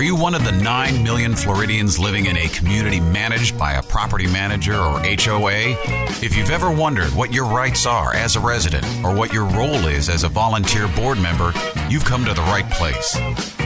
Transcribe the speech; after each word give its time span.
Are 0.00 0.02
you 0.02 0.16
one 0.16 0.34
of 0.34 0.44
the 0.44 0.52
9 0.52 1.02
million 1.02 1.36
Floridians 1.36 1.98
living 1.98 2.24
in 2.24 2.38
a 2.38 2.48
community 2.48 3.00
managed 3.00 3.58
by 3.58 3.74
a 3.74 3.82
property 3.82 4.26
manager 4.26 4.72
or 4.74 4.98
HOA? 5.00 5.76
If 6.22 6.38
you've 6.38 6.48
ever 6.48 6.70
wondered 6.70 7.14
what 7.14 7.34
your 7.34 7.44
rights 7.44 7.84
are 7.84 8.14
as 8.14 8.34
a 8.34 8.40
resident 8.40 8.86
or 9.04 9.14
what 9.14 9.30
your 9.30 9.44
role 9.44 9.86
is 9.88 10.08
as 10.08 10.24
a 10.24 10.28
volunteer 10.30 10.88
board 10.88 11.20
member, 11.20 11.52
you've 11.90 12.06
come 12.06 12.24
to 12.24 12.32
the 12.32 12.40
right 12.40 12.64
place. 12.70 13.14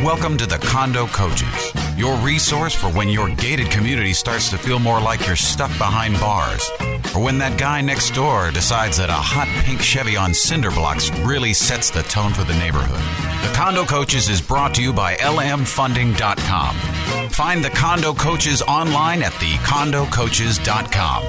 Welcome 0.02 0.36
to 0.38 0.46
the 0.46 0.58
Condo 0.58 1.06
Coaches, 1.06 1.72
your 1.96 2.16
resource 2.16 2.74
for 2.74 2.90
when 2.90 3.08
your 3.08 3.28
gated 3.36 3.70
community 3.70 4.12
starts 4.12 4.50
to 4.50 4.58
feel 4.58 4.78
more 4.78 5.00
like 5.00 5.26
you're 5.26 5.36
stuck 5.36 5.70
behind 5.78 6.14
bars, 6.20 6.70
or 7.14 7.22
when 7.22 7.38
that 7.38 7.58
guy 7.58 7.80
next 7.80 8.10
door 8.14 8.50
decides 8.50 8.96
that 8.96 9.10
a 9.10 9.12
hot 9.12 9.46
pink 9.64 9.80
Chevy 9.80 10.16
on 10.16 10.34
cinder 10.34 10.70
blocks 10.70 11.10
really 11.20 11.52
sets 11.54 11.90
the 11.90 12.02
tone 12.04 12.32
for 12.32 12.44
the 12.44 12.54
neighborhood. 12.54 13.00
The 13.46 13.54
Condo 13.54 13.84
Coaches 13.84 14.28
is 14.28 14.40
brought 14.40 14.74
to 14.74 14.82
you 14.82 14.92
by 14.92 15.14
lmfunding.com. 15.16 16.76
Find 17.30 17.64
the 17.64 17.70
Condo 17.70 18.12
Coaches 18.14 18.62
online 18.62 19.22
at 19.22 19.32
thecondocoaches.com. 19.32 21.24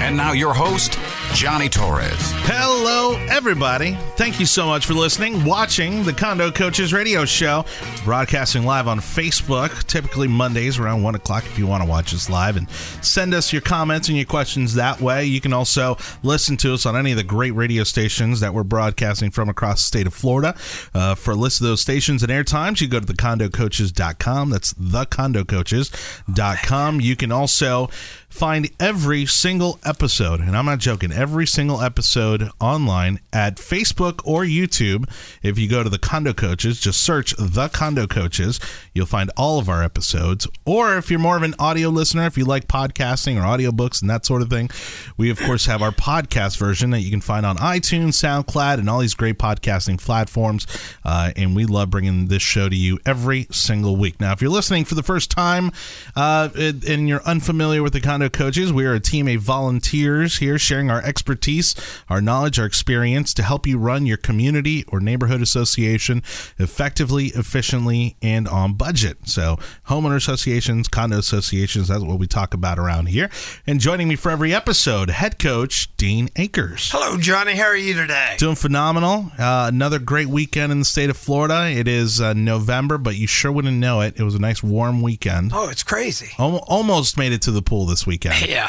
And 0.00 0.16
now 0.16 0.32
your 0.32 0.52
host, 0.52 0.98
Johnny 1.34 1.68
Torres. 1.68 2.12
Hello, 2.44 3.16
everybody. 3.28 3.96
Thank 4.16 4.38
you 4.38 4.46
so 4.46 4.66
much 4.66 4.86
for 4.86 4.94
listening, 4.94 5.44
watching 5.44 6.04
the 6.04 6.12
Condo 6.12 6.50
Coaches 6.50 6.92
Radio 6.92 7.24
Show, 7.24 7.64
broadcasting 8.04 8.64
live 8.64 8.86
on 8.86 9.00
Facebook, 9.00 9.84
typically 9.86 10.28
Mondays 10.28 10.78
around 10.78 11.02
1 11.02 11.14
o'clock 11.14 11.44
if 11.46 11.58
you 11.58 11.66
want 11.66 11.82
to 11.82 11.88
watch 11.88 12.12
us 12.14 12.28
live. 12.28 12.56
And 12.56 12.68
send 12.70 13.32
us 13.34 13.52
your 13.52 13.62
comments 13.62 14.08
and 14.08 14.16
your 14.16 14.26
questions 14.26 14.74
that 14.74 15.00
way. 15.00 15.24
You 15.24 15.40
can 15.40 15.52
also 15.54 15.96
listen 16.22 16.56
to 16.58 16.74
us 16.74 16.84
on 16.86 16.96
any 16.96 17.12
of 17.12 17.16
the 17.16 17.24
great 17.24 17.52
radio 17.52 17.84
stations 17.84 18.40
that 18.40 18.52
we're 18.52 18.62
broadcasting 18.62 19.30
from 19.30 19.48
across 19.48 19.80
the 19.80 19.86
state 19.86 20.06
of 20.06 20.14
Florida. 20.14 20.54
Uh, 20.94 21.14
for 21.14 21.30
a 21.30 21.36
list 21.36 21.60
of 21.60 21.66
those 21.66 21.80
stations 21.80 22.22
and 22.22 22.30
airtimes, 22.30 22.80
you 22.80 22.88
go 22.88 23.00
to 23.00 23.06
thecondocoaches.com. 23.06 24.50
That's 24.50 24.74
thecondocoaches.com. 24.74 27.00
You 27.00 27.16
can 27.16 27.32
also 27.32 27.86
find 28.28 28.70
every 28.80 29.26
single 29.26 29.78
episode, 29.84 30.40
and 30.40 30.56
I'm 30.56 30.64
not 30.64 30.78
joking, 30.78 31.12
every 31.22 31.46
single 31.46 31.80
episode 31.80 32.50
online 32.60 33.20
at 33.32 33.54
Facebook 33.54 34.20
or 34.24 34.42
YouTube. 34.42 35.08
If 35.40 35.56
you 35.56 35.68
go 35.68 35.84
to 35.84 35.88
the 35.88 35.96
Condo 35.96 36.32
Coaches, 36.32 36.80
just 36.80 37.00
search 37.00 37.32
the 37.38 37.68
Condo 37.68 38.08
Coaches, 38.08 38.58
you'll 38.92 39.06
find 39.06 39.30
all 39.36 39.60
of 39.60 39.68
our 39.68 39.84
episodes. 39.84 40.48
Or 40.64 40.96
if 40.96 41.12
you're 41.12 41.20
more 41.20 41.36
of 41.36 41.44
an 41.44 41.54
audio 41.60 41.90
listener, 41.90 42.26
if 42.26 42.36
you 42.36 42.44
like 42.44 42.66
podcasting 42.66 43.36
or 43.36 43.42
audiobooks 43.42 44.00
and 44.00 44.10
that 44.10 44.26
sort 44.26 44.42
of 44.42 44.50
thing, 44.50 44.68
we 45.16 45.30
of 45.30 45.38
course 45.38 45.66
have 45.66 45.80
our 45.80 45.92
podcast 45.92 46.58
version 46.58 46.90
that 46.90 47.02
you 47.02 47.10
can 47.12 47.20
find 47.20 47.46
on 47.46 47.56
iTunes, 47.58 48.14
SoundCloud, 48.14 48.80
and 48.80 48.90
all 48.90 48.98
these 48.98 49.14
great 49.14 49.38
podcasting 49.38 50.00
platforms. 50.00 50.66
Uh, 51.04 51.30
and 51.36 51.54
we 51.54 51.66
love 51.66 51.88
bringing 51.90 52.26
this 52.26 52.42
show 52.42 52.68
to 52.68 52.74
you 52.74 52.98
every 53.06 53.46
single 53.52 53.94
week. 53.94 54.20
Now, 54.20 54.32
if 54.32 54.42
you're 54.42 54.50
listening 54.50 54.84
for 54.84 54.96
the 54.96 55.04
first 55.04 55.30
time 55.30 55.70
uh, 56.16 56.48
and 56.56 57.08
you're 57.08 57.22
unfamiliar 57.22 57.80
with 57.80 57.92
the 57.92 58.00
Condo 58.00 58.28
Coaches, 58.28 58.72
we 58.72 58.84
are 58.86 58.94
a 58.94 59.00
team 59.00 59.28
of 59.28 59.40
volunteers 59.40 60.38
here 60.38 60.58
sharing 60.58 60.90
our 60.90 61.11
expertise, 61.12 61.74
our 62.08 62.22
knowledge, 62.22 62.58
our 62.58 62.64
experience 62.64 63.34
to 63.34 63.42
help 63.42 63.66
you 63.66 63.76
run 63.78 64.06
your 64.06 64.16
community 64.16 64.82
or 64.88 64.98
neighborhood 64.98 65.42
association 65.42 66.22
effectively, 66.58 67.26
efficiently, 67.34 68.16
and 68.22 68.48
on 68.48 68.72
budget. 68.72 69.18
So, 69.28 69.58
homeowner 69.88 70.16
associations, 70.16 70.88
condo 70.88 71.18
associations, 71.18 71.88
that's 71.88 72.02
what 72.02 72.18
we 72.18 72.26
talk 72.26 72.54
about 72.54 72.78
around 72.78 73.06
here. 73.06 73.28
And 73.66 73.78
joining 73.78 74.08
me 74.08 74.16
for 74.16 74.30
every 74.30 74.54
episode, 74.54 75.10
head 75.10 75.38
coach 75.38 75.94
Dean 75.98 76.30
Akers. 76.36 76.90
Hello, 76.90 77.18
Johnny. 77.18 77.56
How 77.56 77.66
are 77.66 77.76
you 77.76 77.92
today? 77.92 78.36
Doing 78.38 78.56
phenomenal. 78.56 79.30
Uh, 79.38 79.66
another 79.68 79.98
great 79.98 80.28
weekend 80.28 80.72
in 80.72 80.78
the 80.78 80.84
state 80.86 81.10
of 81.10 81.16
Florida. 81.18 81.68
It 81.68 81.86
is 81.88 82.22
uh, 82.22 82.32
November, 82.32 82.96
but 82.96 83.16
you 83.16 83.26
sure 83.26 83.52
wouldn't 83.52 83.76
know 83.76 84.00
it. 84.00 84.18
It 84.18 84.22
was 84.22 84.34
a 84.34 84.38
nice 84.40 84.62
warm 84.62 85.02
weekend. 85.02 85.50
Oh, 85.54 85.68
it's 85.68 85.82
crazy. 85.82 86.30
Almost 86.38 87.18
made 87.18 87.32
it 87.32 87.42
to 87.42 87.50
the 87.50 87.60
pool 87.62 87.84
this 87.84 88.06
weekend. 88.06 88.36
Yeah. 88.52 88.68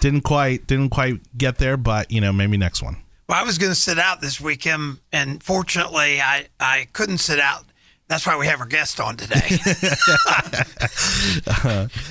didn't 0.00 0.22
quite 0.22 0.66
didn't 0.66 0.90
quite 0.90 1.20
get 1.38 1.58
there, 1.58 1.63
but 1.76 2.10
you 2.10 2.20
know 2.20 2.32
maybe 2.32 2.56
next 2.56 2.82
one. 2.82 2.98
Well, 3.28 3.40
I 3.40 3.44
was 3.44 3.56
going 3.56 3.72
to 3.72 3.78
sit 3.78 3.98
out 3.98 4.20
this 4.20 4.40
weekend, 4.40 4.98
and 5.12 5.42
fortunately, 5.42 6.20
I 6.20 6.48
I 6.60 6.88
couldn't 6.92 7.18
sit 7.18 7.40
out. 7.40 7.64
That's 8.06 8.26
why 8.26 8.38
we 8.38 8.46
have 8.46 8.60
our 8.60 8.66
guest 8.66 9.00
on 9.00 9.16
today. 9.16 9.40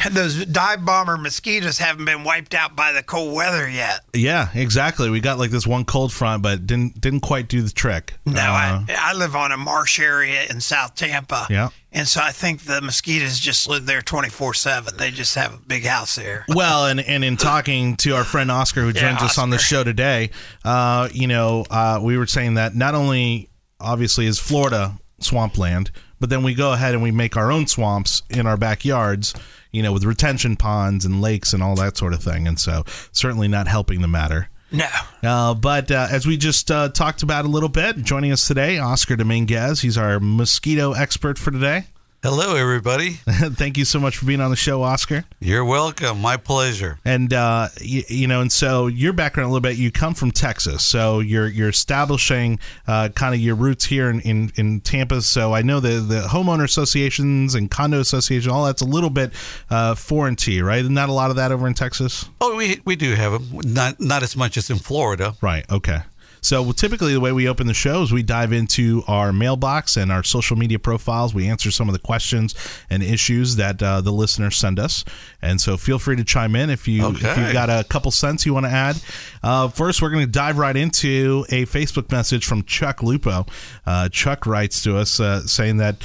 those 0.12 0.46
dive 0.48 0.84
bomber 0.84 1.18
mosquitoes 1.18 1.78
haven't 1.78 2.06
been 2.06 2.24
wiped 2.24 2.56
out 2.56 2.76
by 2.76 2.92
the 2.92 3.04
cold 3.04 3.36
weather 3.36 3.70
yet. 3.70 4.02
Yeah, 4.14 4.50
exactly. 4.56 5.10
We 5.10 5.20
got 5.20 5.38
like 5.38 5.52
this 5.52 5.68
one 5.68 5.86
cold 5.86 6.12
front, 6.12 6.42
but 6.42 6.66
didn't 6.66 7.00
didn't 7.00 7.20
quite 7.22 7.48
do 7.48 7.62
the 7.62 7.70
trick. 7.70 8.16
No, 8.26 8.42
Uh, 8.42 8.84
I, 8.88 8.96
I 8.98 9.14
live 9.14 9.36
on 9.36 9.52
a 9.52 9.58
marsh 9.58 10.00
area 10.00 10.46
in 10.50 10.62
South 10.62 10.96
Tampa. 10.96 11.46
Yeah. 11.50 11.70
And 11.92 12.08
so 12.08 12.22
I 12.22 12.32
think 12.32 12.64
the 12.64 12.82
mosquitoes 12.82 13.40
just 13.40 13.70
live 13.70 13.86
there 13.86 14.02
24 14.02 14.56
7. 14.56 14.98
They 14.98 15.12
just 15.12 15.36
have 15.36 15.54
a 15.54 15.58
big 15.58 15.86
house 15.86 16.16
there. 16.16 16.44
well, 16.50 16.88
and 16.88 17.00
and 17.00 17.24
in 17.24 17.38
talking 17.38 17.96
to 17.98 18.16
our 18.16 18.24
friend 18.24 18.50
Oscar, 18.50 18.82
who 18.82 18.88
Yeah, 18.88 19.12
joins 19.12 19.22
us 19.22 19.38
on 19.38 19.52
the 19.52 19.60
show 19.60 19.84
today, 19.84 20.32
uh, 20.66 21.08
you 21.14 21.28
know, 21.28 21.66
uh, 21.70 22.00
we 22.02 22.18
were 22.18 22.28
saying 22.28 22.56
that 22.56 22.76
not 22.76 22.96
only 22.96 23.50
obviously 23.80 24.26
is 24.26 24.40
Florida 24.40 24.98
swampland, 25.24 25.92
but 26.20 26.30
then 26.30 26.44
we 26.44 26.54
go 26.54 26.74
ahead 26.74 26.94
and 26.94 27.04
we 27.04 27.12
make 27.12 27.36
our 27.36 27.52
own 27.52 27.68
swamps 27.68 28.22
in 28.30 28.48
our 28.48 28.58
backyards. 28.58 29.34
You 29.72 29.82
know, 29.82 29.92
with 29.92 30.04
retention 30.04 30.56
ponds 30.56 31.04
and 31.04 31.20
lakes 31.20 31.52
and 31.52 31.64
all 31.64 31.76
that 31.78 31.98
sort 31.98 32.14
of 32.14 32.22
thing, 32.22 32.48
and 32.48 32.60
so 32.60 32.84
certainly 33.12 33.48
not 33.48 33.68
helping 33.68 34.02
the 34.02 34.08
matter. 34.08 34.50
No. 34.72 34.88
Uh, 35.24 35.54
but 35.54 35.90
uh, 35.92 36.08
as 36.12 36.26
we 36.26 36.36
just 36.36 36.70
uh, 36.72 36.90
talked 36.90 37.24
about 37.24 37.46
a 37.46 37.48
little 37.48 37.70
bit, 37.70 37.98
joining 37.98 38.32
us 38.32 38.48
today, 38.48 38.80
Oscar 38.80 39.16
Dominguez. 39.16 39.82
He's 39.82 39.98
our 39.98 40.20
mosquito 40.20 40.94
expert 40.94 41.38
for 41.38 41.52
today. 41.52 41.86
Hello, 42.24 42.56
everybody. 42.56 43.10
Thank 43.28 43.78
you 43.78 43.84
so 43.84 44.00
much 44.00 44.16
for 44.16 44.26
being 44.26 44.40
on 44.40 44.50
the 44.50 44.56
show, 44.56 44.82
Oscar. 44.82 45.26
You're 45.42 45.66
welcome. 45.66 46.22
My 46.22 46.38
pleasure. 46.38 46.98
And 47.04 47.34
uh, 47.34 47.68
you, 47.82 48.04
you 48.08 48.28
know, 48.28 48.40
and 48.40 48.50
so 48.50 48.88
your 48.88 49.12
background 49.12 49.50
a 49.50 49.52
little 49.52 49.60
bit. 49.60 49.76
You 49.76 49.92
come 49.92 50.14
from 50.14 50.32
Texas, 50.32 50.86
so 50.86 51.20
you're 51.20 51.50
you're 51.50 51.68
establishing 51.68 52.60
uh, 52.88 53.10
kind 53.10 53.36
of 53.36 53.42
your 53.42 53.56
roots 53.56 53.84
here 53.84 54.10
in, 54.10 54.22
in, 54.22 54.54
in 54.56 54.80
Tampa. 54.80 55.22
So 55.22 55.54
I 55.54 55.64
know 55.64 55.82
the 55.82 56.00
the 56.00 56.22
homeowner 56.22 56.64
associations 56.64 57.56
and 57.56 57.70
condo 57.70 58.00
association, 58.00 58.52
all 58.52 58.64
that's 58.68 58.82
a 58.82 58.86
little 58.86 59.10
bit 59.10 59.34
uh, 59.70 59.94
foreign 59.94 60.38
to 60.38 60.52
you, 60.54 60.64
right? 60.64 60.86
Not 60.86 61.10
a 61.10 61.14
lot 61.14 61.30
of 61.30 61.36
that 61.36 61.52
over 61.52 61.68
in 61.68 61.74
Texas, 61.74 62.30
Oh, 62.40 62.56
we 62.56 62.80
we 62.86 62.96
do 62.96 63.16
have 63.16 63.34
them. 63.34 63.74
Not 63.74 64.00
not 64.00 64.24
as 64.24 64.38
much 64.38 64.56
as 64.56 64.70
in 64.70 64.78
Florida. 64.78 65.36
right? 65.42 65.70
Okay. 65.70 65.98
So 66.44 66.72
typically, 66.74 67.14
the 67.14 67.20
way 67.20 67.32
we 67.32 67.48
open 67.48 67.68
the 67.68 67.74
show 67.74 68.04
is 68.04 68.12
we 68.12 68.22
dive 68.22 68.52
into 68.52 69.02
our 69.08 69.32
mailbox 69.34 69.98
and 69.98 70.12
our 70.12 70.24
social 70.24 70.58
media 70.58 70.78
profiles. 70.78 71.34
We 71.34 71.48
answer 71.48 71.72
some 71.72 71.88
of 71.88 71.94
the 71.94 72.00
questions 72.00 72.54
and 72.90 73.02
issues 73.02 73.56
that 73.56 73.82
uh, 73.82 74.02
the 74.02 74.12
listeners 74.12 74.58
send 74.58 74.78
us, 74.78 75.06
and 75.42 75.60
so 75.62 75.78
feel 75.78 76.00
free 76.00 76.18
to 76.18 76.24
chime 76.24 76.56
in 76.56 76.70
if 76.70 76.88
you 76.88 77.10
if 77.12 77.22
you've 77.38 77.54
got 77.54 77.70
a 77.70 77.86
couple 77.86 78.12
cents 78.12 78.46
you 78.46 78.54
want 78.54 78.66
to 78.66 78.72
add. 78.72 79.02
Uh, 79.42 79.70
first, 79.70 80.02
we're 80.02 80.10
going 80.10 80.26
to 80.26 80.32
dive 80.32 80.58
right 80.58 80.76
into 80.76 81.46
a 81.50 81.66
Facebook 81.66 82.12
message 82.12 82.46
from 82.46 82.64
Chuck 82.64 83.02
Lupo. 83.02 83.46
Uh, 83.86 84.10
Chuck 84.10 84.46
writes 84.46 84.84
to 84.84 84.98
us 84.98 85.20
uh, 85.20 85.42
saying 85.48 85.78
that. 85.78 85.98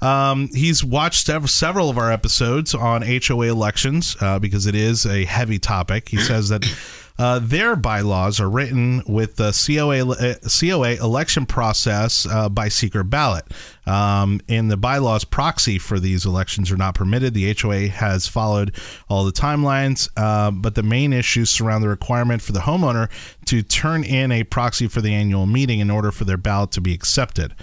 Um, 0.00 0.48
he's 0.52 0.82
watched 0.82 1.28
several 1.28 1.88
of 1.88 1.96
our 1.96 2.10
episodes 2.10 2.74
on 2.74 3.02
HOA 3.02 3.46
elections 3.46 4.16
uh, 4.20 4.40
because 4.40 4.66
it 4.66 4.74
is 4.74 5.06
a 5.06 5.24
heavy 5.26 5.60
topic. 5.60 6.08
He 6.08 6.16
says 6.16 6.48
that 6.48 6.64
uh, 7.18 7.38
their 7.38 7.76
bylaws 7.76 8.40
are 8.40 8.48
written 8.48 9.02
with 9.06 9.36
the 9.36 9.52
COA, 9.52 10.08
uh, 10.08 10.34
COA 10.48 10.92
election 10.94 11.46
process 11.46 12.26
uh, 12.26 12.48
by 12.48 12.68
secret 12.68 13.04
ballot. 13.04 13.44
Um, 13.86 14.40
and 14.48 14.70
the 14.70 14.76
bylaws 14.76 15.24
proxy 15.24 15.78
for 15.78 15.98
these 16.00 16.24
elections 16.24 16.70
are 16.70 16.76
not 16.76 16.94
permitted. 16.94 17.34
The 17.34 17.54
HOA 17.54 17.88
has 17.88 18.26
followed 18.26 18.74
all 19.08 19.24
the 19.24 19.32
timelines, 19.32 20.08
uh, 20.16 20.50
but 20.50 20.74
the 20.74 20.82
main 20.82 21.12
issues 21.12 21.50
surround 21.50 21.82
the 21.82 21.88
requirement 21.88 22.42
for 22.42 22.52
the 22.52 22.60
homeowner 22.60 23.10
to 23.46 23.62
turn 23.62 24.04
in 24.04 24.32
a 24.32 24.44
proxy 24.44 24.86
for 24.86 25.00
the 25.00 25.12
annual 25.12 25.46
meeting 25.46 25.80
in 25.80 25.90
order 25.90 26.10
for 26.10 26.24
their 26.24 26.36
ballot 26.36 26.70
to 26.72 26.80
be 26.80 26.94
accepted. 26.94 27.54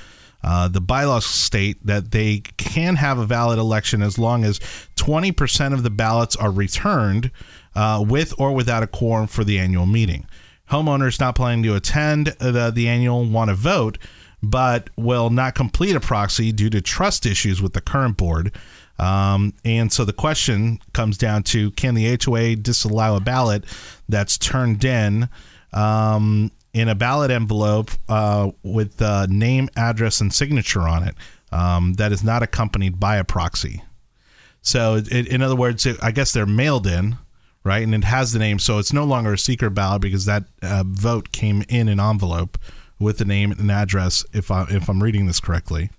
Uh, 0.41 0.67
the 0.69 0.81
bylaws 0.81 1.25
state 1.25 1.85
that 1.85 2.11
they 2.11 2.39
can 2.57 2.95
have 2.95 3.17
a 3.17 3.25
valid 3.25 3.59
election 3.59 4.01
as 4.01 4.17
long 4.17 4.45
as 4.45 4.59
20% 4.95 5.73
of 5.73 5.83
the 5.83 5.89
ballots 5.89 6.35
are 6.35 6.51
returned 6.51 7.29
uh, 7.75 8.03
with 8.07 8.33
or 8.39 8.53
without 8.53 8.83
a 8.83 8.87
quorum 8.87 9.27
for 9.27 9.43
the 9.43 9.59
annual 9.59 9.85
meeting. 9.85 10.25
Homeowners 10.71 11.19
not 11.19 11.35
planning 11.35 11.63
to 11.63 11.75
attend 11.75 12.27
the, 12.39 12.71
the 12.73 12.87
annual 12.87 13.25
want 13.25 13.49
to 13.49 13.55
vote, 13.55 13.97
but 14.41 14.89
will 14.95 15.29
not 15.29 15.55
complete 15.55 15.95
a 15.95 15.99
proxy 15.99 16.51
due 16.51 16.69
to 16.69 16.81
trust 16.81 17.25
issues 17.25 17.61
with 17.61 17.73
the 17.73 17.81
current 17.81 18.17
board. 18.17 18.55
Um, 18.99 19.53
and 19.63 19.91
so 19.91 20.05
the 20.05 20.13
question 20.13 20.79
comes 20.93 21.17
down 21.17 21.43
to 21.43 21.71
can 21.71 21.95
the 21.95 22.17
HOA 22.23 22.57
disallow 22.57 23.15
a 23.15 23.21
ballot 23.21 23.63
that's 24.07 24.37
turned 24.37 24.83
in 24.83 25.29
um, 25.71 26.51
in 26.73 26.89
a 26.89 26.95
ballot 26.95 27.31
envelope 27.31 27.91
uh, 28.07 28.51
with 28.61 29.01
uh, 29.01 29.25
name, 29.29 29.69
address, 29.75 30.21
and 30.21 30.33
signature 30.33 30.81
on 30.81 31.03
it 31.03 31.15
um, 31.51 31.93
that 31.93 32.11
is 32.11 32.23
not 32.23 32.43
accompanied 32.43 32.99
by 32.99 33.17
a 33.17 33.23
proxy? 33.23 33.83
So, 34.61 34.95
it, 34.95 35.27
in 35.27 35.41
other 35.41 35.55
words, 35.55 35.85
it, 35.85 35.97
I 36.03 36.11
guess 36.11 36.33
they're 36.33 36.45
mailed 36.45 36.85
in, 36.85 37.17
right? 37.69 37.83
And 37.83 37.93
it 37.93 38.03
has 38.03 38.33
the 38.33 38.39
name, 38.39 38.57
so 38.57 38.79
it's 38.79 38.91
no 38.91 39.03
longer 39.03 39.33
a 39.33 39.37
secret 39.37 39.71
ballot 39.75 40.01
because 40.01 40.25
that 40.25 40.45
uh, 40.63 40.83
vote 40.87 41.31
came 41.31 41.63
in 41.69 41.87
an 41.87 41.99
envelope 41.99 42.57
with 42.99 43.19
the 43.19 43.25
name 43.25 43.51
and 43.51 43.69
address. 43.71 44.25
If 44.33 44.49
I 44.49 44.65
if 44.69 44.89
I'm 44.89 45.03
reading 45.03 45.27
this 45.27 45.39
correctly, 45.39 45.91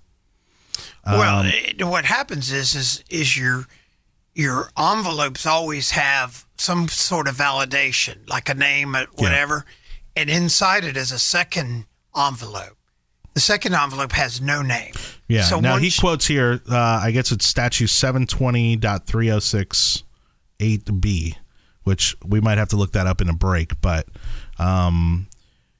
Well, 1.05 1.43
it, 1.45 1.81
what 1.83 2.03
happens 2.05 2.51
is 2.51 2.75
is 2.75 3.03
is 3.09 3.37
your 3.37 3.67
your 4.35 4.69
envelopes 4.77 5.45
always 5.45 5.91
have 5.91 6.45
some 6.57 6.89
sort 6.89 7.29
of 7.29 7.35
validation, 7.37 8.29
like 8.29 8.49
a 8.49 8.53
name, 8.53 8.93
or 8.95 9.05
whatever, 9.15 9.65
and 10.15 10.29
inside 10.29 10.83
it 10.83 10.97
is 10.97 11.11
a 11.11 11.19
second 11.19 11.85
envelope. 12.15 12.77
The 13.33 13.39
second 13.39 13.75
envelope 13.75 14.11
has 14.11 14.41
no 14.41 14.61
name. 14.61 14.93
Yeah. 15.29 15.43
So 15.43 15.61
now 15.61 15.77
he 15.77 15.89
quotes 15.89 16.27
here. 16.27 16.61
Uh, 16.69 16.99
I 17.01 17.11
guess 17.11 17.31
it's 17.31 17.45
statute 17.45 17.89
seven 17.89 18.27
twenty 18.27 18.77
three 19.05 19.27
zero 19.27 19.39
six 19.39 20.03
eight 20.59 21.01
B, 21.01 21.35
which 21.83 22.15
we 22.25 22.39
might 22.41 22.57
have 22.57 22.69
to 22.69 22.75
look 22.75 22.91
that 22.93 23.07
up 23.07 23.21
in 23.21 23.29
a 23.29 23.33
break. 23.33 23.79
But 23.81 24.07
um, 24.59 25.27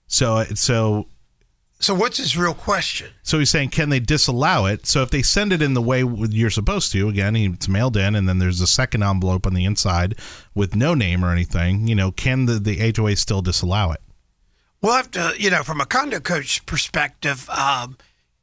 so 0.08 0.44
so 0.56 1.08
So 1.80 1.94
what's 1.96 2.18
his 2.18 2.38
real 2.38 2.54
question? 2.54 3.10
so 3.24 3.40
he's 3.40 3.50
saying, 3.50 3.70
can 3.70 3.90
they 3.90 4.00
disallow 4.00 4.66
it? 4.66 4.86
So 4.86 5.02
if 5.02 5.10
they 5.10 5.22
send 5.22 5.52
it 5.54 5.62
in 5.62 5.74
the 5.74 5.82
way 5.82 6.04
you're 6.04 6.50
supposed 6.50 6.92
to, 6.92 7.10
again, 7.10 7.36
it's 7.36 7.68
mailed 7.68 7.98
in, 7.98 8.16
and 8.16 8.28
then 8.28 8.40
there's 8.40 8.62
a 8.62 8.68
second 8.68 9.04
envelope 9.04 9.46
on 9.48 9.54
the 9.54 9.66
inside 9.66 10.16
with 10.54 10.76
no 10.76 10.94
name 10.94 11.24
or 11.26 11.32
anything. 11.32 11.88
You 11.88 11.96
know, 11.96 12.12
can 12.12 12.46
the 12.46 12.60
the 12.60 12.94
HOA 12.96 13.16
still 13.16 13.42
disallow 13.42 13.92
it? 13.92 14.02
We'll 14.82 14.94
have 14.94 15.12
to, 15.12 15.34
you 15.38 15.52
know, 15.52 15.62
from 15.64 15.80
a 15.80 15.86
condo 15.86 16.20
coach 16.20 16.66
perspective, 16.66 17.48
um, 17.52 17.98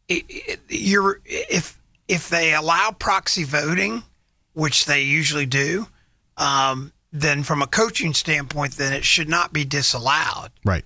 it, 0.08 0.24
it, 0.28 0.60
you're 0.68 1.20
if 1.24 1.78
if 2.06 2.28
they 2.28 2.54
allow 2.54 2.92
proxy 2.92 3.44
voting, 3.44 4.04
which 4.54 4.86
they 4.86 5.02
usually 5.02 5.46
do, 5.46 5.88
um, 6.36 6.92
then 7.12 7.42
from 7.42 7.62
a 7.62 7.66
coaching 7.66 8.14
standpoint, 8.14 8.72
then 8.74 8.92
it 8.92 9.04
should 9.04 9.28
not 9.28 9.52
be 9.52 9.64
disallowed. 9.64 10.50
Right. 10.64 10.84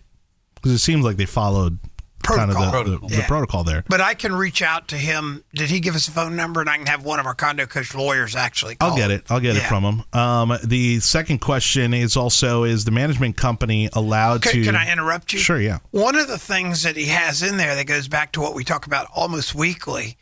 Because 0.54 0.72
it 0.72 0.78
seems 0.78 1.04
like 1.04 1.16
they 1.16 1.26
followed 1.26 1.78
kind 2.22 2.52
of 2.52 2.56
the, 2.56 2.84
the, 3.00 3.06
the 3.08 3.16
Yeah. 3.16 3.26
protocol 3.26 3.64
there. 3.64 3.82
But 3.88 4.00
I 4.00 4.14
can 4.14 4.32
reach 4.32 4.62
out 4.62 4.86
to 4.88 4.96
him. 4.96 5.42
Did 5.56 5.70
he 5.70 5.80
give 5.80 5.96
us 5.96 6.06
a 6.06 6.12
phone 6.12 6.36
number? 6.36 6.60
And 6.60 6.70
I 6.70 6.76
can 6.76 6.86
have 6.86 7.04
one 7.04 7.18
of 7.18 7.26
our 7.26 7.34
condo 7.34 7.66
coach 7.66 7.96
lawyers 7.96 8.36
actually. 8.36 8.76
Call 8.76 8.90
I'll 8.90 8.96
get 8.96 9.10
him. 9.10 9.16
it. 9.18 9.24
I'll 9.28 9.40
get 9.40 9.56
it 9.56 9.62
from 9.64 9.82
him. 9.82 10.04
Um, 10.12 10.56
the 10.62 11.00
second 11.00 11.40
question 11.40 11.92
is 11.92 12.16
also: 12.16 12.62
Is 12.62 12.84
the 12.84 12.92
management 12.92 13.36
company 13.36 13.88
allowed 13.92 14.42
Can, 14.42 14.52
to? 14.52 14.62
can 14.62 14.76
I 14.76 14.92
interrupt 14.92 15.32
you? 15.32 15.40
Sure. 15.40 15.60
Yeah. 15.60 15.78
One 15.90 16.14
of 16.14 16.28
the 16.28 16.38
things 16.38 16.84
that 16.84 16.94
he 16.94 17.06
has 17.06 17.42
in 17.42 17.56
there 17.56 17.74
that 17.74 17.86
goes 17.88 18.06
back 18.06 18.30
to 18.32 18.40
what 18.40 18.54
we 18.54 18.62
talk 18.62 18.86
about 18.86 19.08
almost 19.12 19.52
weekly 19.56 20.16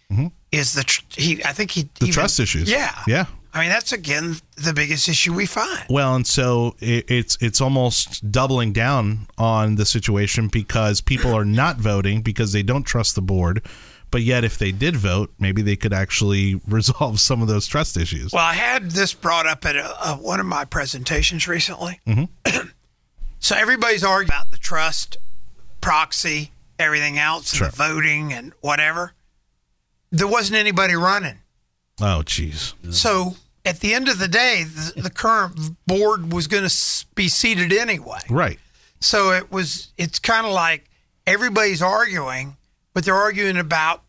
is 0.51 0.73
the 0.73 0.85
tr- 0.85 1.03
he. 1.19 1.45
I 1.45 1.53
think 1.53 1.71
he 1.73 1.83
Mm-hmm. 1.83 1.89
The 1.99 2.05
even- 2.07 2.15
trust 2.15 2.41
issues. 2.41 2.71
Yeah, 2.71 2.95
Yeah. 3.07 3.27
I 3.53 3.61
mean, 3.61 3.69
that's 3.71 3.93
again 3.93 4.37
the 4.57 4.73
biggest 4.73 5.09
issue 5.09 5.35
we 5.35 5.47
find. 5.47 5.85
Well, 5.91 6.15
and 6.15 6.27
so 6.27 6.77
it, 6.79 7.11
it's 7.11 7.37
it's 7.41 7.61
almost 7.61 8.31
doubling 8.31 8.73
down 8.73 9.27
on 9.39 9.75
the 9.75 9.85
situation 9.85 10.49
because 10.49 11.01
people 11.01 11.35
are 11.35 11.45
not 11.45 11.77
voting 11.79 12.23
because 12.23 12.53
they 12.53 12.63
don't 12.63 12.85
trust 12.85 13.15
the 13.15 13.23
board. 13.23 13.63
But 14.13 14.23
yet, 14.23 14.43
if 14.43 14.59
they 14.59 14.73
did 14.73 14.97
vote, 14.97 15.33
maybe 15.39 15.63
they 15.63 15.77
could 15.77 15.93
actually 15.93 16.61
resolve 16.67 17.21
some 17.21 17.43
of 17.43 17.49
those 17.49 17.67
trust 17.67 17.97
issues. 17.97 18.33
Well, 18.33 18.45
I 18.45 18.55
had 18.55 18.91
this 18.91 19.15
brought 19.15 19.47
up 19.47 19.65
at 19.65 19.77
a, 19.77 20.11
a, 20.11 20.15
one 20.15 20.41
of 20.41 20.47
my 20.47 20.65
presentations 20.65 21.47
recently. 21.47 22.01
Mm-hmm. 22.07 22.69
so 23.39 23.57
everybody's 23.57 24.03
arguing 24.05 24.29
about 24.31 24.51
the 24.51 24.59
trust, 24.59 25.17
proxy, 25.81 26.51
everything 26.79 27.19
else, 27.19 27.55
Sure. 27.55 27.67
and 27.67 27.73
the 27.73 27.77
voting 27.77 28.33
and 28.33 28.53
whatever. 28.61 29.13
There 30.11 30.27
wasn't 30.29 30.59
anybody 30.59 30.95
running. 30.95 31.39
Oh, 32.01 32.23
jeez. 32.25 32.75
So 32.93 33.37
at 33.65 33.81
the 33.81 33.95
end 33.95 34.09
of 34.09 34.19
the 34.19 34.29
day, 34.29 34.65
the, 34.65 35.03
the 35.03 35.11
current 35.11 35.77
board 35.87 36.33
was 36.33 36.47
going 36.47 36.69
to 36.69 37.07
be 37.15 37.29
seated 37.29 37.73
anyway. 37.73 38.21
Right. 38.29 38.59
So 39.01 39.33
it 39.33 39.51
was. 39.51 39.93
It's 39.97 40.19
kind 40.19 40.47
of 40.47 40.53
like 40.53 40.91
everybody's 41.27 41.83
arguing, 41.83 42.57
but 42.93 43.05
they're 43.05 43.15
arguing 43.15 43.57
about 43.57 44.03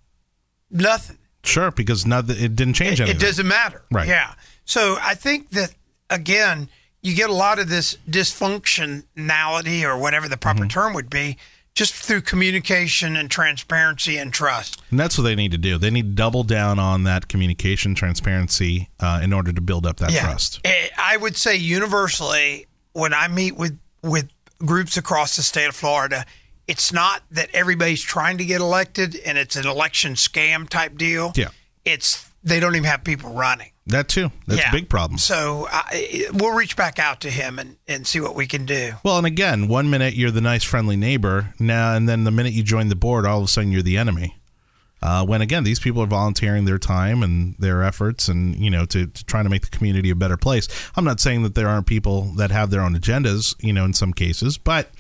nothing. 0.69 1.17
Sure, 1.43 1.71
because 1.71 2.05
not 2.05 2.29
it 2.29 2.55
didn't 2.55 2.73
change 2.73 2.99
It, 2.99 3.03
anything. 3.03 3.21
it 3.21 3.25
doesn't 3.25 3.47
matter. 3.47 3.83
Right. 3.91 4.07
Yeah. 4.07 4.33
So 4.65 4.97
I 5.01 5.15
think 5.15 5.49
that 5.51 5.73
again, 6.09 6.69
you 7.01 7.15
get 7.15 7.29
a 7.29 7.33
lot 7.33 7.57
of 7.57 7.69
this 7.69 7.97
dysfunctionality 8.09 9.83
or 9.83 9.97
whatever 9.97 10.27
the 10.27 10.37
proper 10.37 10.59
mm-hmm. 10.59 10.67
term 10.67 10.93
would 10.93 11.09
be, 11.09 11.37
just 11.75 11.93
through 11.93 12.21
communication 12.21 13.15
and 13.15 13.31
transparency 13.31 14.17
and 14.17 14.33
trust. 14.33 14.81
And 14.91 14.99
that's 14.99 15.17
what 15.17 15.23
they 15.23 15.35
need 15.35 15.51
to 15.51 15.57
do. 15.57 15.77
They 15.77 15.89
need 15.89 16.03
to 16.03 16.15
double 16.15 16.43
down 16.43 16.79
on 16.79 17.03
that 17.03 17.27
communication 17.27 17.95
transparency 17.95 18.89
uh, 18.99 19.21
in 19.23 19.33
order 19.33 19.53
to 19.53 19.61
build 19.61 19.85
up 19.85 19.97
that 19.97 20.11
trust. 20.11 20.59
Eh, 20.65 20.89
I 20.97 21.17
would 21.17 21.37
say 21.37 21.55
universally, 21.55 22.67
when 22.93 23.13
I 23.13 23.27
meet 23.27 23.55
with 23.57 23.79
with 24.03 24.29
groups 24.59 24.97
across 24.97 25.35
the 25.35 25.43
state 25.43 25.67
of 25.67 25.75
Florida, 25.75 26.25
it's 26.67 26.91
not 26.91 27.23
that 27.31 27.49
everybody's 27.53 28.01
trying 28.01 28.37
to 28.37 28.45
get 28.45 28.61
elected 28.61 29.15
and 29.25 29.37
it's 29.37 29.55
an 29.55 29.67
election 29.67 30.13
scam 30.13 30.67
type 30.67 30.97
deal. 30.97 31.31
Yeah. 31.35 31.49
It's 31.85 32.29
they 32.43 32.59
don't 32.59 32.75
even 32.75 32.85
have 32.89 33.03
people 33.03 33.33
running. 33.33 33.71
That 33.91 34.07
too. 34.07 34.31
That's 34.47 34.61
yeah. 34.61 34.69
a 34.69 34.71
big 34.71 34.89
problem. 34.89 35.17
So 35.17 35.67
I, 35.71 36.27
we'll 36.33 36.55
reach 36.55 36.75
back 36.75 36.99
out 36.99 37.21
to 37.21 37.29
him 37.29 37.59
and, 37.59 37.77
and 37.87 38.05
see 38.05 38.19
what 38.19 38.35
we 38.35 38.47
can 38.47 38.65
do. 38.65 38.93
Well, 39.03 39.17
and 39.17 39.27
again, 39.27 39.67
one 39.67 39.89
minute 39.89 40.15
you're 40.15 40.31
the 40.31 40.41
nice, 40.41 40.63
friendly 40.63 40.97
neighbor, 40.97 41.53
now 41.59 41.95
and 41.95 42.07
then 42.09 42.23
the 42.23 42.31
minute 42.31 42.53
you 42.53 42.63
join 42.63 42.89
the 42.89 42.95
board, 42.95 43.25
all 43.25 43.39
of 43.39 43.45
a 43.45 43.47
sudden 43.47 43.71
you're 43.71 43.81
the 43.81 43.97
enemy. 43.97 44.37
Uh, 45.03 45.25
when 45.25 45.41
again, 45.41 45.63
these 45.63 45.79
people 45.79 46.01
are 46.03 46.07
volunteering 46.07 46.65
their 46.65 46.77
time 46.77 47.23
and 47.23 47.55
their 47.57 47.81
efforts, 47.81 48.27
and 48.27 48.55
you 48.55 48.69
know, 48.69 48.85
to, 48.85 49.07
to 49.07 49.25
trying 49.25 49.45
to 49.45 49.49
make 49.49 49.63
the 49.63 49.75
community 49.75 50.11
a 50.11 50.15
better 50.15 50.37
place. 50.37 50.67
I'm 50.95 51.05
not 51.05 51.19
saying 51.19 51.41
that 51.43 51.55
there 51.55 51.67
aren't 51.67 51.87
people 51.87 52.33
that 52.37 52.51
have 52.51 52.69
their 52.69 52.81
own 52.81 52.95
agendas, 52.95 53.55
you 53.59 53.73
know, 53.73 53.83
in 53.83 53.93
some 53.93 54.13
cases, 54.13 54.59
but 54.59 54.91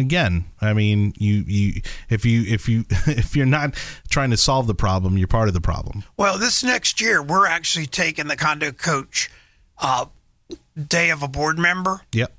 again, 0.00 0.46
I 0.60 0.72
mean, 0.72 1.14
you 1.16 1.44
you 1.46 1.82
if 2.08 2.24
you 2.24 2.42
if 2.46 2.68
you 2.68 2.84
if 3.06 3.36
you're 3.36 3.46
not 3.46 3.74
trying 4.08 4.30
to 4.30 4.36
solve 4.36 4.66
the 4.66 4.74
problem, 4.74 5.18
you're 5.18 5.28
part 5.28 5.48
of 5.48 5.54
the 5.54 5.60
problem. 5.60 6.04
Well, 6.16 6.38
this 6.38 6.64
next 6.64 7.00
year, 7.00 7.22
we're 7.22 7.46
actually 7.46 7.86
taking 7.86 8.28
the 8.28 8.36
condo 8.36 8.72
coach 8.72 9.30
uh, 9.78 10.06
day 10.88 11.10
of 11.10 11.22
a 11.22 11.28
board 11.28 11.58
member. 11.58 12.02
Yep. 12.12 12.32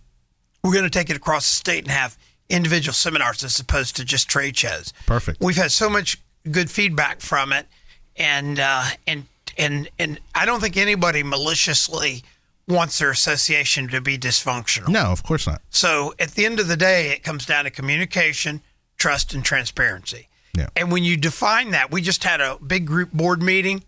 We're 0.64 0.74
going 0.74 0.84
to 0.84 0.90
take 0.90 1.10
it 1.10 1.16
across 1.16 1.46
the 1.46 1.56
state 1.56 1.84
and 1.84 1.92
have 1.92 2.18
individual 2.50 2.94
seminars 2.94 3.44
as 3.44 3.60
opposed 3.60 3.96
to 3.96 4.06
just 4.06 4.30
trade 4.30 4.58
shows. 4.58 4.94
Perfect. 5.06 5.42
We've 5.42 5.56
had 5.56 5.72
so 5.72 5.90
much 5.90 6.22
good 6.50 6.70
feedback 6.70 7.22
from 7.22 7.54
it, 7.54 7.68
and 8.16 8.60
uh, 8.60 8.86
and 9.08 9.26
and 9.58 9.90
and 9.98 10.20
I 10.36 10.46
don't 10.46 10.60
think 10.60 10.78
anybody 10.78 11.24
maliciously 11.24 12.24
wants 12.72 13.00
their 13.00 13.12
association 13.12 13.88
to 13.90 14.02
be 14.02 14.18
dysfunctional. 14.18 14.88
No, 14.88 15.12
of 15.12 15.24
course 15.24 15.46
not. 15.46 15.62
So 15.70 16.14
at 16.20 16.32
the 16.32 16.46
end 16.46 16.60
of 16.60 16.68
the 16.68 16.78
day, 16.78 17.12
it 17.12 17.24
comes 17.24 17.46
down 17.46 17.66
to 17.66 17.70
communication, 17.70 18.62
trust, 18.98 19.34
and 19.34 19.44
transparency. 19.44 20.30
Yeah. 20.58 20.68
And 20.76 20.92
when 20.92 21.04
you 21.04 21.18
define 21.18 21.72
that, 21.72 21.92
we 21.92 22.02
just 22.02 22.24
had 22.24 22.42
a 22.42 22.58
big 22.66 22.86
group 22.86 23.12
board 23.12 23.42
meeting, 23.42 23.84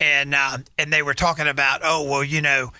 and 0.00 0.34
uh, 0.34 0.58
and 0.78 0.92
they 0.92 1.02
were 1.02 1.14
talking 1.14 1.46
about, 1.46 1.80
oh 1.84 2.08
well, 2.08 2.24
you 2.24 2.42
know, 2.42 2.72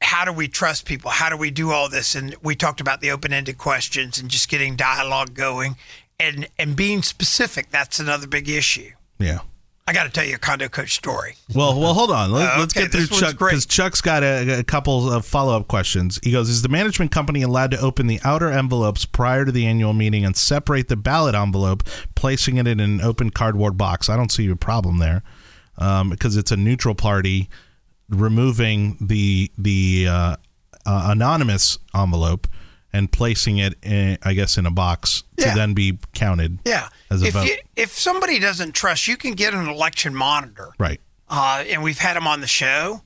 how 0.00 0.24
do 0.24 0.32
we 0.32 0.48
trust 0.48 0.84
people? 0.86 1.10
How 1.10 1.28
do 1.28 1.36
we 1.36 1.50
do 1.50 1.70
all 1.70 1.88
this? 1.88 2.14
And 2.14 2.34
we 2.42 2.56
talked 2.56 2.80
about 2.80 3.00
the 3.00 3.10
open 3.10 3.32
ended 3.32 3.58
questions 3.58 4.18
and 4.18 4.28
just 4.28 4.48
getting 4.48 4.74
dialogue 4.74 5.34
going, 5.34 5.76
and 6.18 6.48
and 6.58 6.74
being 6.74 7.02
specific. 7.02 7.70
That's 7.70 8.00
another 8.00 8.26
big 8.26 8.48
issue. 8.48 8.92
Yeah. 9.18 9.40
I 9.86 9.92
got 9.92 10.04
to 10.04 10.10
tell 10.10 10.24
you 10.24 10.36
a 10.36 10.38
condo 10.38 10.68
coach 10.68 10.94
story. 10.94 11.34
Well, 11.54 11.78
well, 11.78 11.92
hold 11.92 12.12
on. 12.12 12.30
Let, 12.30 12.48
Uh, 12.48 12.62
us 12.62 12.64
okay, 12.76 12.82
get 12.82 12.92
through 12.92 13.06
Chuck 13.18 13.36
because 13.36 13.66
Chuck's 13.66 14.00
got 14.00 14.22
a, 14.22 14.60
a 14.60 14.62
couple 14.62 15.12
of 15.12 15.26
follow 15.26 15.56
up 15.56 15.66
questions. 15.66 16.20
He 16.22 16.30
goes, 16.30 16.48
"Is 16.48 16.62
the 16.62 16.68
management 16.68 17.10
company 17.10 17.42
allowed 17.42 17.72
to 17.72 17.80
open 17.80 18.06
the 18.06 18.20
outer 18.22 18.48
envelopes 18.50 19.04
prior 19.04 19.44
to 19.44 19.50
the 19.50 19.66
annual 19.66 19.92
meeting 19.92 20.24
and 20.24 20.36
separate 20.36 20.86
the 20.88 20.96
ballot 20.96 21.34
envelope, 21.34 21.82
placing 22.14 22.58
it 22.58 22.68
in 22.68 22.78
an 22.78 23.00
open 23.00 23.30
cardboard 23.30 23.76
box?" 23.76 24.08
I 24.08 24.16
don't 24.16 24.30
see 24.30 24.48
a 24.48 24.54
problem 24.56 24.98
there 24.98 25.24
um, 25.78 26.10
because 26.10 26.36
it's 26.36 26.52
a 26.52 26.56
neutral 26.56 26.94
party 26.94 27.48
removing 28.08 28.96
the 29.00 29.50
the 29.58 30.06
uh, 30.08 30.36
uh, 30.86 31.08
anonymous 31.10 31.78
envelope 31.94 32.46
and 32.92 33.10
placing 33.10 33.58
it, 33.58 33.74
in, 33.82 34.18
I 34.22 34.34
guess, 34.34 34.56
in 34.58 34.66
a 34.66 34.70
box 34.70 35.22
to 35.38 35.46
Yeah. 35.46 35.54
then 35.54 35.74
be 35.74 35.98
counted. 36.12 36.58
Yeah. 36.64 36.88
As 37.10 37.22
a 37.22 37.26
if 37.26 37.32
vote. 37.34 37.46
you 37.46 37.56
if 37.76 37.90
somebody 37.98 38.38
doesn't 38.38 38.72
trust, 38.72 39.08
you 39.08 39.16
can 39.16 39.32
get 39.32 39.54
an 39.54 39.68
election 39.68 40.14
monitor. 40.14 40.70
Right. 40.78 41.00
Uh, 41.28 41.64
and 41.68 41.82
we've 41.82 41.98
had 41.98 42.16
them 42.16 42.26
on 42.26 42.40
the 42.40 42.46
show. 42.46 43.02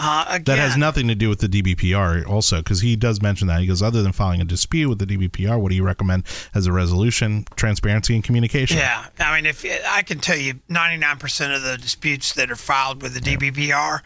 Uh, 0.00 0.24
again, 0.28 0.44
That 0.44 0.58
has 0.58 0.76
nothing 0.76 1.08
to 1.08 1.16
do 1.16 1.28
with 1.28 1.40
the 1.40 1.48
DBPR, 1.48 2.24
also, 2.24 2.58
because 2.58 2.82
he 2.82 2.94
does 2.94 3.20
mention 3.20 3.48
that. 3.48 3.60
He 3.60 3.66
goes, 3.66 3.82
other 3.82 4.00
than 4.00 4.12
filing 4.12 4.40
a 4.40 4.44
dispute 4.44 4.88
with 4.88 5.00
the 5.00 5.06
DBPR, 5.06 5.60
what 5.60 5.70
do 5.70 5.74
you 5.74 5.82
recommend 5.82 6.22
as 6.54 6.68
a 6.68 6.72
resolution? 6.72 7.44
Transparency 7.56 8.14
and 8.14 8.22
communication. 8.22 8.76
Yeah, 8.78 9.06
I 9.18 9.34
mean, 9.34 9.44
if 9.46 9.64
I 9.88 10.02
can 10.02 10.20
tell 10.20 10.36
you, 10.36 10.60
ninety 10.68 10.98
nine 10.98 11.16
percent 11.18 11.52
of 11.52 11.62
the 11.62 11.76
disputes 11.76 12.32
that 12.34 12.48
are 12.48 12.54
filed 12.56 13.02
with 13.02 13.14
the 13.14 13.20
DBPR, 13.20 14.02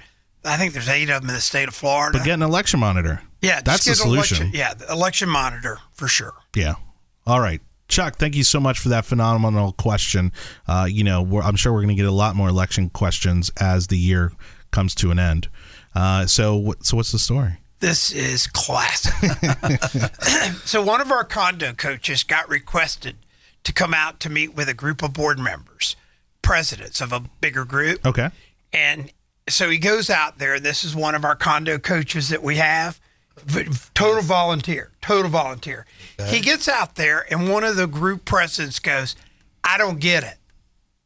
I 0.47 0.57
think 0.57 0.73
there's 0.73 0.89
eight 0.89 1.11
of 1.11 1.21
them 1.21 1.29
in 1.29 1.35
the 1.37 1.43
state 1.43 1.69
of 1.69 1.75
Florida. 1.75 2.17
But 2.17 2.25
get 2.25 2.35
an 2.35 2.43
election 2.43 2.81
monitor. 2.81 3.21
Yeah, 3.43 3.61
that's 3.61 3.85
the 3.85 3.95
solution. 3.95 4.39
Election, 4.49 4.59
yeah, 4.59 4.75
election 4.93 5.29
monitor 5.29 5.79
for 5.93 6.09
sure. 6.09 6.35
Yeah. 6.55 6.75
All 7.27 7.41
right. 7.41 7.61
Chuck, 7.89 8.17
thank 8.17 8.35
you 8.35 8.45
so 8.45 8.59
much 8.59 8.79
for 8.79 8.89
that 8.89 9.05
phenomenal 9.05 9.73
question. 9.73 10.33
Uh, 10.67 10.87
you 10.89 11.05
know, 11.05 11.21
we're, 11.21 11.43
I'm 11.43 11.57
sure 11.57 11.73
we're 11.73 11.81
going 11.81 11.89
to 11.89 11.95
get 11.95 12.07
a 12.07 12.11
lot 12.13 12.35
more 12.35 12.49
election 12.49 12.89
questions 12.89 13.51
as 13.61 13.89
the 13.89 13.99
year 13.99 14.33
comes 14.71 14.95
to 14.97 15.11
an 15.11 15.19
end. 15.19 15.49
Uh, 15.95 16.25
so, 16.25 16.73
so 16.81 16.97
what's 16.97 17.13
the 17.13 17.19
story? 17.19 17.59
This 17.81 18.11
is 18.13 18.47
classic. 18.47 19.13
so 20.65 20.83
one 20.83 21.01
of 21.03 21.11
our 21.11 21.25
condo 21.25 21.73
coaches 21.73 22.23
got 22.25 22.49
requested 22.49 23.17
to 23.65 23.73
come 23.73 23.93
out 23.93 24.21
to 24.21 24.31
meet 24.31 24.55
with 24.55 24.69
a 24.69 24.75
group 24.75 25.03
of 25.03 25.13
board 25.13 25.39
members. 25.39 25.97
presidents 26.41 27.01
of 27.01 27.13
a 27.13 27.21
bigger 27.41 27.65
group. 27.65 28.05
Okay. 28.07 28.31
And 28.73 29.13
so 29.49 29.69
he 29.69 29.79
goes 29.79 30.11
out 30.11 30.39
there. 30.39 30.59
This 30.61 30.85
is 30.85 30.95
one 30.95 31.15
of 31.15 31.25
our 31.25 31.37
condo 31.37 31.79
coaches 31.79 32.29
that 32.31 32.43
we 32.43 32.57
have. 32.57 33.01
Total 33.95 34.23
volunteer, 34.23 34.91
total 35.01 35.31
volunteer. 35.31 35.87
He 36.27 36.41
gets 36.41 36.69
out 36.69 36.95
there, 36.95 37.27
and 37.31 37.51
one 37.51 37.65
of 37.65 37.77
the 37.77 37.87
group 37.87 38.25
presidents 38.25 38.79
goes, 38.79 39.17
I 39.65 39.79
don't 39.79 40.01
get 40.01 40.23
it. 40.23 40.37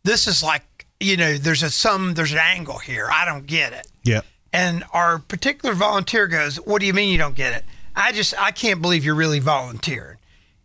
This 0.04 0.26
is 0.26 0.42
like, 0.42 0.87
you 1.00 1.16
know, 1.16 1.37
there's 1.37 1.62
a 1.62 1.71
some, 1.71 2.14
there's 2.14 2.33
an 2.33 2.38
angle 2.38 2.78
here. 2.78 3.09
I 3.11 3.25
don't 3.25 3.47
get 3.47 3.73
it. 3.73 3.87
Yeah. 4.02 4.23
And 4.52 4.85
our 4.92 5.18
particular 5.18 5.75
volunteer 5.75 6.26
goes, 6.26 6.56
What 6.56 6.80
do 6.80 6.87
you 6.87 6.95
mean 6.95 7.11
you 7.11 7.18
don't 7.18 7.35
get 7.35 7.54
it? 7.54 7.64
I 7.95 8.12
just, 8.12 8.35
I 8.38 8.50
can't 8.50 8.80
believe 8.80 9.04
you're 9.04 9.14
really 9.14 9.40
volunteering. 9.40 10.18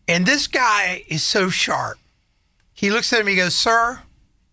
And 0.08 0.26
this 0.26 0.48
guy 0.48 1.04
is 1.08 1.24
so 1.24 1.50
sharp. 1.50 1.98
He 2.74 2.90
looks 2.90 3.12
at 3.14 3.26
me, 3.26 3.32
he 3.32 3.38
goes, 3.38 3.56
Sir, 3.56 4.02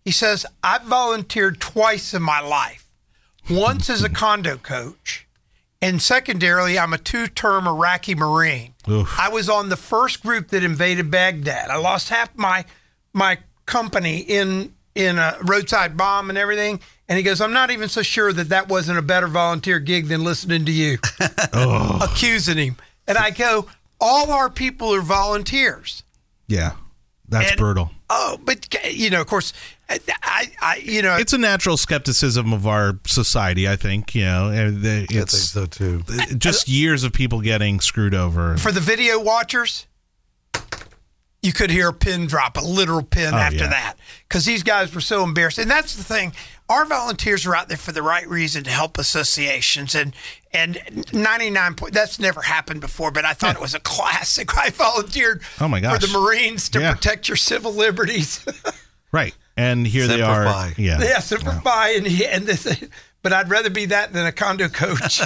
he 0.03 0.11
says, 0.11 0.45
I've 0.63 0.83
volunteered 0.83 1.59
twice 1.59 2.13
in 2.13 2.21
my 2.21 2.39
life. 2.39 2.87
Once 3.49 3.89
as 3.89 4.03
a 4.03 4.09
condo 4.09 4.57
coach, 4.57 5.27
and 5.81 6.01
secondarily, 6.01 6.77
I'm 6.77 6.93
a 6.93 6.97
two 6.97 7.27
term 7.27 7.67
Iraqi 7.67 8.15
Marine. 8.15 8.73
Oof. 8.87 9.13
I 9.17 9.29
was 9.29 9.49
on 9.49 9.69
the 9.69 9.77
first 9.77 10.21
group 10.21 10.49
that 10.49 10.63
invaded 10.63 11.09
Baghdad. 11.09 11.69
I 11.69 11.77
lost 11.77 12.09
half 12.09 12.35
my 12.35 12.65
my 13.13 13.39
company 13.65 14.19
in 14.19 14.73
in 14.95 15.17
a 15.17 15.37
roadside 15.43 15.95
bomb 15.95 16.29
and 16.29 16.37
everything. 16.37 16.79
And 17.07 17.17
he 17.17 17.23
goes, 17.23 17.41
I'm 17.41 17.53
not 17.53 17.71
even 17.71 17.89
so 17.89 18.01
sure 18.01 18.31
that 18.33 18.49
that 18.49 18.67
wasn't 18.67 18.99
a 18.99 19.01
better 19.01 19.27
volunteer 19.27 19.79
gig 19.79 20.07
than 20.07 20.23
listening 20.23 20.65
to 20.65 20.71
you, 20.71 20.99
accusing 21.53 22.57
him. 22.57 22.77
And 23.07 23.17
I 23.17 23.31
go, 23.31 23.67
all 23.99 24.31
our 24.31 24.49
people 24.49 24.93
are 24.93 25.01
volunteers. 25.01 26.03
Yeah. 26.47 26.73
That's 27.29 27.51
And- 27.51 27.59
brutal. 27.59 27.91
Oh, 28.11 28.39
but 28.43 28.67
you 28.91 29.11
know, 29.11 29.21
of 29.21 29.27
course, 29.27 29.53
I, 29.87 30.51
I, 30.61 30.81
you 30.83 31.01
know, 31.03 31.15
It's 31.17 31.33
a 31.33 31.37
natural 31.37 31.77
skepticism 31.77 32.53
of 32.53 32.65
our 32.65 32.99
society, 33.05 33.69
I 33.69 33.75
think. 33.75 34.15
You 34.15 34.25
know, 34.25 34.49
and 34.49 34.79
I 34.79 34.81
think 34.81 35.11
it's 35.13 35.37
so 35.39 35.65
too. 35.67 36.03
just 36.37 36.67
years 36.67 37.03
of 37.03 37.13
people 37.13 37.41
getting 37.41 37.79
screwed 37.79 38.15
over. 38.15 38.57
for 38.57 38.71
the 38.71 38.79
video 38.79 39.19
watchers, 39.19 39.85
you 41.49 41.53
could 41.53 41.71
hear 41.71 41.89
a 41.89 41.93
pin 41.93 42.27
drop, 42.27 42.57
a 42.57 42.61
literal 42.61 43.01
pin 43.03 43.33
Oh, 43.33 43.37
after 43.37 43.57
yeah. 43.65 43.69
that, 43.69 43.95
because 44.27 44.45
these 44.45 44.61
guys 44.61 44.93
were 44.93 45.01
so 45.01 45.23
embarrassed. 45.23 45.57
And 45.57 45.69
that's 45.71 45.95
the 45.95 46.03
thing: 46.03 46.33
our 46.69 46.85
volunteers 46.85 47.45
are 47.47 47.55
out 47.55 47.67
there 47.69 47.77
for 47.77 47.91
the 47.91 48.03
right 48.03 48.27
reason 48.27 48.63
to 48.65 48.69
help 48.69 48.97
associations, 48.99 49.95
and 49.95 50.13
and 50.53 50.77
ninety 51.11 51.49
nine 51.49 51.73
point 51.73 51.93
that's 51.93 52.19
never 52.19 52.41
happened 52.41 52.81
before. 52.81 53.11
But 53.11 53.25
I 53.25 53.33
thought 53.33 53.55
it 53.55 53.61
was 53.61 53.73
a 53.73 53.79
classic. 53.95 54.55
I 54.57 54.69
volunteered 54.69 55.41
Oh, 55.59 55.67
my 55.67 55.81
for 55.81 55.97
the 55.97 56.07
Marines 56.13 56.69
to 56.69 56.79
Yeah. 56.81 56.93
protect 56.93 57.27
your 57.27 57.37
civil 57.37 57.73
liberties. 57.73 58.45
Right. 59.11 59.33
And 59.57 59.87
here 59.87 60.05
they 60.05 60.17
Semper 60.19 60.29
are. 60.29 60.45
Fi. 60.45 60.73
Yeah. 60.77 61.01
yeah, 61.01 61.17
Super 61.17 61.51
Fi, 61.63 61.95
and 61.95 62.05
he, 62.05 62.27
and 62.27 62.45
this. 62.45 62.67
But 63.23 63.33
I'd 63.33 63.49
rather 63.49 63.71
be 63.71 63.85
that 63.87 64.13
than 64.13 64.27
a 64.27 64.31
condo 64.31 64.69
coach. 64.69 65.19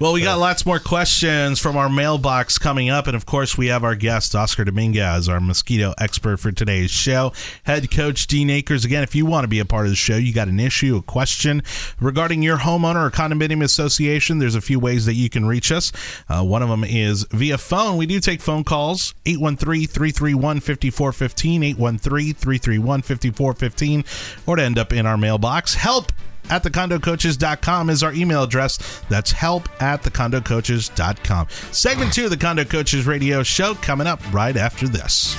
Well, 0.00 0.12
we 0.12 0.22
got 0.22 0.38
lots 0.38 0.64
more 0.64 0.78
questions 0.78 1.58
from 1.58 1.76
our 1.76 1.88
mailbox 1.88 2.56
coming 2.56 2.88
up. 2.88 3.08
And 3.08 3.16
of 3.16 3.26
course, 3.26 3.58
we 3.58 3.66
have 3.66 3.82
our 3.82 3.96
guest, 3.96 4.32
Oscar 4.32 4.64
Dominguez, 4.64 5.28
our 5.28 5.40
mosquito 5.40 5.92
expert 5.98 6.36
for 6.36 6.52
today's 6.52 6.92
show. 6.92 7.32
Head 7.64 7.90
coach 7.90 8.28
Dean 8.28 8.48
Akers. 8.48 8.84
Again, 8.84 9.02
if 9.02 9.16
you 9.16 9.26
want 9.26 9.42
to 9.42 9.48
be 9.48 9.58
a 9.58 9.64
part 9.64 9.86
of 9.86 9.90
the 9.90 9.96
show, 9.96 10.16
you 10.16 10.32
got 10.32 10.46
an 10.46 10.60
issue, 10.60 10.94
a 10.94 11.02
question 11.02 11.64
regarding 12.00 12.44
your 12.44 12.58
homeowner 12.58 13.08
or 13.08 13.10
condominium 13.10 13.64
association, 13.64 14.38
there's 14.38 14.54
a 14.54 14.60
few 14.60 14.78
ways 14.78 15.04
that 15.06 15.14
you 15.14 15.28
can 15.28 15.46
reach 15.46 15.72
us. 15.72 15.90
Uh, 16.28 16.44
one 16.44 16.62
of 16.62 16.68
them 16.68 16.84
is 16.84 17.24
via 17.32 17.58
phone. 17.58 17.96
We 17.96 18.06
do 18.06 18.20
take 18.20 18.40
phone 18.40 18.62
calls 18.62 19.14
813 19.26 19.88
331 19.88 20.60
5415, 20.60 21.62
813 21.64 22.34
331 22.34 23.02
5415, 23.02 24.04
or 24.46 24.54
to 24.54 24.62
end 24.62 24.78
up 24.78 24.92
in 24.92 25.06
our 25.06 25.16
mailbox. 25.16 25.74
Help 25.74 26.12
at 26.50 26.62
thecondocoaches.com 26.62 27.90
is 27.90 28.02
our 28.02 28.12
email 28.12 28.42
address. 28.42 29.02
That's 29.08 29.32
help 29.32 29.68
at 29.82 30.02
thecondocoaches.com. 30.02 31.48
Segment 31.72 32.12
two 32.12 32.24
of 32.24 32.30
the 32.30 32.36
Condo 32.36 32.64
Coaches 32.64 33.06
radio 33.06 33.42
show 33.42 33.74
coming 33.74 34.06
up 34.06 34.20
right 34.32 34.56
after 34.56 34.88
this. 34.88 35.34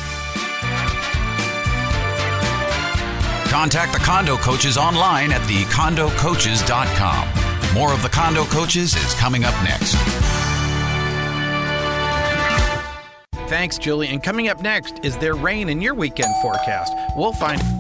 Contact 3.49 3.93
the 3.93 3.99
Condo 3.99 4.37
Coaches 4.37 4.77
online 4.77 5.31
at 5.31 5.41
thecondocoaches.com. 5.41 7.73
More 7.73 7.93
of 7.93 8.01
the 8.01 8.09
Condo 8.09 8.45
Coaches 8.45 8.95
is 8.95 9.13
coming 9.15 9.43
up 9.43 9.53
next. 9.63 9.95
Thanks, 13.49 13.79
Julie. 13.79 14.09
And 14.09 14.21
coming 14.21 14.47
up 14.47 14.61
next 14.61 15.03
is 15.03 15.17
there 15.17 15.33
rain 15.33 15.69
in 15.69 15.81
your 15.81 15.95
weekend 15.95 16.33
forecast? 16.41 16.93
We'll 17.15 17.33
find. 17.33 17.78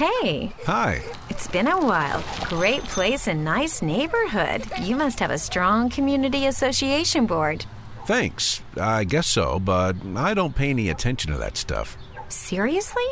Hey, 0.00 0.50
Hi. 0.64 1.02
it's 1.28 1.46
been 1.46 1.66
a 1.66 1.78
while. 1.78 2.24
Great 2.48 2.82
place 2.84 3.26
and 3.26 3.44
nice 3.44 3.82
neighborhood. 3.82 4.64
You 4.80 4.96
must 4.96 5.20
have 5.20 5.30
a 5.30 5.36
strong 5.36 5.90
community 5.90 6.46
association 6.46 7.26
board. 7.26 7.66
Thanks. 8.06 8.62
I 8.80 9.04
guess 9.04 9.26
so, 9.26 9.60
but 9.60 9.96
I 10.16 10.32
don't 10.32 10.56
pay 10.56 10.70
any 10.70 10.88
attention 10.88 11.32
to 11.32 11.38
that 11.40 11.58
stuff. 11.58 11.98
Seriously? 12.30 13.04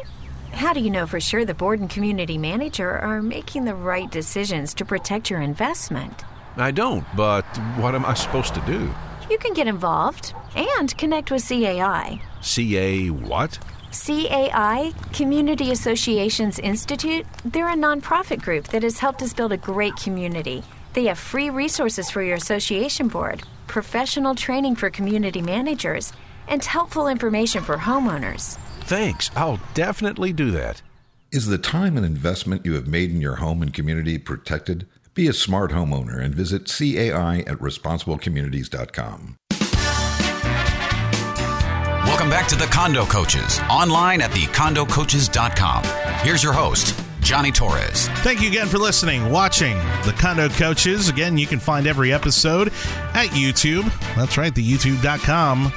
How 0.53 0.73
do 0.73 0.81
you 0.81 0.89
know 0.89 1.07
for 1.07 1.21
sure 1.21 1.45
the 1.45 1.53
board 1.53 1.79
and 1.79 1.91
community 1.91 2.39
manager 2.39 2.91
are 2.91 3.21
making 3.21 3.67
the 3.67 3.75
right 3.75 4.11
decisions 4.11 4.73
to 4.73 4.87
protect 4.87 5.29
your 5.29 5.43
investment? 5.43 6.25
I 6.57 6.71
don't, 6.71 7.05
but 7.15 7.45
what 7.77 7.95
am 7.95 8.07
I 8.07 8.15
supposed 8.15 8.55
to 8.55 8.63
do? 8.63 8.95
You 9.29 9.37
can 9.37 9.53
get 9.53 9.67
involved 9.67 10.33
and 10.57 10.97
connect 10.97 11.31
with 11.31 11.47
CAI. 11.47 12.23
CA 12.41 13.11
what? 13.11 13.59
CAI, 13.93 14.93
Community 15.13 15.71
Associations 15.73 16.59
Institute, 16.59 17.25
they're 17.45 17.71
a 17.71 17.75
nonprofit 17.75 18.43
group 18.43 18.69
that 18.69 18.83
has 18.83 18.99
helped 18.99 19.23
us 19.23 19.33
build 19.33 19.53
a 19.53 19.57
great 19.57 19.97
community. 19.97 20.63
They 20.93 21.07
have 21.07 21.19
free 21.19 21.51
resources 21.51 22.11
for 22.11 22.23
your 22.23 22.37
association 22.37 23.09
board, 23.09 23.43
professional 23.67 24.35
training 24.35 24.77
for 24.77 24.91
community 24.91 25.43
managers, 25.43 26.13
and 26.49 26.65
helpful 26.65 27.09
information 27.09 27.63
for 27.63 27.77
homeowners. 27.77 28.57
Thanks. 28.83 29.31
I'll 29.37 29.61
definitely 29.75 30.33
do 30.33 30.51
that. 30.53 30.83
Is 31.31 31.47
the 31.47 31.59
time 31.59 31.97
and 31.97 32.07
investment 32.07 32.65
you 32.65 32.75
have 32.75 32.87
made 32.87 33.11
in 33.11 33.21
your 33.21 33.37
home 33.37 33.61
and 33.63 33.73
community 33.73 34.19
protected? 34.19 34.87
Be 35.15 35.29
a 35.29 35.33
smart 35.33 35.73
homeowner 35.73 36.23
and 36.23 36.35
visit 36.35 36.67
CAI 36.67 37.41
at 37.41 37.59
responsiblecommunities.com. 37.59 39.37
Welcome 42.09 42.31
back 42.31 42.49
to 42.49 42.57
the 42.57 42.65
Condo 42.65 43.05
Coaches, 43.05 43.61
online 43.69 44.23
at 44.23 44.31
thecondocoaches.com. 44.31 45.85
Here's 46.25 46.43
your 46.43 46.55
host, 46.55 46.99
Johnny 47.21 47.53
Torres. 47.53 48.09
Thank 48.25 48.41
you 48.41 48.49
again 48.49 48.67
for 48.67 48.79
listening, 48.79 49.31
watching 49.31 49.77
the 50.07 50.15
Condo 50.19 50.49
Coaches. 50.49 51.11
Again, 51.11 51.37
you 51.37 51.47
can 51.47 51.59
find 51.59 51.87
every 51.87 52.11
episode 52.11 52.69
at 53.13 53.29
YouTube. 53.29 53.85
That's 54.17 54.39
right, 54.39 54.55
the 54.55 54.67
youtube.com. 54.67 55.71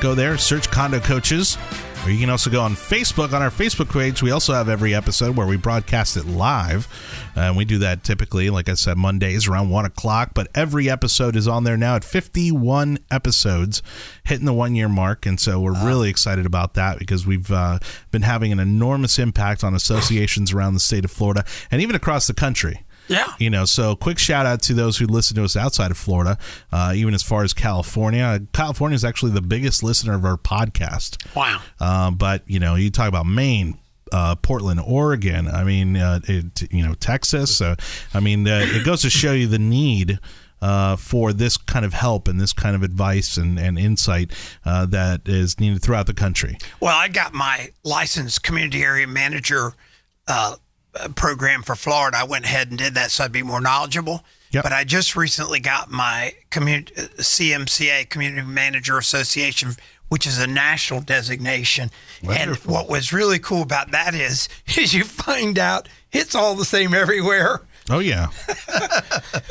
Go 0.00 0.14
there, 0.14 0.38
search 0.38 0.70
Condo 0.70 1.00
Coaches. 1.00 1.58
Or 2.04 2.10
you 2.10 2.18
can 2.18 2.30
also 2.30 2.50
go 2.50 2.60
on 2.60 2.74
Facebook. 2.74 3.32
On 3.32 3.42
our 3.42 3.50
Facebook 3.50 3.92
page, 3.92 4.24
we 4.24 4.32
also 4.32 4.52
have 4.52 4.68
every 4.68 4.92
episode 4.92 5.36
where 5.36 5.46
we 5.46 5.56
broadcast 5.56 6.16
it 6.16 6.26
live. 6.26 6.88
And 7.36 7.56
we 7.56 7.64
do 7.64 7.78
that 7.78 8.02
typically, 8.02 8.50
like 8.50 8.68
I 8.68 8.74
said, 8.74 8.98
Mondays 8.98 9.46
around 9.46 9.70
1 9.70 9.84
o'clock. 9.84 10.32
But 10.34 10.48
every 10.52 10.90
episode 10.90 11.36
is 11.36 11.46
on 11.46 11.62
there 11.62 11.76
now 11.76 11.94
at 11.94 12.02
51 12.02 12.98
episodes, 13.12 13.82
hitting 14.24 14.46
the 14.46 14.52
one 14.52 14.74
year 14.74 14.88
mark. 14.88 15.26
And 15.26 15.38
so 15.38 15.60
we're 15.60 15.80
really 15.86 16.10
excited 16.10 16.44
about 16.44 16.74
that 16.74 16.98
because 16.98 17.24
we've 17.24 17.52
uh, 17.52 17.78
been 18.10 18.22
having 18.22 18.50
an 18.50 18.58
enormous 18.58 19.20
impact 19.20 19.62
on 19.62 19.72
associations 19.72 20.52
around 20.52 20.74
the 20.74 20.80
state 20.80 21.04
of 21.04 21.12
Florida 21.12 21.44
and 21.70 21.80
even 21.80 21.94
across 21.94 22.26
the 22.26 22.34
country. 22.34 22.82
Yeah. 23.08 23.34
You 23.38 23.50
know, 23.50 23.64
so 23.64 23.96
quick 23.96 24.18
shout 24.18 24.46
out 24.46 24.62
to 24.62 24.74
those 24.74 24.98
who 24.98 25.06
listen 25.06 25.36
to 25.36 25.44
us 25.44 25.56
outside 25.56 25.90
of 25.90 25.98
Florida, 25.98 26.38
uh, 26.70 26.92
even 26.94 27.14
as 27.14 27.22
far 27.22 27.44
as 27.44 27.52
California. 27.52 28.40
California 28.52 28.94
is 28.94 29.04
actually 29.04 29.32
the 29.32 29.42
biggest 29.42 29.82
listener 29.82 30.14
of 30.14 30.24
our 30.24 30.36
podcast. 30.36 31.34
Wow. 31.34 31.60
Uh, 31.80 32.10
but, 32.10 32.42
you 32.46 32.60
know, 32.60 32.74
you 32.74 32.90
talk 32.90 33.08
about 33.08 33.26
Maine, 33.26 33.78
uh, 34.12 34.36
Portland, 34.36 34.80
Oregon. 34.80 35.48
I 35.48 35.64
mean, 35.64 35.96
uh, 35.96 36.20
it, 36.24 36.72
you 36.72 36.86
know, 36.86 36.94
Texas. 36.94 37.54
So, 37.54 37.74
I 38.14 38.20
mean, 38.20 38.46
uh, 38.46 38.64
it 38.64 38.84
goes 38.84 39.02
to 39.02 39.10
show 39.10 39.32
you 39.32 39.46
the 39.46 39.58
need. 39.58 40.18
Uh, 40.60 40.94
for 40.94 41.32
this 41.32 41.56
kind 41.56 41.84
of 41.84 41.92
help 41.92 42.28
and 42.28 42.40
this 42.40 42.52
kind 42.52 42.76
of 42.76 42.84
advice 42.84 43.36
and, 43.36 43.58
and 43.58 43.76
insight 43.76 44.30
uh, 44.64 44.86
that 44.86 45.22
is 45.26 45.58
needed 45.58 45.82
throughout 45.82 46.06
the 46.06 46.14
country. 46.14 46.56
Well, 46.78 46.96
I 46.96 47.08
got 47.08 47.34
my 47.34 47.70
licensed 47.82 48.44
community 48.44 48.84
area 48.84 49.08
manager 49.08 49.72
uh, 50.28 50.54
uh, 50.54 50.56
program 51.14 51.62
for 51.62 51.74
Florida. 51.74 52.18
I 52.18 52.24
went 52.24 52.44
ahead 52.44 52.68
and 52.70 52.78
did 52.78 52.94
that 52.94 53.10
so 53.10 53.24
I'd 53.24 53.32
be 53.32 53.42
more 53.42 53.60
knowledgeable. 53.60 54.24
Yep. 54.50 54.64
But 54.64 54.72
I 54.72 54.84
just 54.84 55.16
recently 55.16 55.60
got 55.60 55.90
my 55.90 56.34
community 56.50 56.92
uh, 56.98 57.02
CMCA 57.18 58.10
Community 58.10 58.46
Manager 58.46 58.98
Association, 58.98 59.70
which 60.10 60.26
is 60.26 60.38
a 60.38 60.46
national 60.46 61.00
designation. 61.00 61.90
And 62.28 62.56
what 62.56 62.86
was 62.90 63.14
really 63.14 63.38
cool 63.38 63.62
about 63.62 63.92
that 63.92 64.14
is, 64.14 64.50
is 64.76 64.92
you 64.92 65.04
find 65.04 65.58
out 65.58 65.88
it's 66.12 66.34
all 66.34 66.54
the 66.54 66.66
same 66.66 66.92
everywhere. 66.92 67.62
Oh 67.90 67.98
yeah, 67.98 68.28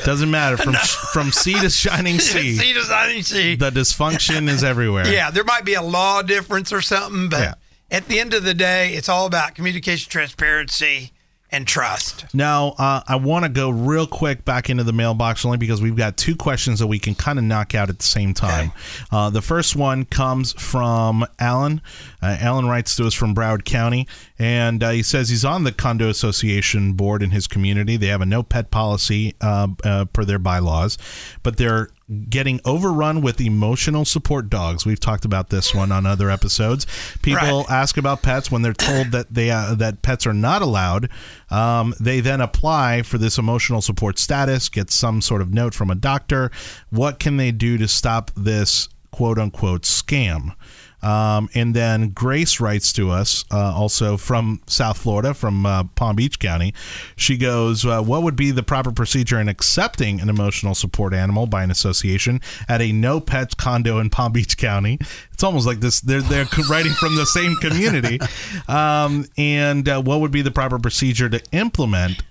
doesn't 0.04 0.30
matter 0.30 0.56
from 0.56 0.72
from 1.12 1.32
sea 1.32 1.58
to 1.60 1.68
shining 1.68 2.18
sea. 2.20 2.54
See, 2.56 2.72
does 2.72 2.90
I 2.90 3.20
see? 3.20 3.56
The 3.56 3.70
dysfunction 3.70 4.48
is 4.48 4.64
everywhere. 4.64 5.06
Yeah, 5.12 5.30
there 5.30 5.44
might 5.44 5.64
be 5.64 5.74
a 5.74 5.82
law 5.82 6.22
difference 6.22 6.72
or 6.72 6.80
something, 6.80 7.28
but 7.28 7.40
Yeah. 7.40 7.54
at 7.90 8.06
the 8.06 8.20
end 8.20 8.32
of 8.34 8.42
the 8.44 8.54
day, 8.54 8.94
it's 8.94 9.08
all 9.08 9.26
about 9.26 9.54
communication, 9.54 10.10
transparency, 10.10 11.12
and 11.52 11.66
trust. 11.66 12.24
Now, 12.34 12.74
uh, 12.78 13.02
I 13.06 13.16
want 13.16 13.44
to 13.44 13.50
go 13.50 13.68
real 13.70 14.06
quick 14.06 14.44
back 14.44 14.70
into 14.70 14.84
the 14.84 14.92
mailbox 14.92 15.44
only 15.44 15.58
because 15.58 15.82
we've 15.82 15.96
got 15.96 16.16
two 16.16 16.34
questions 16.34 16.78
that 16.78 16.86
we 16.86 16.98
can 16.98 17.14
kind 17.14 17.38
of 17.38 17.44
knock 17.44 17.74
out 17.74 17.90
at 17.90 17.98
the 17.98 18.04
same 18.04 18.32
time. 18.34 18.72
Uh, 19.10 19.28
the 19.30 19.42
first 19.42 19.76
one 19.76 20.04
comes 20.04 20.52
from 20.54 21.26
Alan. 21.38 21.82
Uh, 22.22 22.36
Alan 22.40 22.66
writes 22.66 22.96
to 22.96 23.06
us 23.06 23.14
from 23.14 23.34
Broward 23.34 23.64
County, 23.64 24.08
and 24.42 24.82
uh, 24.82 24.90
he 24.90 25.04
says 25.04 25.28
he's 25.28 25.44
on 25.44 25.62
the 25.62 25.70
condo 25.70 26.08
association 26.08 26.94
board 26.94 27.22
in 27.22 27.30
his 27.30 27.46
community. 27.46 27.96
They 27.96 28.08
have 28.08 28.20
a 28.20 28.26
no 28.26 28.42
pet 28.42 28.72
policy 28.72 29.36
uh, 29.40 29.68
uh, 29.84 30.06
per 30.06 30.24
their 30.24 30.40
bylaws, 30.40 30.98
but 31.44 31.58
they're 31.58 31.90
getting 32.28 32.60
overrun 32.64 33.22
with 33.22 33.40
emotional 33.40 34.04
support 34.04 34.50
dogs. 34.50 34.84
We've 34.84 34.98
talked 34.98 35.24
about 35.24 35.50
this 35.50 35.72
one 35.72 35.92
on 35.92 36.06
other 36.06 36.28
episodes. 36.28 36.88
People 37.22 37.58
Right. 37.60 37.70
ask 37.70 37.96
about 37.96 38.22
pets 38.22 38.50
when 38.50 38.62
they're 38.62 38.72
told 38.72 39.12
that 39.12 39.32
they 39.32 39.48
uh, 39.52 39.76
that 39.76 40.02
pets 40.02 40.26
are 40.26 40.34
not 40.34 40.60
allowed. 40.60 41.08
Um, 41.48 41.94
they 42.00 42.18
then 42.18 42.40
apply 42.40 43.02
for 43.02 43.18
this 43.18 43.38
emotional 43.38 43.80
support 43.80 44.18
status, 44.18 44.68
get 44.68 44.90
some 44.90 45.20
sort 45.20 45.40
of 45.40 45.54
note 45.54 45.72
from 45.72 45.88
a 45.88 45.94
doctor. 45.94 46.50
What 46.90 47.20
can 47.20 47.36
they 47.36 47.52
do 47.52 47.78
to 47.78 47.86
stop 47.86 48.32
this 48.36 48.88
quote 49.12 49.38
unquote 49.38 49.82
scam? 49.82 50.56
Um, 51.02 51.48
and 51.54 51.74
then 51.74 52.10
Grace 52.10 52.60
writes 52.60 52.92
to 52.94 53.10
us 53.10 53.44
uh, 53.50 53.74
also 53.74 54.16
from 54.16 54.60
South 54.66 54.98
Florida, 54.98 55.34
from 55.34 55.66
uh, 55.66 55.84
Palm 55.94 56.16
Beach 56.16 56.38
County. 56.38 56.74
She 57.16 57.36
goes, 57.36 57.84
uh, 57.84 58.02
What 58.02 58.22
would 58.22 58.36
be 58.36 58.50
the 58.50 58.62
proper 58.62 58.92
procedure 58.92 59.40
in 59.40 59.48
accepting 59.48 60.20
an 60.20 60.28
emotional 60.28 60.74
support 60.74 61.14
animal 61.14 61.46
by 61.46 61.62
an 61.64 61.70
association 61.70 62.40
at 62.68 62.80
a 62.80 62.92
no 62.92 63.20
pets 63.20 63.54
condo 63.54 63.98
in 63.98 64.10
Palm 64.10 64.32
Beach 64.32 64.56
County? 64.56 64.98
It's 65.32 65.42
almost 65.42 65.66
like 65.66 65.80
this, 65.80 66.00
they're, 66.00 66.22
they're 66.22 66.46
writing 66.70 66.92
from 66.92 67.16
the 67.16 67.26
same 67.26 67.56
community. 67.56 68.18
Um, 68.68 69.26
and 69.36 69.88
uh, 69.88 70.00
what 70.02 70.20
would 70.20 70.30
be 70.30 70.42
the 70.42 70.50
proper 70.50 70.78
procedure 70.78 71.28
to 71.28 71.42
implement? 71.52 72.22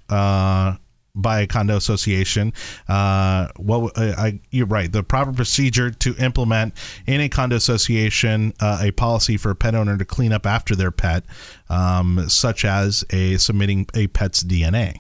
By 1.13 1.41
a 1.41 1.47
condo 1.47 1.75
association. 1.75 2.53
Uh, 2.87 3.49
what 3.57 3.97
uh, 3.97 4.13
I, 4.17 4.39
you're 4.49 4.65
right. 4.65 4.91
The 4.91 5.03
proper 5.03 5.33
procedure 5.33 5.91
to 5.91 6.15
implement 6.17 6.73
in 7.05 7.19
a 7.19 7.27
condo 7.27 7.57
association 7.57 8.53
uh, 8.59 8.79
a 8.81 8.91
policy 8.91 9.35
for 9.37 9.51
a 9.51 9.55
pet 9.55 9.75
owner 9.75 9.97
to 9.97 10.05
clean 10.05 10.31
up 10.31 10.45
after 10.45 10.75
their 10.75 10.91
pet, 10.91 11.25
um, 11.69 12.29
such 12.29 12.63
as 12.63 13.03
a 13.09 13.37
submitting 13.37 13.87
a 13.93 14.07
pet's 14.07 14.43
DNA. 14.43 14.99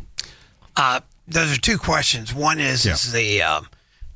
Uh, 0.75 0.99
those 1.27 1.57
are 1.57 1.61
two 1.61 1.77
questions. 1.77 2.33
One 2.33 2.59
is, 2.59 2.85
is 2.85 3.13
the 3.13 3.41
um, 3.41 3.67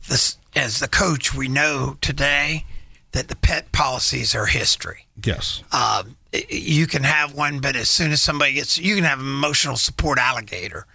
this 0.08 0.38
as 0.56 0.80
the 0.80 0.88
coach, 0.88 1.34
we 1.34 1.48
know 1.48 1.98
today 2.02 2.66
that 3.12 3.28
the 3.28 3.36
pet 3.36 3.72
policies 3.72 4.34
are 4.34 4.46
history. 4.46 5.06
Yes. 5.24 5.64
Um, 5.72 6.18
you 6.50 6.88
can 6.88 7.04
have 7.04 7.34
one, 7.34 7.60
but 7.60 7.76
as 7.76 7.90
soon 7.90 8.12
as 8.12 8.22
somebody 8.22 8.54
gets, 8.54 8.78
you 8.78 8.96
can 8.96 9.04
have 9.04 9.20
an 9.20 9.26
emotional 9.26 9.76
support 9.76 10.18
alligator. 10.18 10.86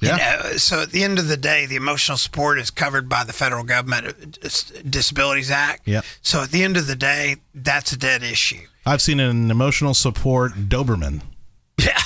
You 0.00 0.08
Yeah. 0.08 0.40
know, 0.44 0.56
so 0.58 0.82
at 0.82 0.90
the 0.90 1.02
end 1.04 1.18
of 1.18 1.26
the 1.28 1.36
day, 1.38 1.64
the 1.66 1.76
emotional 1.76 2.18
support 2.18 2.58
is 2.58 2.70
covered 2.70 3.08
by 3.08 3.24
the 3.24 3.32
federal 3.32 3.64
government 3.64 4.38
uh, 4.44 4.48
Disabilities 4.88 5.50
Act. 5.50 5.86
Yep. 5.88 6.04
So 6.22 6.42
at 6.42 6.50
the 6.50 6.62
end 6.62 6.76
of 6.76 6.86
the 6.86 6.96
day, 6.96 7.36
that's 7.54 7.92
a 7.92 7.96
dead 7.98 8.22
issue. 8.22 8.66
I've 8.84 9.00
seen 9.02 9.20
an 9.20 9.50
emotional 9.50 9.94
support 9.94 10.52
Doberman. 10.52 11.22
Yeah. 11.78 11.98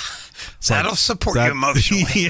So 0.59 0.73
That'll 0.75 0.95
support 0.95 1.35
that- 1.35 1.47
you 1.47 1.51
emotionally. 1.51 2.29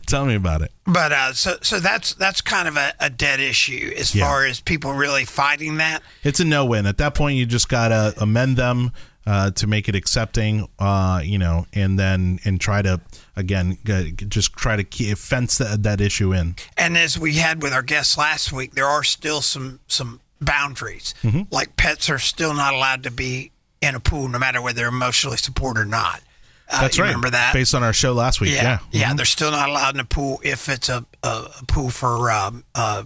Tell 0.06 0.24
me 0.24 0.34
about 0.34 0.62
it. 0.62 0.72
But 0.86 1.12
uh, 1.12 1.32
so 1.34 1.56
so 1.62 1.78
that's 1.80 2.14
that's 2.14 2.40
kind 2.40 2.66
of 2.68 2.76
a, 2.76 2.94
a 3.00 3.10
dead 3.10 3.38
issue 3.40 3.92
as 3.96 4.14
Yeah. 4.14 4.24
far 4.26 4.46
as 4.46 4.60
people 4.60 4.92
really 4.94 5.24
fighting 5.24 5.76
that. 5.76 6.02
It's 6.24 6.40
a 6.40 6.44
no-win. 6.44 6.86
At 6.86 6.96
that 6.98 7.14
point, 7.14 7.36
you 7.36 7.44
just 7.46 7.68
gotta 7.68 8.14
amend 8.18 8.56
them 8.56 8.92
uh, 9.26 9.50
to 9.52 9.66
make 9.66 9.88
it 9.88 9.94
accepting. 9.94 10.68
Uh, 10.78 11.20
you 11.24 11.38
know, 11.38 11.66
and 11.72 11.98
then 11.98 12.38
and 12.44 12.60
try 12.60 12.82
to 12.82 13.00
again 13.36 13.78
g- 13.84 14.12
just 14.12 14.52
try 14.54 14.76
to 14.76 14.84
keep, 14.84 15.18
fence 15.18 15.58
that, 15.58 15.82
that 15.82 16.00
issue 16.00 16.32
in. 16.32 16.54
And 16.76 16.96
as 16.96 17.18
we 17.18 17.34
had 17.34 17.62
with 17.62 17.72
our 17.72 17.82
guests 17.82 18.16
last 18.16 18.52
week, 18.52 18.74
there 18.74 18.86
are 18.86 19.04
still 19.04 19.40
some 19.40 19.80
some 19.88 20.20
boundaries. 20.40 21.14
Mm-hmm. 21.22 21.42
Like 21.50 21.76
pets 21.76 22.08
are 22.10 22.18
still 22.18 22.54
not 22.54 22.74
allowed 22.74 23.02
to 23.04 23.10
be 23.10 23.52
in 23.82 23.94
a 23.94 24.00
pool, 24.00 24.28
no 24.28 24.38
matter 24.38 24.60
whether 24.62 24.76
they're 24.76 24.88
emotionally 24.88 25.36
supported 25.36 25.80
or 25.80 25.84
not. 25.84 26.20
Uh, 26.68 26.80
That's 26.80 26.98
right. 26.98 27.06
Remember 27.06 27.30
that? 27.30 27.54
based 27.54 27.74
on 27.76 27.84
our 27.84 27.92
show 27.92 28.12
last 28.12 28.40
week. 28.40 28.52
yeah, 28.52 28.62
Yeah, 28.62 28.78
yeah. 28.90 29.12
Mhm. 29.12 29.16
They're 29.18 29.26
still 29.26 29.50
not 29.52 29.68
allowed 29.68 29.94
in 29.94 30.00
a 30.00 30.04
pool 30.04 30.40
if 30.42 30.68
it's 30.68 30.88
a 30.88 31.04
a, 31.22 31.28
a 31.60 31.64
pool 31.68 31.90
for 31.90 32.30
um, 32.30 32.64
uh, 32.74 33.04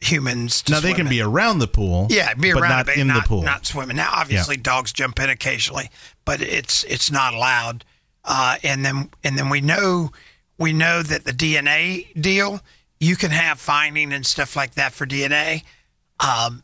humans. 0.00 0.62
To 0.62 0.72
Now 0.72 0.80
they 0.80 0.92
can 0.92 1.06
in. 1.06 1.10
be 1.10 1.20
around 1.20 1.58
the 1.58 1.68
pool. 1.68 2.06
Yeah, 2.10 2.34
be 2.34 2.52
but 2.52 2.62
around 2.62 2.86
not 2.86 2.88
it, 2.88 2.98
in 2.98 3.06
not, 3.08 3.22
the 3.22 3.28
pool. 3.28 3.42
not 3.42 3.66
swimming. 3.66 3.96
Now, 3.96 4.10
obviously, 4.12 4.56
dogs 4.56 4.92
jump 4.92 5.18
in 5.20 5.30
occasionally, 5.30 5.90
but 6.24 6.40
it's 6.40 6.84
it's 6.84 7.10
not 7.10 7.34
allowed. 7.34 7.84
Uh, 8.24 8.56
and 8.62 8.84
then 8.84 9.10
and 9.22 9.38
then 9.38 9.48
we 9.48 9.60
know 9.60 10.10
we 10.58 10.72
know 10.72 11.02
that 11.02 11.24
the 11.24 11.32
DNA 11.32 12.20
deal, 12.20 12.60
you 12.98 13.16
can 13.16 13.30
have 13.30 13.60
finding 13.60 14.12
and 14.12 14.26
stuff 14.26 14.56
like 14.56 14.74
that 14.74 14.92
for 14.92 15.06
DNA. 15.06 15.62
Um, 16.20 16.62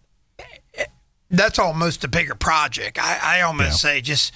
that's 1.31 1.59
almost 1.59 2.05
a 2.05 2.09
bigger 2.09 2.35
project. 2.35 2.99
I, 3.01 3.39
I 3.39 3.41
almost 3.43 3.81
say 3.81 4.01
just 4.01 4.33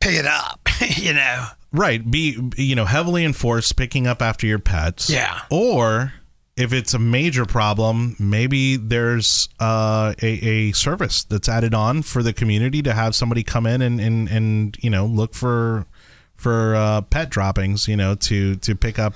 pick 0.00 0.14
it 0.14 0.26
up. 0.26 0.68
you 0.96 1.12
know, 1.12 1.46
Right. 1.72 2.08
Be 2.08 2.38
you 2.56 2.76
know 2.76 2.84
heavily 2.84 3.24
enforced 3.24 3.76
picking 3.76 4.06
up 4.06 4.22
after 4.22 4.46
your 4.46 4.60
pets. 4.60 5.10
Yeah. 5.10 5.40
Or 5.50 6.12
if 6.56 6.72
it's 6.72 6.94
a 6.94 6.98
major 6.98 7.44
problem, 7.44 8.14
maybe 8.18 8.76
there's 8.76 9.48
uh, 9.58 10.14
a, 10.22 10.26
a 10.26 10.72
service 10.72 11.24
that's 11.24 11.48
added 11.48 11.74
on 11.74 12.02
for 12.02 12.22
the 12.22 12.32
community 12.32 12.80
to 12.82 12.92
have 12.92 13.14
somebody 13.14 13.42
come 13.42 13.66
in 13.66 13.82
and, 13.82 14.00
and, 14.00 14.28
and 14.28 14.76
you 14.80 14.90
know 14.90 15.04
look 15.04 15.34
for 15.34 15.86
for 16.36 16.74
uh, 16.76 17.00
pet 17.02 17.30
droppings. 17.30 17.88
You 17.88 17.96
know 17.96 18.14
to 18.16 18.56
to 18.56 18.74
pick 18.74 18.98
up. 18.98 19.14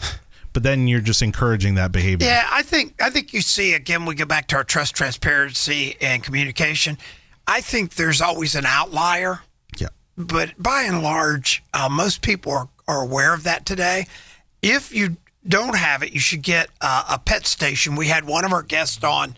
But 0.55 0.63
then 0.63 0.89
you're 0.89 1.03
just 1.03 1.23
encouraging 1.23 1.75
that 1.75 1.93
behavior. 1.93 2.27
Yeah, 2.27 2.49
I 2.51 2.63
think 2.63 3.01
I 3.01 3.11
think 3.11 3.33
you 3.33 3.43
see 3.43 3.75
again. 3.75 4.07
We 4.07 4.15
go 4.15 4.25
back 4.25 4.49
to 4.49 4.57
our 4.57 4.65
trust, 4.65 4.97
transparency, 4.97 5.97
and 6.01 6.25
communication. 6.25 6.99
I 7.47 7.61
think 7.61 7.95
there's 7.95 8.21
always 8.21 8.55
an 8.55 8.67
outlier. 8.67 9.41
Yeah. 9.79 9.89
but 10.17 10.55
by 10.59 10.83
and 10.83 11.03
large, 11.03 11.63
uh, 11.73 11.89
most 11.89 12.23
people 12.23 12.51
are, 12.53 12.69
are 12.89 13.03
aware 13.03 13.33
of 13.35 13.45
that 13.45 13.65
today. 13.65 14.07
If 14.61 14.93
you 14.93 15.17
don't 15.47 15.77
have 15.77 16.03
it, 16.03 16.13
you 16.13 16.21
should 16.21 16.43
get 16.43 16.69
uh, 16.81 17.05
a 17.11 17.19
pet 17.19 17.47
station. 17.47 17.97
We 17.97 18.09
had 18.09 18.25
one 18.27 18.45
of 18.45 18.53
our 18.53 18.63
guests 18.63 19.03
on 19.05 19.37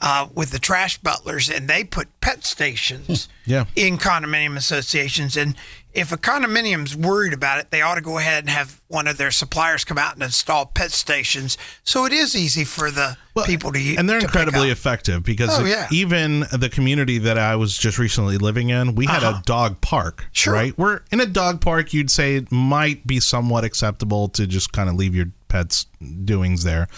uh, 0.00 0.26
with 0.34 0.50
the 0.50 0.58
trash 0.58 0.98
butlers, 0.98 1.48
and 1.48 1.68
they 1.68 1.84
put 1.84 2.08
pet 2.20 2.44
stations 2.44 3.28
Yeah. 3.44 3.66
in 3.76 3.98
condominium 3.98 4.56
associations. 4.56 5.36
And 5.36 5.54
if 5.94 6.10
a 6.10 6.16
condominium's 6.16 6.96
worried 6.96 7.32
about 7.32 7.60
it, 7.60 7.70
they 7.70 7.82
ought 7.82 7.94
to 7.94 8.00
go 8.00 8.18
ahead 8.18 8.42
and 8.42 8.50
have 8.50 8.80
one 8.88 9.06
of 9.06 9.16
their 9.16 9.30
suppliers 9.30 9.84
come 9.84 9.98
out 9.98 10.14
and 10.14 10.22
install 10.24 10.66
pet 10.66 10.90
stations. 10.90 11.56
So 11.84 12.04
it 12.04 12.12
is 12.12 12.34
easy 12.34 12.64
for 12.64 12.90
the 12.90 13.16
people 13.46 13.70
to 13.70 13.78
use. 13.80 13.96
and 13.96 14.10
they're 14.10 14.18
incredibly 14.18 14.70
effective 14.70 15.22
because 15.22 15.50
Oh, 15.56 15.64
yeah. 15.64 15.86
even 15.92 16.46
the 16.50 16.68
community 16.68 17.18
that 17.18 17.38
I 17.38 17.54
was 17.54 17.78
just 17.78 17.96
recently 17.96 18.38
living 18.38 18.70
in, 18.70 18.96
we 18.96 19.06
had 19.06 19.22
Uh-huh. 19.22 19.38
a 19.38 19.42
dog 19.44 19.80
park. 19.82 20.26
Sure. 20.32 20.52
Right? 20.52 20.76
Where 20.76 21.04
in 21.12 21.20
a 21.20 21.26
dog 21.26 21.60
park, 21.60 21.92
you'd 21.94 22.10
say 22.10 22.34
it 22.34 22.50
might 22.50 23.06
be 23.06 23.20
somewhat 23.20 23.62
acceptable 23.62 24.28
to 24.30 24.48
just 24.48 24.72
kind 24.72 24.88
of 24.88 24.96
leave 24.96 25.14
your 25.14 25.26
pets' 25.52 25.84
doings 26.24 26.64
there. 26.64 26.88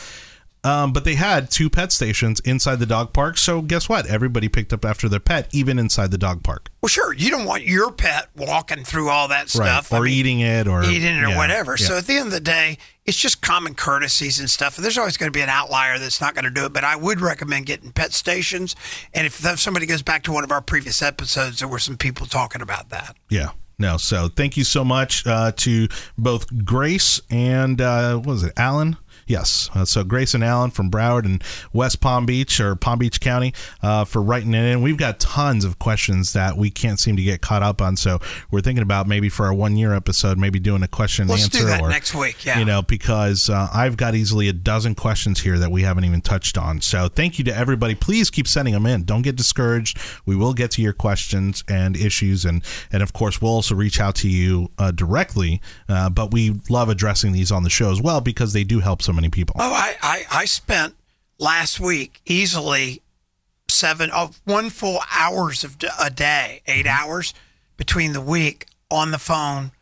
Um, 0.63 0.95
but 0.95 1.05
they 1.05 1.15
had 1.17 1.51
two 1.51 1.69
pet 1.69 1.93
stations 1.93 2.41
inside 2.41 2.77
the 2.79 2.87
dog 2.87 3.13
park. 3.13 3.37
So 3.37 3.61
guess 3.61 3.87
what? 3.87 4.07
Everybody 4.07 4.49
picked 4.49 4.73
up 4.73 4.83
after 4.87 5.11
their 5.11 5.21
pet, 5.21 5.47
even 5.53 5.79
inside 5.79 6.11
the 6.11 6.17
dog 6.17 6.43
park. 6.43 6.71
Well, 6.81 6.89
sure, 6.89 7.13
you 7.13 7.29
don't 7.29 7.45
want 7.45 7.65
your 7.65 7.93
pet 7.93 8.31
walking 8.35 8.83
through 8.83 9.11
all 9.11 9.29
that 9.29 9.51
stuff. 9.51 9.93
I 9.93 9.99
Or 9.99 10.03
mean, 10.05 10.15
eating 10.15 10.41
it 10.41 10.67
or 10.67 10.83
eating 10.83 11.17
it 11.19 11.23
or 11.23 11.29
yeah, 11.29 11.37
whatever. 11.37 11.73
yeah. 11.79 11.87
So 11.87 11.99
at 11.99 12.07
the 12.07 12.15
end 12.15 12.29
of 12.29 12.33
the 12.33 12.41
day, 12.41 12.79
it's 13.05 13.19
just 13.19 13.43
common 13.43 13.75
courtesies 13.75 14.41
and 14.41 14.49
stuff. 14.49 14.79
And 14.79 14.85
there's 14.87 14.97
always 14.97 15.19
going 15.19 15.31
to 15.31 15.37
be 15.37 15.43
an 15.43 15.51
outlier 15.51 15.99
that's 15.99 16.23
not 16.23 16.35
going 16.35 16.47
to 16.47 16.51
do 16.51 16.65
it. 16.65 16.73
But 16.73 16.83
I 16.85 16.97
would 16.97 17.21
recommend 17.21 17.67
getting 17.67 17.93
pet 17.93 18.15
stations. 18.15 18.75
And 19.13 19.27
if 19.27 19.35
somebody 19.61 19.85
goes 19.85 20.01
back 20.01 20.23
to 20.23 20.33
one 20.33 20.45
of 20.45 20.51
our 20.51 20.63
previous 20.63 21.03
episodes, 21.03 21.59
there 21.59 21.69
were 21.69 21.79
some 21.79 21.99
people 21.99 22.25
talking 22.27 22.63
about 22.63 22.89
that. 22.89 23.17
Yeah. 23.29 23.51
No. 23.79 23.97
So 23.97 24.29
thank 24.29 24.57
you 24.57 24.65
so 24.65 24.85
much 24.85 25.27
uh, 25.27 25.53
to 25.57 25.89
both 26.17 26.65
Grace 26.65 27.21
and 27.31 27.81
uh, 27.81 28.17
what 28.17 28.27
was 28.27 28.43
it, 28.45 28.53
Alan? 28.57 28.97
Yes. 29.27 29.71
Uh, 29.75 29.85
so 29.85 30.05
Grace 30.05 30.35
and 30.35 30.45
Alan 30.45 30.71
from 30.71 30.91
Broward 30.91 31.25
and 31.25 31.43
West 31.73 32.01
Palm 32.01 32.27
Beach 32.27 32.61
or 32.61 32.77
Palm 32.77 32.99
Beach 32.99 33.21
County 33.21 33.55
uh, 33.83 34.05
for 34.05 34.23
writing 34.23 34.55
it 34.55 34.65
in. 34.65 34.83
We've 34.83 34.97
got 34.97 35.21
tons 35.21 35.65
of 35.65 35.79
questions 35.79 36.33
that 36.33 36.57
we 36.57 36.71
can't 36.71 36.99
seem 36.99 37.17
to 37.17 37.23
get 37.23 37.41
caught 37.41 37.63
up 37.63 37.81
on. 37.81 37.97
So 37.97 38.21
we're 38.51 38.61
thinking 38.61 38.83
about 38.83 39.07
maybe 39.07 39.29
for 39.29 39.47
our 39.47 39.55
one 39.55 39.77
year 39.77 39.95
episode, 39.95 40.39
maybe 40.39 40.59
doing 40.59 40.83
a 40.83 40.89
question 40.89 41.23
and 41.23 41.31
Let's 41.31 41.45
answer. 41.45 41.61
do 41.61 41.67
that 41.67 41.81
or, 41.81 41.89
next 41.89 42.15
week, 42.15 42.45
yeah. 42.45 42.59
You 42.59 42.65
know, 42.65 42.83
because 42.83 43.49
uh, 43.49 43.69
I've 43.73 43.97
got 43.97 44.15
easily 44.15 44.49
a 44.49 44.53
dozen 44.53 44.95
questions 44.95 45.41
here 45.41 45.59
that 45.59 45.71
we 45.71 45.83
haven't 45.83 46.05
even 46.05 46.21
touched 46.21 46.59
on. 46.59 46.81
So 46.81 47.09
thank 47.09 47.39
you 47.39 47.45
to 47.45 47.57
everybody. 47.57 47.95
Please 47.95 48.31
keep 48.31 48.47
sending 48.47 48.75
them 48.75 48.87
in. 48.87 49.05
Don't 49.05 49.23
get 49.23 49.37
discouraged. 49.37 49.99
We 50.27 50.37
will 50.37 50.55
get 50.55 50.71
to 50.73 50.83
your 50.83 50.93
questions 50.93 51.65
and 51.69 51.97
issues, 51.97 52.45
and 52.45 52.63
and 52.93 53.03
of 53.03 53.13
course 53.13 53.41
we'll 53.41 53.53
also 53.53 53.75
reach 53.75 54.01
out 54.01 54.15
to 54.17 54.29
you 54.29 54.71
uh, 54.79 54.91
directly. 54.91 55.61
Uh, 55.89 56.11
but 56.11 56.33
we 56.33 56.61
love 56.69 56.89
addressing 56.89 57.33
these 57.33 57.51
on 57.51 57.63
the 57.63 57.71
show 57.71 57.91
as 57.91 58.01
well 58.01 58.21
because 58.21 58.53
they 58.53 58.65
do 58.65 58.81
help 58.81 59.01
so 59.03 59.13
many 59.15 59.31
people. 59.31 59.57
Oh, 59.59 59.73
I, 59.73 59.97
I, 60.03 60.25
I 60.31 60.45
spent 60.45 60.95
last 61.39 61.81
week 61.81 62.21
easily 62.27 63.03
seven 63.69 64.11
of 64.11 64.41
oh, 64.47 64.53
one 64.53 64.71
full 64.71 65.01
hours 65.13 65.65
of 65.65 65.77
a 66.01 66.11
day, 66.11 66.63
8 66.67 66.85
mm-hmm. 66.85 66.89
hours, 66.89 67.35
between 67.77 68.13
the 68.13 68.21
week 68.21 68.67
on 68.91 69.11
the 69.11 69.19
phone, 69.19 69.73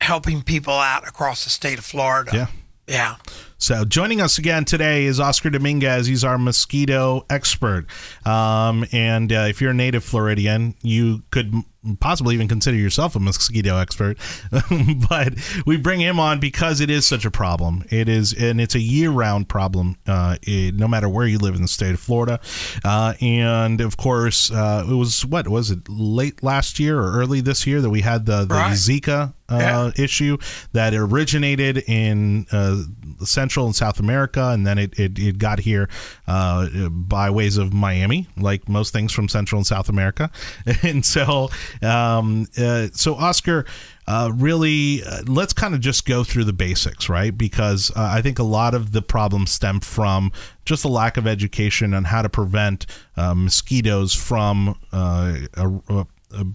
helping 0.00 0.42
people 0.42 0.74
out 0.74 1.06
across 1.06 1.44
the 1.44 1.50
state 1.50 1.78
of 1.78 1.84
Florida. 1.84 2.30
Yeah. 2.34 2.46
Yeah. 2.86 3.16
So 3.62 3.84
joining 3.84 4.20
us 4.20 4.38
again 4.38 4.64
today 4.64 5.04
is 5.04 5.20
Oscar 5.20 5.48
Dominguez. 5.48 6.08
He's 6.08 6.24
our 6.24 6.36
mosquito 6.36 7.24
expert. 7.30 7.86
Um, 8.26 8.84
and 8.90 9.32
uh, 9.32 9.46
if 9.48 9.60
you're 9.60 9.70
a 9.70 9.74
native 9.74 10.02
Floridian, 10.02 10.74
you 10.82 11.22
could 11.30 11.54
possibly 12.00 12.34
even 12.34 12.48
consider 12.48 12.76
yourself 12.76 13.14
a 13.14 13.20
mosquito 13.20 13.76
expert. 13.76 14.18
but 15.08 15.34
we 15.64 15.76
bring 15.76 16.00
him 16.00 16.18
on 16.18 16.40
because 16.40 16.80
it 16.80 16.90
is 16.90 17.06
such 17.06 17.24
a 17.24 17.30
problem. 17.30 17.84
It 17.88 18.08
is, 18.08 18.32
and 18.32 18.60
it's 18.60 18.74
a 18.74 18.80
year-round 18.80 19.48
problem, 19.48 19.96
uh, 20.08 20.38
it, 20.42 20.74
no 20.74 20.88
matter 20.88 21.08
where 21.08 21.28
you 21.28 21.38
live 21.38 21.54
in 21.54 21.62
the 21.62 21.68
state 21.68 21.94
of 21.94 22.00
Florida. 22.00 22.40
Uh, 22.84 23.14
and 23.20 23.80
of 23.80 23.96
course, 23.96 24.50
uh, 24.50 24.86
it 24.90 24.94
was 24.94 25.24
what 25.24 25.46
was 25.46 25.70
it 25.70 25.88
late 25.88 26.42
last 26.42 26.80
year 26.80 26.98
or 27.00 27.12
early 27.12 27.40
this 27.40 27.64
year 27.64 27.80
that 27.80 27.90
we 27.90 28.00
had 28.00 28.26
the, 28.26 28.44
the 28.44 28.54
Right. 28.54 28.72
Zika 28.72 29.34
uh, 29.48 29.90
issue 29.96 30.38
that 30.72 30.94
originated 30.94 31.78
in 31.86 32.46
uh, 32.52 32.82
Central 33.24 33.66
and 33.66 33.74
South 33.74 34.00
America, 34.00 34.48
and 34.48 34.66
then 34.66 34.78
it, 34.78 34.98
it, 34.98 35.18
it 35.18 35.38
got 35.38 35.60
here 35.60 35.88
uh, 36.26 36.88
by 36.88 37.30
ways 37.30 37.56
of 37.56 37.72
Miami, 37.72 38.28
like 38.36 38.68
most 38.68 38.92
things 38.92 39.12
from 39.12 39.28
Central 39.28 39.58
and 39.58 39.66
South 39.66 39.88
America. 39.88 40.30
And 40.82 41.04
so, 41.04 41.48
um, 41.80 42.48
uh, 42.58 42.88
so 42.92 43.14
Oscar, 43.14 43.64
uh, 44.06 44.32
really, 44.34 45.02
uh, 45.04 45.22
let's 45.26 45.52
kind 45.52 45.74
of 45.74 45.80
just 45.80 46.04
go 46.04 46.24
through 46.24 46.44
the 46.44 46.52
basics, 46.52 47.08
right? 47.08 47.36
Because 47.36 47.90
uh, 47.94 48.10
I 48.12 48.20
think 48.20 48.38
a 48.38 48.44
lot 48.44 48.74
of 48.74 48.92
the 48.92 49.00
problems 49.00 49.52
stem 49.52 49.80
from 49.80 50.32
just 50.64 50.84
a 50.84 50.88
lack 50.88 51.16
of 51.16 51.26
education 51.26 51.94
on 51.94 52.04
how 52.04 52.22
to 52.22 52.28
prevent 52.28 52.86
uh, 53.16 53.34
mosquitoes 53.34 54.12
from 54.12 54.78
uh, 54.92 55.36
uh, 55.56 56.04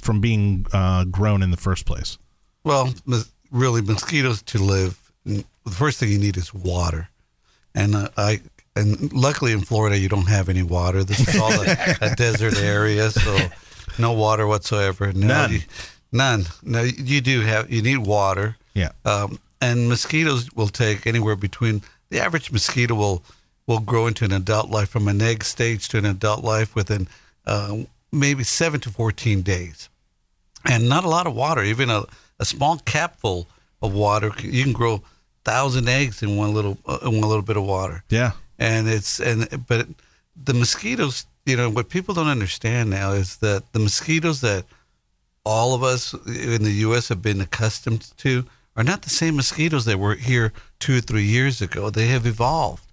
from 0.02 0.20
being 0.20 0.64
grown 1.12 1.42
in 1.42 1.52
the 1.52 1.58
first 1.58 1.86
place. 1.86 2.18
Well, 2.64 2.94
really, 3.50 3.82
mosquitoes 3.82 4.42
to 4.44 4.58
live, 4.58 5.07
the 5.68 5.76
first 5.76 6.00
thing 6.00 6.10
you 6.10 6.18
need 6.18 6.38
is 6.38 6.54
water. 6.54 7.10
And 7.76 7.96
uh, 7.96 8.10
I, 8.18 8.42
and 8.76 9.12
luckily 9.14 9.52
in 9.52 9.62
Florida, 9.62 9.98
you 9.98 10.10
don't 10.10 10.28
have 10.28 10.50
any 10.50 10.64
water. 10.64 11.04
This 11.04 11.28
is 11.28 11.40
all 11.40 11.52
a, 11.52 11.98
a 12.12 12.16
desert 12.16 12.58
area, 12.58 13.12
so 13.12 13.38
no 14.00 14.14
water 14.14 14.48
whatsoever. 14.48 15.12
No, 15.14 15.28
None. 15.28 15.52
You, 15.54 15.60
none. 16.12 16.46
No, 16.64 16.82
you 16.82 17.22
do 17.22 17.42
have. 17.42 17.72
You 17.72 17.82
need 17.82 18.00
water. 18.00 18.58
Yeah. 18.74 18.92
Um, 19.06 19.40
and 19.62 19.90
mosquitoes 19.90 20.54
will 20.54 20.68
take 20.68 21.08
anywhere 21.08 21.36
between 21.36 21.82
the 22.10 22.20
average 22.20 22.52
mosquito 22.52 22.96
will 22.96 23.24
will 23.66 23.80
grow 23.80 24.08
into 24.08 24.24
an 24.24 24.32
adult 24.32 24.70
life 24.70 24.90
from 24.90 25.08
an 25.10 25.22
egg 25.22 25.44
stage 25.44 25.90
to 25.90 25.98
an 25.98 26.06
adult 26.06 26.44
life 26.44 26.74
within 26.74 27.08
uh, 27.46 27.78
maybe 28.12 28.44
seven 28.44 28.80
to 28.82 28.90
fourteen 28.90 29.42
days, 29.42 29.90
and 30.66 30.88
not 30.88 31.04
a 31.04 31.10
lot 31.10 31.28
of 31.28 31.36
water. 31.36 31.64
Even 31.64 31.90
a, 31.90 32.04
a 32.40 32.46
small 32.46 32.78
capful 32.86 33.48
of 33.82 33.94
water, 33.94 34.32
you 34.42 34.64
can 34.64 34.74
grow 34.74 35.02
thousand 35.52 35.88
eggs 36.00 36.22
in 36.26 36.30
one 36.44 36.52
little 36.58 36.76
uh, 36.92 37.00
in 37.08 37.12
one 37.22 37.30
little 37.34 37.48
bit 37.52 37.58
of 37.58 37.64
water. 37.64 37.98
Yeah. 38.10 38.32
and 38.60 38.88
it's 38.98 39.20
and 39.30 39.38
but 39.72 39.88
the 40.48 40.54
mosquitoes 40.54 41.26
you 41.46 41.56
know 41.60 41.70
what 41.78 41.88
people 41.96 42.14
don't 42.18 42.28
understand 42.40 42.90
now 42.90 43.10
is 43.22 43.38
that 43.38 43.62
the 43.74 43.80
mosquitoes 43.80 44.40
that 44.42 44.64
all 45.44 45.70
of 45.78 45.82
us 45.94 46.14
in 46.58 46.62
the 46.64 46.76
US 46.88 47.08
have 47.10 47.22
been 47.22 47.42
accustomed 47.42 48.04
to 48.24 48.32
are 48.76 48.84
not 48.92 49.02
the 49.04 49.10
same 49.22 49.36
mosquitoes 49.36 49.86
that 49.86 49.98
were 50.00 50.16
here 50.16 50.52
2 50.80 50.98
or 50.98 51.02
3 51.02 51.24
years 51.24 51.62
ago. 51.62 51.90
They 51.90 52.08
have 52.16 52.26
evolved. 52.28 52.84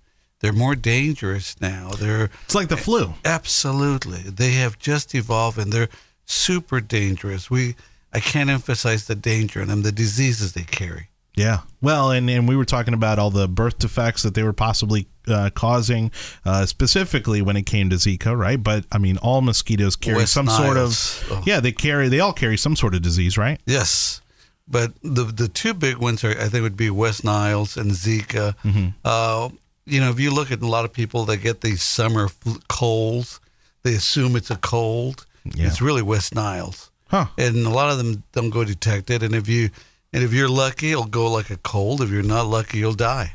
They're 0.40 0.52
more 0.66 0.76
dangerous 0.76 1.56
now. 1.60 1.90
They're 2.00 2.30
It's 2.44 2.54
like 2.54 2.68
the 2.68 2.76
flu. 2.86 3.14
absolutely. 3.24 4.22
They 4.42 4.52
have 4.62 4.78
just 4.78 5.14
evolved 5.14 5.58
and 5.58 5.72
they're 5.72 5.88
super 6.26 6.80
dangerous. 6.80 7.50
We 7.50 7.74
I 8.12 8.20
can't 8.20 8.50
emphasize 8.50 9.02
the 9.06 9.16
danger 9.32 9.60
in 9.62 9.68
them 9.68 9.82
the 9.82 9.92
diseases 10.04 10.52
they 10.52 10.64
carry 10.80 11.08
Yeah. 11.37 11.61
Well, 11.83 12.11
and, 12.12 12.29
and 12.31 12.49
we 12.49 12.57
were 12.57 12.64
talking 12.64 12.94
about 12.94 13.18
all 13.18 13.31
the 13.31 13.49
birth 13.49 13.79
defects 13.79 14.23
that 14.23 14.35
they 14.35 14.42
were 14.42 14.53
possibly 14.53 15.09
uh, 15.27 15.51
causing, 15.55 16.11
uh, 16.44 16.64
specifically 16.66 17.42
when 17.42 17.57
it 17.57 17.64
came 17.64 17.90
to 17.90 17.97
Zika, 17.97 18.37
right? 18.38 18.62
But 18.62 18.85
I 18.92 18.99
mean, 18.99 19.18
all 19.18 19.40
mosquitoes 19.40 19.97
carry 19.97 20.18
West 20.18 20.33
some 20.33 20.47
sort 20.49 20.77
of. 20.77 20.90
Niles. 20.90 21.25
Oh. 21.31 21.42
Yeah, 21.44 21.61
they 21.61 21.73
carry. 21.73 22.09
They 22.09 22.20
all 22.20 22.33
carry 22.33 22.57
some 22.57 22.77
sort 22.77 22.94
of 22.94 23.03
disease, 23.03 23.37
right? 23.37 23.61
Yes, 23.66 24.20
but 24.68 24.92
the 25.03 25.25
the 25.25 25.49
two 25.49 25.75
big 25.75 25.97
ones 25.97 26.23
are 26.25 26.31
I 26.31 26.49
think 26.49 26.62
would 26.62 26.77
be 26.77 26.90
West 26.90 27.25
Niles 27.25 27.77
and 27.77 27.90
Zika. 27.90 28.55
Mm-hmm. 28.62 28.88
Uh, 29.05 29.49
you 29.87 30.01
know, 30.01 30.11
if 30.11 30.20
you 30.20 30.31
look 30.33 30.51
at 30.53 30.62
a 30.62 30.66
lot 30.68 30.85
of 30.85 30.92
people 30.92 31.25
that 31.27 31.38
get 31.38 31.61
these 31.62 31.83
summer 31.83 32.29
colds, 32.68 33.40
they 33.83 33.94
assume 33.94 34.37
it's 34.37 34.51
a 34.51 34.57
cold. 34.57 35.27
Yeah. 35.44 35.66
It's 35.66 35.83
really 35.83 36.01
West 36.03 36.35
Niles, 36.35 36.90
Huh. 37.09 37.27
and 37.37 37.66
a 37.66 37.70
lot 37.70 37.90
of 37.90 37.99
them 37.99 38.23
don't 38.33 38.49
go 38.51 38.64
detected. 38.64 39.23
And 39.23 39.35
if 39.35 39.47
you 39.49 39.68
and 40.14 40.22
if 40.24 40.33
you're 40.33 40.48
lucky, 40.48 40.92
it'll 40.92 41.05
go 41.05 41.31
like 41.31 41.50
a 41.50 41.59
cold. 41.59 42.00
If 42.00 42.09
you're 42.11 42.22
not 42.22 42.46
lucky, 42.46 42.79
you'll 42.79 42.94
die, 42.94 43.35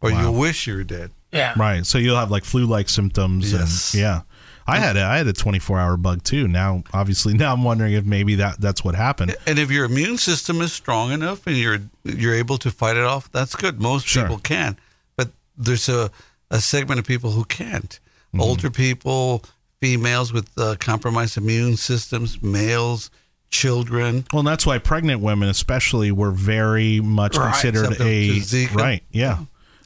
or 0.00 0.10
Wow. 0.10 0.20
you'll 0.22 0.34
wish 0.40 0.66
you 0.66 0.74
were 0.74 0.82
dead. 0.84 1.12
Yeah. 1.30 1.54
Right. 1.56 1.84
So 1.86 1.98
you'll 1.98 2.16
have 2.16 2.30
like 2.32 2.44
flu-like 2.44 2.88
symptoms. 2.88 3.52
Yes. 3.52 3.92
And, 3.94 4.00
yeah. 4.02 4.20
I 4.66 4.78
had 4.78 4.96
a, 4.96 5.02
I 5.04 5.18
had 5.18 5.26
a 5.26 5.32
24-hour 5.34 5.98
bug 5.98 6.22
too. 6.24 6.48
Now, 6.48 6.84
obviously, 6.94 7.34
now 7.42 7.52
I'm 7.52 7.62
wondering 7.62 7.92
if 7.92 8.04
maybe 8.04 8.36
that 8.36 8.60
that's 8.60 8.82
what 8.82 8.94
happened. 8.94 9.36
And 9.46 9.58
if 9.58 9.70
your 9.70 9.84
immune 9.84 10.16
system 10.18 10.60
is 10.62 10.72
strong 10.72 11.12
enough 11.12 11.46
and 11.46 11.56
you're 11.56 11.78
you're 12.02 12.34
able 12.34 12.56
to 12.58 12.70
fight 12.70 12.96
it 12.96 13.04
off, 13.04 13.30
that's 13.30 13.54
good. 13.54 13.80
Most 13.80 14.06
Sure. 14.06 14.22
people 14.22 14.38
can, 14.38 14.78
but 15.16 15.30
there's 15.56 15.88
a, 15.88 16.10
a 16.50 16.60
segment 16.60 16.98
of 16.98 17.06
people 17.06 17.30
who 17.32 17.44
can't. 17.44 18.00
Mm-hmm. 18.28 18.40
Older 18.40 18.70
people, 18.70 19.44
females 19.82 20.32
with 20.32 20.48
uh, 20.56 20.76
compromised 20.80 21.36
immune 21.36 21.76
systems, 21.76 22.42
males, 22.42 23.10
children. 23.54 24.26
Well, 24.32 24.40
and 24.40 24.48
that's 24.48 24.66
why 24.66 24.78
pregnant 24.78 25.20
women, 25.20 25.48
especially, 25.48 26.10
were 26.10 26.32
very 26.32 27.00
much 27.00 27.36
Right. 27.36 27.52
considered 27.52 28.00
a 28.00 28.42
right. 28.74 29.02
Yeah, 29.12 29.38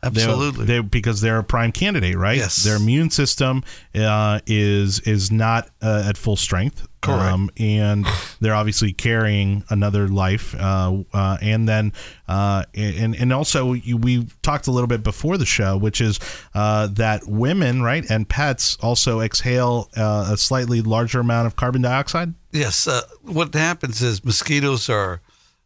Absolutely. 0.02 0.64
they, 0.66 0.80
because 0.80 1.20
they're 1.20 1.38
a 1.38 1.44
prime 1.44 1.72
candidate, 1.72 2.16
right? 2.16 2.36
Yes. 2.36 2.62
their 2.62 2.76
immune 2.76 3.10
system 3.10 3.64
uh, 3.94 4.40
is 4.46 5.00
is 5.00 5.30
not 5.30 5.68
uh, 5.82 6.04
at 6.06 6.16
full 6.16 6.36
strength, 6.36 6.86
Um, 7.32 7.50
and 7.58 8.06
they're 8.40 8.54
obviously 8.54 8.92
carrying 8.92 9.64
another 9.70 10.08
life. 10.08 10.54
Uh, 10.54 11.02
uh, 11.12 11.38
and 11.42 11.68
then, 11.68 11.92
uh, 12.28 12.64
and 12.74 13.16
and 13.16 13.32
also 13.32 13.72
you, 13.72 13.96
we 13.96 14.26
talked 14.42 14.66
a 14.66 14.70
little 14.70 14.86
bit 14.88 15.02
before 15.02 15.36
the 15.36 15.46
show, 15.46 15.76
which 15.76 16.00
is 16.00 16.20
uh, 16.54 16.86
that 16.88 17.26
women, 17.26 17.82
right, 17.82 18.04
and 18.10 18.28
pets 18.28 18.76
also 18.80 19.20
exhale 19.20 19.90
uh, 19.96 20.30
a 20.32 20.36
slightly 20.36 20.80
larger 20.80 21.20
amount 21.20 21.46
of 21.46 21.56
carbon 21.56 21.82
dioxide. 21.82 22.34
Yes. 22.52 22.86
Uh, 22.86 23.02
what 23.22 23.52
happens 23.54 24.00
is 24.00 24.24
mosquitoes 24.24 24.88
are 24.88 25.20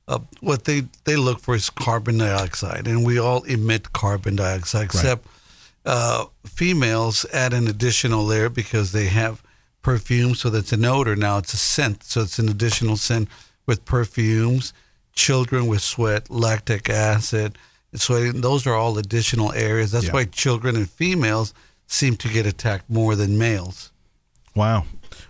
uh, 0.08 0.18
what 0.40 0.64
they 0.64 0.82
they 1.04 1.16
look 1.16 1.40
for 1.40 1.54
is 1.54 1.70
carbon 1.70 2.18
dioxide, 2.18 2.86
and 2.86 3.04
we 3.04 3.18
all 3.18 3.42
emit 3.44 3.92
carbon 3.92 4.36
dioxide, 4.36 4.84
except 4.86 5.26
uh, 5.84 6.26
females 6.44 7.24
add 7.32 7.52
an 7.52 7.66
additional 7.68 8.24
layer 8.24 8.48
because 8.48 8.92
they 8.92 9.06
have 9.06 9.42
perfume, 9.82 10.34
so 10.34 10.50
that's 10.50 10.72
an 10.72 10.84
odor. 10.84 11.16
Now 11.16 11.38
it's 11.38 11.54
a 11.54 11.56
scent, 11.56 12.04
so 12.04 12.22
it's 12.22 12.38
an 12.38 12.48
additional 12.48 12.96
scent 12.96 13.28
with 13.66 13.84
perfumes. 13.84 14.72
Children 15.14 15.66
with 15.66 15.82
sweat, 15.82 16.30
lactic 16.30 16.88
acid. 16.88 17.58
So 17.94 18.32
those 18.32 18.66
are 18.66 18.74
all 18.74 18.96
additional 18.96 19.52
areas. 19.52 19.90
That's 19.92 20.06
Yeah. 20.06 20.12
why 20.12 20.24
children 20.24 20.74
and 20.76 20.88
females 20.88 21.52
seem 21.86 22.16
to 22.16 22.28
get 22.28 22.46
attacked 22.46 22.88
more 22.88 23.14
than 23.14 23.36
males. 23.36 23.90
Wow. 24.54 24.84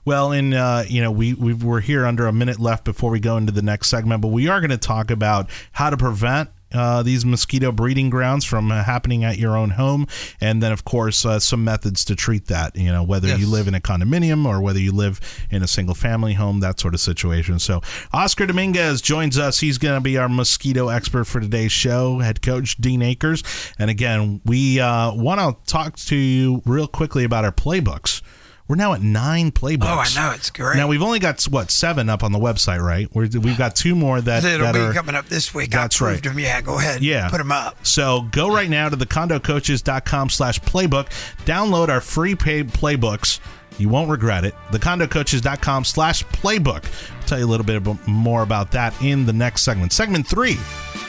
Well, 0.04 0.32
and 0.32 0.54
uh, 0.54 0.85
you 0.88 1.00
know, 1.00 1.11
we 1.11 1.35
we 1.35 1.54
we're 1.54 1.80
here 1.80 2.06
under 2.06 2.26
a 2.26 2.32
minute 2.32 2.58
left 2.58 2.85
before 2.85 3.11
we 3.11 3.20
go 3.20 3.37
into 3.37 3.52
the 3.52 3.62
next 3.62 3.88
segment, 3.88 4.22
but 4.22 4.28
we 4.28 4.48
are 4.48 4.61
going 4.61 4.70
to 4.70 4.78
talk 4.78 5.11
about 5.11 5.48
how 5.72 5.90
to 5.90 5.96
prevent. 5.96 6.50
Uh, 6.74 7.02
these 7.02 7.22
mosquito 7.22 7.70
breeding 7.70 8.08
grounds 8.08 8.46
from 8.46 8.72
uh, 8.72 8.82
happening 8.82 9.24
at 9.24 9.37
your 9.37 9.58
own 9.58 9.68
home, 9.68 10.06
and 10.40 10.62
then 10.62 10.72
of 10.72 10.87
course 10.87 11.26
uh, 11.26 11.38
some 11.38 11.62
methods 11.62 12.02
to 12.02 12.16
treat 12.16 12.46
that. 12.46 12.74
You 12.74 12.90
know 12.90 13.02
whether 13.02 13.37
you 13.37 13.46
live 13.46 13.68
in 13.68 13.74
a 13.74 13.80
condominium 13.80 14.46
or 14.46 14.58
whether 14.62 14.78
you 14.78 14.90
live 14.90 15.20
in 15.50 15.62
a 15.62 15.68
single 15.68 15.94
family 15.94 16.32
home, 16.32 16.61
that 16.61 16.80
sort 16.80 16.94
of 16.94 17.00
situation. 17.00 17.58
So 17.58 17.82
Oscar 18.14 18.46
Dominguez 18.46 19.02
joins 19.02 19.38
us. 19.38 19.61
He's 19.61 19.76
going 19.76 19.96
to 19.96 20.00
be 20.00 20.16
our 20.16 20.30
mosquito 20.30 20.88
expert 20.88 21.24
for 21.24 21.40
today's 21.40 21.72
show. 21.72 22.20
Head 22.20 22.40
coach 22.40 22.78
Dean 22.78 23.02
Akers, 23.02 23.42
and 23.78 23.90
again, 23.90 24.40
we 24.46 24.80
uh, 24.80 25.12
want 25.12 25.40
to 25.40 25.70
talk 25.70 25.96
to 25.96 26.16
you 26.16 26.62
real 26.64 26.87
quickly 26.87 27.24
about 27.24 27.44
our 27.44 27.52
playbooks. 27.52 28.22
We're 28.68 28.77
now 28.77 28.94
at 28.94 29.03
nine 29.03 29.51
playbooks. 29.51 29.83
Oh, 29.83 29.98
I 29.98 30.09
know. 30.29 30.35
It's 30.35 30.51
great. 30.51 30.77
Now 30.77 30.88
we've 30.88 31.03
only 31.03 31.18
got 31.18 31.42
what 31.44 31.70
seven 31.70 32.09
up 32.09 32.22
on 32.22 32.33
the 32.33 32.38
website, 32.38 32.81
right? 32.81 33.09
We're, 33.12 33.27
we've 33.27 33.59
got 33.59 33.77
two 33.77 33.94
more 33.94 34.20
that, 34.20 34.44
It'll 34.44 34.66
that 34.66 34.75
be 34.75 34.81
are 34.81 34.92
coming 34.92 35.14
up 35.14 35.27
this 35.27 35.53
week. 35.53 35.70
That's 35.70 36.01
I 36.01 36.07
right. 36.07 36.22
them. 36.22 36.38
Yeah, 36.38 36.61
go 36.62 36.79
ahead. 36.79 37.03
Yeah. 37.03 37.29
Put 37.29 37.38
them 37.38 37.53
up. 37.53 37.85
So 37.85 38.22
go 38.33 38.55
right 38.55 38.70
now 38.70 38.88
to 38.88 38.96
thecondocoaches.com 38.96 40.31
slash 40.31 40.61
playbook. 40.61 41.07
Download 41.44 41.88
our 41.88 42.01
free 42.01 42.35
paid 42.35 42.70
playbooks. 42.70 43.40
You 43.79 43.88
won't 43.88 44.11
regret 44.11 44.44
it. 44.44 44.55
Thecondocoaches.com 44.70 45.85
slash 45.85 46.25
playbook. 46.27 46.85
I'll 47.16 47.27
tell 47.27 47.38
you 47.38 47.46
a 47.46 47.46
little 47.46 47.66
bit 47.66 47.83
more 48.07 48.42
about 48.42 48.70
that 48.72 48.94
in 49.03 49.27
the 49.27 49.33
next 49.33 49.62
segment. 49.62 49.92
Segment 49.92 50.27
three 50.27 50.57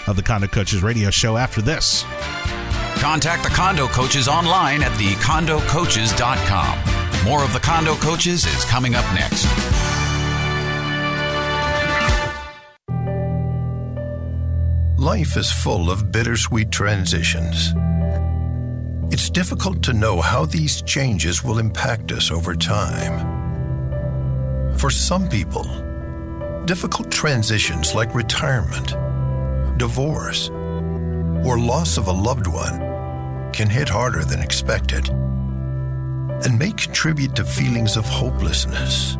of 0.07 0.15
the 0.15 0.23
Condo 0.23 0.47
Coaches 0.47 0.81
radio 0.81 1.09
show 1.11 1.37
after 1.37 1.61
this. 1.61 2.03
Contact 2.99 3.43
the 3.43 3.49
Condo 3.49 3.87
Coaches 3.87 4.27
online 4.27 4.81
at 4.81 4.91
thecondocoaches.com. 4.93 7.12
More 7.23 7.41
of 7.41 7.53
the 7.53 7.59
Condo 7.59 7.95
Coaches 7.95 8.45
is 8.45 8.65
coming 8.65 8.95
up 8.95 9.05
next. 9.15 9.45
Life 14.97 15.37
is 15.37 15.49
full 15.49 15.89
of 15.89 16.11
bittersweet 16.11 16.69
transitions. 16.69 17.73
It's 19.13 19.29
difficult 19.29 19.81
to 19.83 19.93
know 19.93 20.19
how 20.19 20.45
these 20.45 20.81
changes 20.81 21.45
will 21.45 21.59
impact 21.59 22.11
us 22.11 22.29
over 22.29 22.55
time. 22.55 23.31
For 24.77 24.89
some 24.89 25.29
people, 25.29 25.63
difficult 26.65 27.09
transitions 27.09 27.95
like 27.95 28.13
retirement, 28.13 28.97
divorce, 29.77 30.49
or 30.49 31.57
loss 31.57 31.97
of 31.97 32.07
a 32.07 32.11
loved 32.11 32.47
one 32.47 33.51
can 33.53 33.69
hit 33.69 33.87
harder 33.87 34.25
than 34.25 34.41
expected 34.41 35.09
and 36.43 36.59
may 36.59 36.71
contribute 36.71 37.35
to 37.35 37.45
feelings 37.45 37.97
of 37.97 38.05
hopelessness 38.05 39.17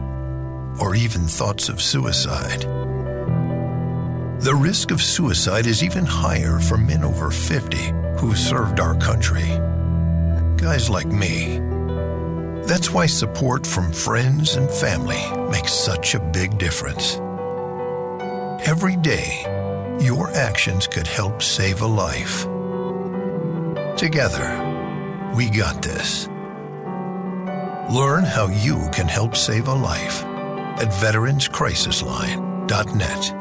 or 0.80 0.96
even 0.96 1.22
thoughts 1.22 1.70
of 1.70 1.82
suicide. 1.82 2.62
The 4.42 4.56
risk 4.56 4.92
of 4.92 5.02
suicide 5.02 5.66
is 5.68 5.84
even 5.84 6.06
higher 6.06 6.60
for 6.60 6.78
men 6.78 7.04
over 7.04 7.32
50 7.32 7.78
who 8.18 8.36
served 8.36 8.80
our 8.80 8.96
country. 8.96 9.48
Guys 10.58 10.90
like 10.90 11.08
me. 11.08 11.60
That's 12.66 12.92
why 12.92 13.06
support 13.06 13.66
from 13.66 13.94
friends 13.94 14.56
and 14.56 14.70
family 14.70 15.24
makes 15.50 15.72
such 15.72 16.16
a 16.16 16.20
big 16.20 16.58
difference. 16.58 17.16
Every 18.68 18.98
day, 18.98 19.44
your 20.00 20.30
actions 20.32 20.88
could 20.88 21.08
help 21.08 21.42
save 21.42 21.82
a 21.82 21.88
life. 21.88 22.44
Together, 23.96 25.32
we 25.36 25.50
got 25.50 25.82
this. 25.82 26.28
Learn 27.92 28.24
how 28.24 28.48
you 28.48 28.88
can 28.92 29.10
help 29.10 29.36
save 29.36 29.68
a 29.68 29.74
life 29.74 30.24
at 30.24 30.88
veteranscrisisline.net. 30.88 33.34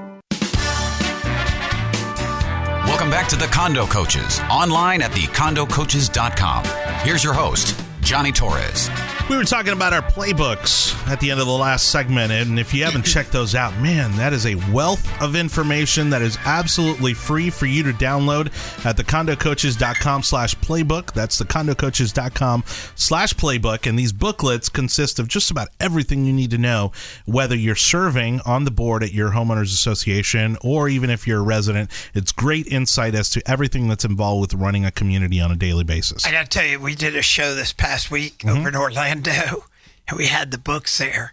Welcome 2.88 3.10
back 3.10 3.28
to 3.28 3.36
the 3.36 3.46
Condo 3.46 3.86
Coaches, 3.86 4.40
online 4.50 5.00
at 5.02 5.12
thecondocoaches.com. 5.12 6.64
Here's 7.04 7.22
your 7.22 7.34
host, 7.34 7.80
Johnny 8.00 8.32
Torres. 8.32 8.88
We 9.32 9.38
were 9.38 9.44
talking 9.44 9.72
about 9.72 9.94
our 9.94 10.02
playbooks 10.02 10.94
at 11.08 11.18
the 11.18 11.30
end 11.30 11.40
of 11.40 11.46
the 11.46 11.52
last 11.54 11.88
segment, 11.90 12.30
and 12.30 12.60
if 12.60 12.74
you 12.74 12.84
haven't 12.84 13.04
checked 13.04 13.32
those 13.32 13.54
out, 13.54 13.74
man, 13.78 14.14
that 14.18 14.34
is 14.34 14.44
a 14.44 14.56
wealth 14.70 15.08
of 15.22 15.34
information 15.34 16.10
that 16.10 16.20
is 16.20 16.36
absolutely 16.44 17.14
free 17.14 17.48
for 17.48 17.64
you 17.64 17.82
to 17.84 17.92
download 17.94 18.48
at 18.84 18.98
thecondocoaches.com 18.98 20.22
slash 20.22 20.54
playbook. 20.56 21.14
That's 21.14 21.40
thecondocoaches.com 21.40 22.64
slash 22.94 23.32
playbook, 23.32 23.88
and 23.88 23.98
these 23.98 24.12
booklets 24.12 24.68
consist 24.68 25.18
of 25.18 25.28
just 25.28 25.50
about 25.50 25.68
everything 25.80 26.26
you 26.26 26.32
need 26.34 26.50
to 26.50 26.58
know, 26.58 26.92
whether 27.24 27.56
you're 27.56 27.74
serving 27.74 28.40
on 28.44 28.64
the 28.64 28.70
board 28.70 29.02
at 29.02 29.14
your 29.14 29.30
homeowners 29.30 29.72
association 29.72 30.58
or 30.62 30.90
even 30.90 31.08
if 31.08 31.26
you're 31.26 31.40
a 31.40 31.42
resident. 31.42 31.90
It's 32.12 32.32
great 32.32 32.66
insight 32.66 33.14
as 33.14 33.30
to 33.30 33.42
everything 33.50 33.88
that's 33.88 34.04
involved 34.04 34.42
with 34.42 34.60
running 34.60 34.84
a 34.84 34.90
community 34.90 35.40
on 35.40 35.50
a 35.50 35.56
daily 35.56 35.84
basis. 35.84 36.26
I 36.26 36.32
got 36.32 36.50
to 36.50 36.58
tell 36.58 36.66
you, 36.66 36.78
we 36.78 36.94
did 36.94 37.16
a 37.16 37.22
show 37.22 37.54
this 37.54 37.72
past 37.72 38.10
week 38.10 38.40
Mm-hmm. 38.42 38.58
over 38.58 38.68
in 38.68 38.76
Orlando, 38.76 39.21
and 39.28 40.16
we 40.16 40.26
had 40.26 40.50
the 40.50 40.58
books 40.58 40.98
there, 40.98 41.32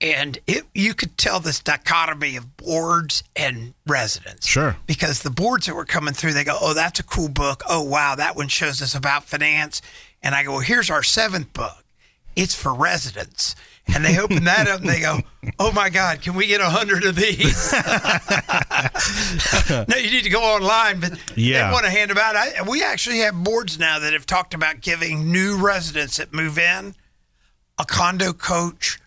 and 0.00 0.38
it 0.46 0.64
you 0.74 0.94
could 0.94 1.18
tell 1.18 1.40
this 1.40 1.60
dichotomy 1.60 2.36
of 2.36 2.56
boards 2.56 3.22
and 3.36 3.74
residents. 3.86 4.46
Sure. 4.46 4.76
Because 4.86 5.22
the 5.22 5.30
boards 5.30 5.66
that 5.66 5.74
were 5.74 5.84
coming 5.84 6.14
through, 6.14 6.32
they 6.32 6.44
go, 6.44 6.58
"Oh, 6.60 6.74
that's 6.74 7.00
a 7.00 7.04
cool 7.04 7.28
book. 7.28 7.62
Oh, 7.68 7.82
wow, 7.82 8.14
that 8.14 8.36
one 8.36 8.48
shows 8.48 8.80
us 8.80 8.94
about 8.94 9.24
finance." 9.24 9.82
And 10.22 10.34
I 10.34 10.42
go, 10.42 10.52
well, 10.52 10.60
"Here's 10.60 10.90
our 10.90 11.02
seventh 11.02 11.52
book. 11.52 11.84
It's 12.36 12.54
for 12.54 12.74
residents." 12.74 13.54
And 13.92 14.04
they 14.04 14.18
open 14.20 14.44
that 14.44 14.68
up 14.68 14.80
and 14.80 14.88
they 14.88 15.00
go, 15.00 15.18
"Oh 15.58 15.72
my 15.72 15.90
God, 15.90 16.22
can 16.22 16.34
we 16.34 16.46
get 16.46 16.60
a 16.60 16.70
hundred 16.70 17.04
of 17.04 17.16
these?" 17.16 17.72
no, 19.88 19.96
you 19.96 20.10
need 20.10 20.24
to 20.24 20.30
go 20.30 20.42
online, 20.42 21.00
but 21.00 21.12
Yeah. 21.36 21.66
they 21.66 21.72
want 21.72 21.84
to 21.86 21.90
hand 21.90 22.10
them 22.10 22.18
out. 22.18 22.36
I, 22.36 22.62
we 22.68 22.84
actually 22.84 23.18
have 23.18 23.34
boards 23.42 23.78
now 23.78 23.98
that 23.98 24.12
have 24.12 24.26
talked 24.26 24.54
about 24.54 24.80
giving 24.80 25.32
new 25.32 25.56
residents 25.58 26.18
that 26.18 26.32
move 26.32 26.58
in 26.58 26.94
a 27.78 27.84
condo 27.84 28.32
coach 28.32 28.98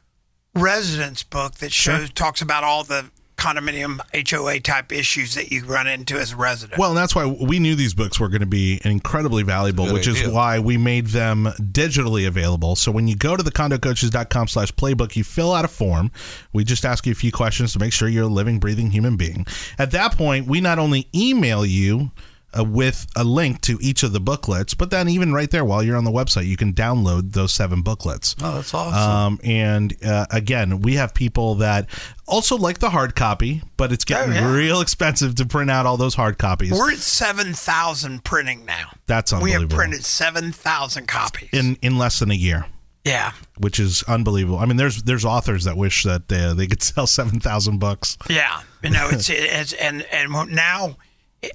residence 0.56 1.24
book 1.24 1.56
that 1.56 1.72
shows 1.72 2.10
talks 2.12 2.42
about 2.42 2.64
all 2.64 2.84
the 2.84 3.10
condominium 3.44 4.00
HOA 4.30 4.62
type 4.62 4.94
issues 4.94 5.36
that 5.36 5.52
you 5.52 5.66
run 5.66 5.86
into 5.86 6.16
as 6.16 6.32
a 6.32 6.38
resident. 6.38 6.80
Well, 6.80 6.92
and 6.92 6.98
that's 6.98 7.14
why 7.14 7.26
we 7.26 7.60
knew 7.60 7.76
these 7.76 7.94
books 7.94 8.18
were 8.18 8.30
going 8.30 8.40
to 8.40 8.46
be 8.46 8.80
incredibly 8.86 9.44
valuable, 9.44 9.86
Good 9.86 9.94
which 9.94 10.08
is 10.08 10.26
why 10.30 10.60
we 10.60 10.78
made 10.78 11.08
them 11.08 11.50
digitally 11.60 12.26
available. 12.26 12.78
So 12.78 12.90
when 12.90 13.10
you 13.10 13.18
go 13.18 13.36
to 13.36 13.44
the 13.44 13.52
condocoaches.com 13.52 14.48
slash 14.48 14.72
playbook, 14.74 15.18
you 15.18 15.26
fill 15.26 15.54
out 15.54 15.66
a 15.66 15.68
form. 15.68 16.10
We 16.54 16.64
just 16.64 16.86
ask 16.86 17.06
you 17.06 17.12
a 17.12 17.16
few 17.16 17.34
questions 17.34 17.74
to 17.74 17.80
make 17.80 17.92
sure 17.92 18.08
you're 18.08 18.24
a 18.24 18.28
living, 18.28 18.60
breathing 18.60 18.92
human 18.92 19.18
being. 19.18 19.46
At 19.78 19.92
that 19.92 20.16
point, 20.16 20.48
we 20.48 20.62
not 20.62 20.80
only 20.80 21.10
email 21.14 21.66
you 21.66 22.12
uh, 22.58 22.64
with 22.64 23.08
a 23.16 23.24
link 23.24 23.62
to 23.62 23.78
each 23.82 24.04
of 24.04 24.14
the 24.14 24.20
booklets, 24.20 24.74
but 24.74 24.90
then 24.92 25.08
even 25.10 25.34
right 25.34 25.50
there 25.50 25.66
while 25.66 25.82
you're 25.84 25.98
on 25.98 26.04
the 26.04 26.12
website, 26.12 26.46
you 26.46 26.58
can 26.58 26.74
download 26.74 27.34
those 27.34 27.54
seven 27.54 27.82
booklets. 27.82 28.36
Oh, 28.42 28.56
that's 28.56 28.74
awesome. 28.74 28.94
Um, 29.34 29.40
and 29.44 29.96
uh, 30.06 30.26
again, 30.32 30.82
we 30.82 30.96
have 30.96 31.14
people 31.14 31.56
that 31.56 31.90
also 32.28 32.56
like 32.58 32.80
the 32.80 32.90
hard 32.92 33.16
copy, 33.16 33.62
but 33.78 33.92
it's 33.92 34.06
getting 34.06 34.34
Oh, 34.34 34.36
yeah. 34.36 34.52
real 34.54 34.82
expensive 34.82 35.36
to 35.36 35.46
print 35.46 35.70
out 35.72 35.86
all 35.86 35.98
those 35.98 36.16
hard 36.16 36.38
copies. 36.38 36.72
We're 36.72 36.92
at 36.94 36.98
7,000 37.00 38.24
printing 38.24 38.66
now. 38.66 38.92
That's 39.08 39.34
unbelievable. 39.34 39.66
We 39.68 39.70
have 39.72 39.78
printed 39.78 40.04
7,000 40.06 41.08
copies. 41.08 41.50
in 41.54 41.78
in 41.82 41.98
less 41.98 42.20
than 42.20 42.32
a 42.32 42.36
year, 42.36 42.66
yeah. 43.04 43.32
which 43.58 43.80
is 43.80 44.04
unbelievable. 44.08 44.60
I 44.60 44.66
mean, 44.66 44.78
there's 44.78 45.04
there's 45.04 45.26
authors 45.26 45.66
that 45.66 45.76
wish 45.78 46.04
that 46.04 46.32
uh, 46.32 46.54
they 46.54 46.68
could 46.68 46.82
sell 46.92 47.08
seven 47.08 47.40
thousand 47.40 47.80
books. 47.80 48.18
Yeah, 48.30 48.62
you 48.84 48.90
know, 48.92 49.10
it's, 49.12 49.30
it's 49.32 49.74
and 49.74 50.04
and 50.12 50.32
now, 50.52 50.98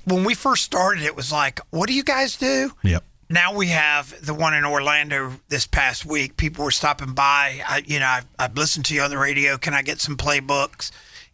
when 0.05 0.24
we 0.24 0.35
first 0.35 0.64
started, 0.64 1.05
it 1.05 1.16
was 1.16 1.33
like, 1.33 1.61
what 1.70 1.88
do 1.88 1.94
you 1.94 2.05
guys 2.05 2.37
do? 2.37 2.72
Yep. 2.83 3.05
Now 3.31 3.55
we 3.55 3.66
have 3.68 4.24
the 4.24 4.33
one 4.33 4.55
in 4.55 4.64
Orlando 4.64 5.33
this 5.48 5.66
past 5.66 6.07
week. 6.07 6.37
People 6.38 6.64
were 6.64 6.70
stopping 6.70 7.12
by. 7.12 7.61
I, 7.66 7.83
you 7.87 8.01
know, 8.01 8.07
I've, 8.07 8.27
I've 8.38 8.57
listened 8.57 8.87
to 8.87 8.94
you 8.94 9.03
on 9.03 9.11
the 9.11 9.18
radio. 9.18 9.59
Can 9.59 9.74
I 9.74 9.83
get 9.83 10.01
some 10.01 10.16
playbooks? 10.16 10.90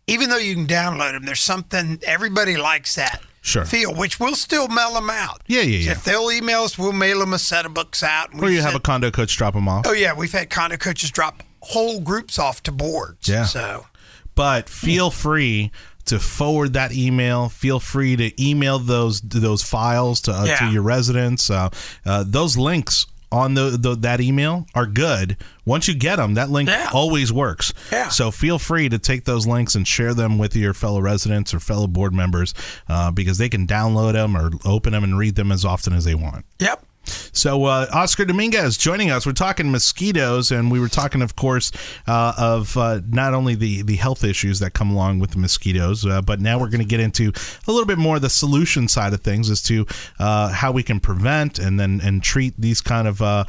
Even 0.06 0.28
though 0.28 0.36
you 0.38 0.54
can 0.54 0.66
download 0.66 1.12
them, 1.12 1.24
there's 1.24 1.40
something 1.40 2.00
everybody 2.04 2.56
likes 2.56 2.96
that 2.96 3.22
Sure. 3.42 3.64
feel, 3.64 3.94
which 3.94 4.18
we'll 4.18 4.34
still 4.34 4.68
mail 4.68 4.94
them 4.94 5.08
out. 5.10 5.42
Yeah, 5.46 5.60
yeah, 5.60 5.78
yeah. 5.78 5.92
If 5.92 6.04
they'll 6.04 6.30
email 6.32 6.62
us, 6.62 6.78
we'll 6.78 6.92
mail 6.92 7.20
them 7.20 7.32
a 7.34 7.38
set 7.38 7.64
of 7.66 7.74
books 7.74 8.02
out. 8.02 8.30
Or 8.42 8.50
you 8.50 8.60
have 8.62 8.74
a 8.74 8.80
condo 8.80 9.10
coach 9.10 9.36
drop 9.36 9.54
them 9.54 9.68
off. 9.68 9.86
Oh 9.86 9.92
yeah, 9.92 10.14
we've 10.14 10.32
had 10.32 10.50
condo 10.50 10.76
coaches 10.78 11.10
drop 11.10 11.42
whole 11.60 12.00
groups 12.00 12.38
off 12.38 12.62
to 12.64 12.72
boards. 12.72 13.28
Yeah. 13.28 13.44
So 13.44 13.86
But 14.34 14.68
feel 14.68 15.10
free 15.10 15.70
to 16.06 16.18
forward 16.18 16.72
that 16.74 16.92
email. 16.92 17.48
Feel 17.48 17.80
free 17.80 18.16
to 18.16 18.42
email 18.42 18.78
those 18.78 19.20
those 19.20 19.62
files 19.62 20.20
to 20.22 20.32
uh, 20.32 20.56
to 20.58 20.66
your 20.70 20.82
residents. 20.82 21.50
Uh, 21.50 21.68
uh, 22.06 22.24
those 22.26 22.56
links 22.56 23.06
on 23.32 23.54
the, 23.54 23.70
the 23.76 23.96
that 23.96 24.20
email 24.20 24.64
are 24.76 24.86
good. 24.86 25.36
Once 25.64 25.88
you 25.88 25.94
get 25.94 26.16
them, 26.16 26.34
that 26.34 26.50
link 26.50 26.68
Yeah. 26.68 26.88
always 26.92 27.32
works. 27.32 27.72
Yeah. 27.90 28.08
So 28.08 28.30
feel 28.30 28.60
free 28.60 28.88
to 28.88 28.98
take 28.98 29.24
those 29.24 29.44
links 29.44 29.74
and 29.74 29.88
share 29.88 30.14
them 30.14 30.38
with 30.38 30.54
your 30.54 30.72
fellow 30.72 31.00
residents 31.00 31.52
or 31.52 31.58
fellow 31.58 31.88
board 31.88 32.14
members 32.14 32.54
uh, 32.88 33.10
because 33.10 33.38
they 33.38 33.48
can 33.48 33.66
download 33.66 34.12
them 34.12 34.36
or 34.36 34.50
open 34.64 34.92
them 34.92 35.02
and 35.02 35.18
read 35.18 35.34
them 35.34 35.50
as 35.50 35.64
often 35.64 35.92
as 35.94 36.04
they 36.04 36.14
want. 36.14 36.44
yep. 36.60 36.84
So 37.04 37.64
uh, 37.64 37.86
Oscar 37.92 38.24
Dominguez 38.24 38.76
joining 38.76 39.10
us. 39.10 39.26
We're 39.26 39.32
talking 39.32 39.70
mosquitoes, 39.70 40.50
and 40.50 40.70
we 40.70 40.80
were 40.80 40.88
talking, 40.88 41.22
of 41.22 41.36
course, 41.36 41.72
uh, 42.06 42.32
of 42.36 42.76
uh, 42.76 43.00
not 43.08 43.34
only 43.34 43.54
the 43.54 43.82
the 43.82 43.96
health 43.96 44.24
issues 44.24 44.58
that 44.60 44.72
come 44.72 44.90
along 44.90 45.18
with 45.18 45.32
the 45.32 45.38
mosquitoes, 45.38 46.06
uh, 46.06 46.22
but 46.22 46.40
now 46.40 46.58
we're 46.58 46.68
going 46.68 46.80
to 46.80 46.86
get 46.86 47.00
into 47.00 47.32
a 47.66 47.72
little 47.72 47.86
bit 47.86 47.98
more 47.98 48.18
the 48.18 48.30
solution 48.30 48.88
side 48.88 49.12
of 49.12 49.20
things 49.20 49.50
as 49.50 49.62
to 49.62 49.86
uh, 50.18 50.48
how 50.50 50.72
we 50.72 50.82
can 50.82 51.00
prevent 51.00 51.58
and 51.58 51.78
then 51.78 52.00
and 52.02 52.22
treat 52.22 52.54
these 52.58 52.80
kind 52.80 53.08
of 53.08 53.20
uh, 53.22 53.44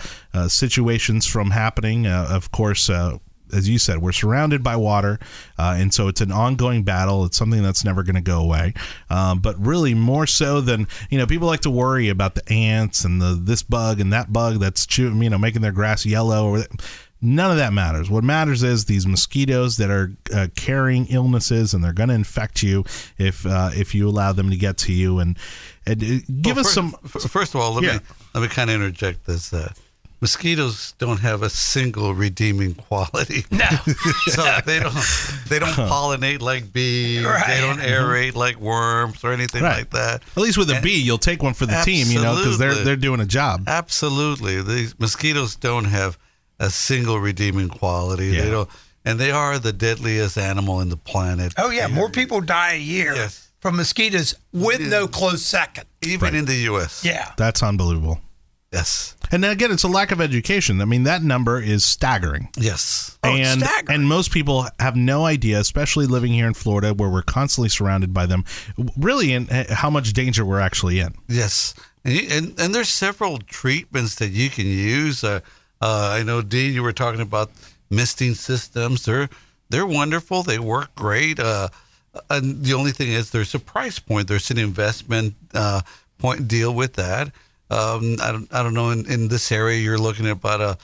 situations 0.48 1.26
from 1.26 1.52
happening. 1.52 2.08
Of 2.08 2.52
course. 2.52 2.90
Uh, 3.54 3.58
as 3.58 3.70
you 3.70 3.78
said, 3.80 4.02
we're 4.02 4.12
surrounded 4.12 4.64
by 4.64 4.76
water, 4.76 5.20
uh, 5.58 5.76
and 5.78 5.94
so 5.94 6.08
it's 6.08 6.22
an 6.22 6.32
ongoing 6.32 6.84
battle. 6.84 7.26
It's 7.26 7.38
something 7.38 7.62
that's 7.64 7.84
never 7.84 8.04
going 8.04 8.16
to 8.16 8.22
go 8.22 8.40
away. 8.42 8.74
Um, 9.10 9.40
but 9.40 9.60
really, 9.60 9.94
more 9.94 10.28
so 10.28 10.62
than 10.62 10.88
you 11.10 11.18
know, 11.18 11.26
people 11.28 11.48
like 11.48 11.62
to 11.62 11.72
worry 11.72 12.10
about 12.10 12.36
the 12.36 12.48
ants 12.52 13.06
and 13.06 13.22
the 13.22 13.40
this 13.42 13.64
bug 13.64 14.00
and 14.00 14.12
that 14.14 14.32
bug 14.34 14.60
that's 14.60 14.86
chew, 14.86 15.14
you 15.22 15.30
know 15.30 15.38
making 15.38 15.62
their 15.62 15.72
grass 15.72 16.06
yellow. 16.06 16.50
Or 16.50 16.64
none 17.22 17.50
of 17.52 17.58
that 17.58 17.74
matters. 17.74 18.10
What 18.10 18.24
matters 18.24 18.62
is 18.64 18.86
these 18.86 19.08
mosquitoes 19.08 19.78
that 19.78 19.90
are 19.90 20.12
uh, 20.34 20.48
carrying 20.56 21.08
illnesses, 21.08 21.74
and 21.74 21.84
they're 21.84 21.94
going 21.94 22.10
to 22.10 22.16
infect 22.16 22.62
you 22.64 22.84
if 23.18 23.46
uh, 23.46 23.72
if 23.74 23.96
you 23.96 24.08
allow 24.10 24.32
them 24.34 24.50
to 24.50 24.58
get 24.58 24.78
to 24.80 24.94
you. 24.94 25.20
And, 25.20 25.38
and 25.86 26.04
uh, 26.04 26.06
give 26.42 26.58
Well, 26.58 26.60
us 26.60 26.66
first, 26.68 26.74
some. 26.74 26.96
f- 27.06 27.32
First 27.32 27.56
of 27.56 27.62
all, 27.62 27.74
let 27.74 27.84
Yeah. 27.84 27.94
me 27.94 28.00
let 28.34 28.42
me 28.42 28.48
kind 28.50 28.70
of 28.70 28.76
interject 28.76 29.26
this. 29.26 29.54
Mosquitoes 30.22 30.94
don't 30.98 31.20
have 31.20 31.42
a 31.44 31.50
single 31.50 32.14
redeeming 32.14 32.74
quality. 32.74 33.46
No. 33.52 33.68
so 34.28 34.58
they 34.66 34.80
don't 34.80 34.96
they 35.50 35.60
don't 35.60 35.74
pollinate 35.74 36.42
like 36.42 36.72
bees. 36.72 37.24
Right. 37.26 37.44
They 37.48 37.62
don't 37.62 37.78
mm-hmm. 37.78 37.88
aerate 37.88 38.36
like 38.36 38.58
worms 38.58 39.24
or 39.24 39.32
anything 39.34 39.64
Right. 39.64 39.78
like 39.80 39.90
that. 39.92 40.24
At 40.36 40.38
least 40.42 40.58
with 40.58 40.70
a 40.70 40.80
bee, 40.82 41.02
you'll 41.02 41.18
take 41.18 41.44
one 41.44 41.54
for 41.54 41.66
the 41.66 41.82
team, 41.84 42.08
you 42.08 42.22
know, 42.22 42.36
because 42.38 42.58
they're 42.58 42.76
they're 42.76 42.96
doing 42.96 43.20
a 43.20 43.26
job. 43.26 43.64
Absolutely, 43.68 44.62
these 44.62 44.98
mosquitoes 45.00 45.56
don't 45.56 45.86
have 45.86 46.18
a 46.60 46.70
single 46.70 47.20
redeeming 47.20 47.70
quality. 47.70 48.28
Yeah. 48.28 48.42
They 48.44 48.50
don't, 48.50 48.70
and 49.04 49.20
they 49.20 49.32
are 49.32 49.60
the 49.60 49.74
deadliest 49.74 50.38
animal 50.38 50.80
in 50.82 50.90
the 50.90 50.98
planet. 50.98 51.54
Oh 51.58 51.70
yeah, 51.70 51.88
more 51.88 52.10
people 52.10 52.42
die 52.42 52.74
a 52.74 52.80
year 52.80 53.14
Yes. 53.16 53.52
from 53.60 53.76
mosquitoes 53.76 54.36
with 54.54 54.82
no 54.82 55.08
close 55.08 55.44
second. 55.46 55.86
Even 56.02 56.36
in 56.36 56.46
the 56.46 56.56
U.S. 56.72 57.04
Yeah. 57.04 57.34
That's 57.38 57.62
unbelievable. 57.62 58.22
Yes. 58.72 59.15
And 59.32 59.44
again, 59.46 59.72
it's 59.72 59.84
a 59.84 59.88
lack 59.88 60.12
of 60.12 60.22
education. 60.22 60.82
I 60.82 60.86
mean, 60.86 61.04
that 61.04 61.24
number 61.24 61.62
is 61.62 61.86
staggering. 61.86 62.50
Yes. 62.58 63.18
Oh, 63.24 63.30
and 63.30 63.62
staggering. 63.62 64.00
and 64.00 64.08
most 64.08 64.32
people 64.32 64.68
have 64.80 64.96
no 64.96 65.26
idea, 65.26 65.60
especially 65.60 66.06
living 66.08 66.32
here 66.34 66.48
in 66.48 66.54
Florida, 66.54 66.94
where 66.94 67.10
we're 67.10 67.24
constantly 67.24 67.70
surrounded 67.70 68.14
by 68.14 68.26
them. 68.26 68.46
Really, 68.98 69.34
in 69.34 69.50
uh, 69.50 69.74
how 69.74 69.90
much 69.90 70.14
danger 70.14 70.46
we're 70.46 70.60
actually 70.60 71.00
in. 71.00 71.14
Yes, 71.28 71.74
and, 72.04 72.14
you, 72.14 72.28
and 72.32 72.60
and 72.60 72.76
there's 72.76 72.90
several 72.90 73.40
treatments 73.40 74.16
that 74.16 74.30
you 74.30 74.50
can 74.50 74.66
use. 74.66 75.24
Uh, 75.24 75.40
uh, 75.82 76.12
I 76.14 76.24
know, 76.24 76.42
Dean, 76.42 76.74
you 76.74 76.84
were 76.84 76.94
talking 76.94 77.22
about 77.22 77.52
misting 77.90 78.34
systems. 78.34 79.06
They're 79.06 79.30
they're 79.70 79.86
wonderful. 79.86 80.44
They 80.44 80.60
work 80.60 80.94
great. 80.96 81.40
Uh, 81.40 81.70
and 82.30 82.64
the 82.64 82.74
only 82.74 82.92
thing 82.92 83.10
is, 83.10 83.32
there's 83.32 83.56
a 83.56 83.60
price 83.60 84.00
point. 84.00 84.28
There's 84.28 84.52
an 84.52 84.58
investment 84.58 85.36
uh, 85.54 85.82
point 86.18 86.48
deal 86.48 86.74
with 86.74 86.94
that. 86.94 87.32
Um, 87.70 88.18
I 88.22 88.32
don't 88.32 88.54
I 88.54 88.62
don't 88.64 88.74
know. 88.74 88.90
In, 88.92 89.10
in 89.12 89.28
this 89.28 89.52
area, 89.52 89.80
you're 89.80 89.98
looking 89.98 90.26
at 90.28 90.34
about 90.34 90.62
a 90.62 90.78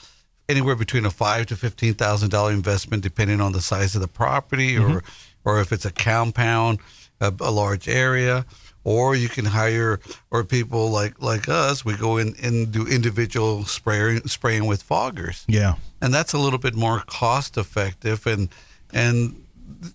anywhere 0.49 0.75
between 0.75 1.05
a 1.05 1.11
five 1.11 1.45
to 1.47 1.55
fifteen 1.55 1.93
thousand 1.93 2.29
dollar 2.29 2.51
investment, 2.51 3.03
depending 3.03 3.39
on 3.41 3.51
the 3.51 3.61
size 3.61 3.95
of 3.95 4.01
the 4.01 4.07
property, 4.07 4.77
or 4.77 5.03
or 5.45 5.59
if 5.61 5.71
it's 5.71 5.85
a 5.85 5.91
compound, 5.91 6.79
a, 7.19 7.33
a 7.39 7.51
large 7.51 7.87
area, 7.87 8.45
or 8.83 9.15
you 9.15 9.29
can 9.29 9.45
hire 9.45 9.99
or 10.31 10.43
people 10.43 10.89
like 10.89 11.21
like 11.21 11.47
us. 11.47 11.85
We 11.85 11.95
go 11.95 12.17
in 12.17 12.35
and 12.41 12.71
do 12.71 12.87
individual 12.87 13.63
spraying 13.65 14.27
spraying 14.27 14.65
with 14.65 14.87
foggers, 14.87 15.45
Yeah. 15.47 15.75
and 16.01 16.11
that's 16.13 16.33
a 16.33 16.39
little 16.39 16.59
bit 16.59 16.73
more 16.75 17.01
cost 17.05 17.57
effective. 17.57 18.25
And 18.25 18.49
and 18.91 19.43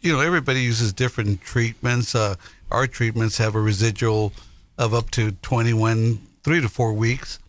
you 0.00 0.12
know 0.12 0.20
everybody 0.20 0.60
uses 0.62 0.92
different 0.92 1.40
treatments. 1.42 2.14
Uh, 2.14 2.36
our 2.70 2.86
treatments 2.86 3.38
have 3.38 3.54
a 3.56 3.60
residual 3.60 4.32
of 4.78 4.94
up 4.94 5.10
to 5.12 5.32
twenty 5.42 5.72
one 5.72 6.20
three 6.46 6.60
to 6.60 6.68
four 6.68 6.92
weeks. 6.92 7.40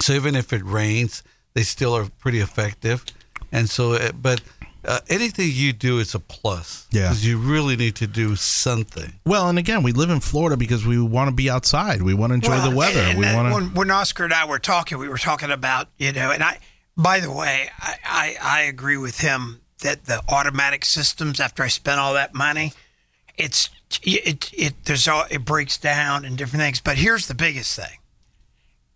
So 0.00 0.14
even 0.14 0.34
if 0.34 0.50
it 0.54 0.64
rains, 0.64 1.22
they 1.52 1.62
still 1.62 1.94
are 1.94 2.06
pretty 2.18 2.40
effective. 2.40 3.04
And 3.52 3.68
so, 3.68 3.92
uh, 3.92 4.12
but 4.12 4.40
uh, 4.82 5.00
anything 5.10 5.50
you 5.52 5.74
do 5.74 5.98
is 5.98 6.14
a 6.14 6.18
plus. 6.18 6.86
Yeah. 6.90 7.02
Because 7.02 7.26
you 7.26 7.36
really 7.36 7.76
need 7.76 7.96
to 7.96 8.06
do 8.06 8.34
something. 8.34 9.12
Well, 9.26 9.50
and 9.50 9.58
again, 9.58 9.82
we 9.82 9.92
live 9.92 10.08
in 10.08 10.20
Florida 10.20 10.56
because 10.56 10.86
we 10.86 10.98
want 10.98 11.28
to 11.28 11.34
be 11.34 11.50
outside. 11.50 12.00
We 12.00 12.14
want 12.14 12.30
to 12.30 12.36
enjoy 12.36 12.52
Well, 12.52 12.70
the 12.70 12.74
weather. 12.74 13.00
and 13.00 13.18
we 13.18 13.26
want 13.26 13.48
to. 13.48 13.54
when, 13.54 13.74
when 13.74 13.90
Oscar 13.90 14.24
and 14.24 14.32
I 14.32 14.46
were 14.46 14.58
talking, 14.58 14.96
we 14.96 15.08
were 15.08 15.18
talking 15.18 15.50
about, 15.50 15.88
you 15.98 16.10
know, 16.12 16.30
and 16.30 16.42
I, 16.42 16.60
by 16.96 17.20
the 17.20 17.30
way, 17.30 17.68
I, 17.78 17.94
I, 18.06 18.36
I 18.42 18.60
agree 18.62 18.96
with 18.96 19.20
him 19.20 19.60
that 19.82 20.06
the 20.06 20.22
automatic 20.30 20.86
systems, 20.86 21.40
after 21.40 21.62
I 21.62 21.68
spent 21.68 22.00
all 22.00 22.14
that 22.14 22.32
money, 22.32 22.72
it's, 23.36 23.68
it, 24.02 24.50
it, 24.54 24.72
there's 24.86 25.06
all, 25.08 25.26
it 25.30 25.44
breaks 25.44 25.76
down 25.76 26.24
and 26.24 26.38
different 26.38 26.62
things. 26.62 26.80
But 26.80 26.96
here's 26.96 27.26
the 27.28 27.34
biggest 27.34 27.76
thing. 27.78 27.98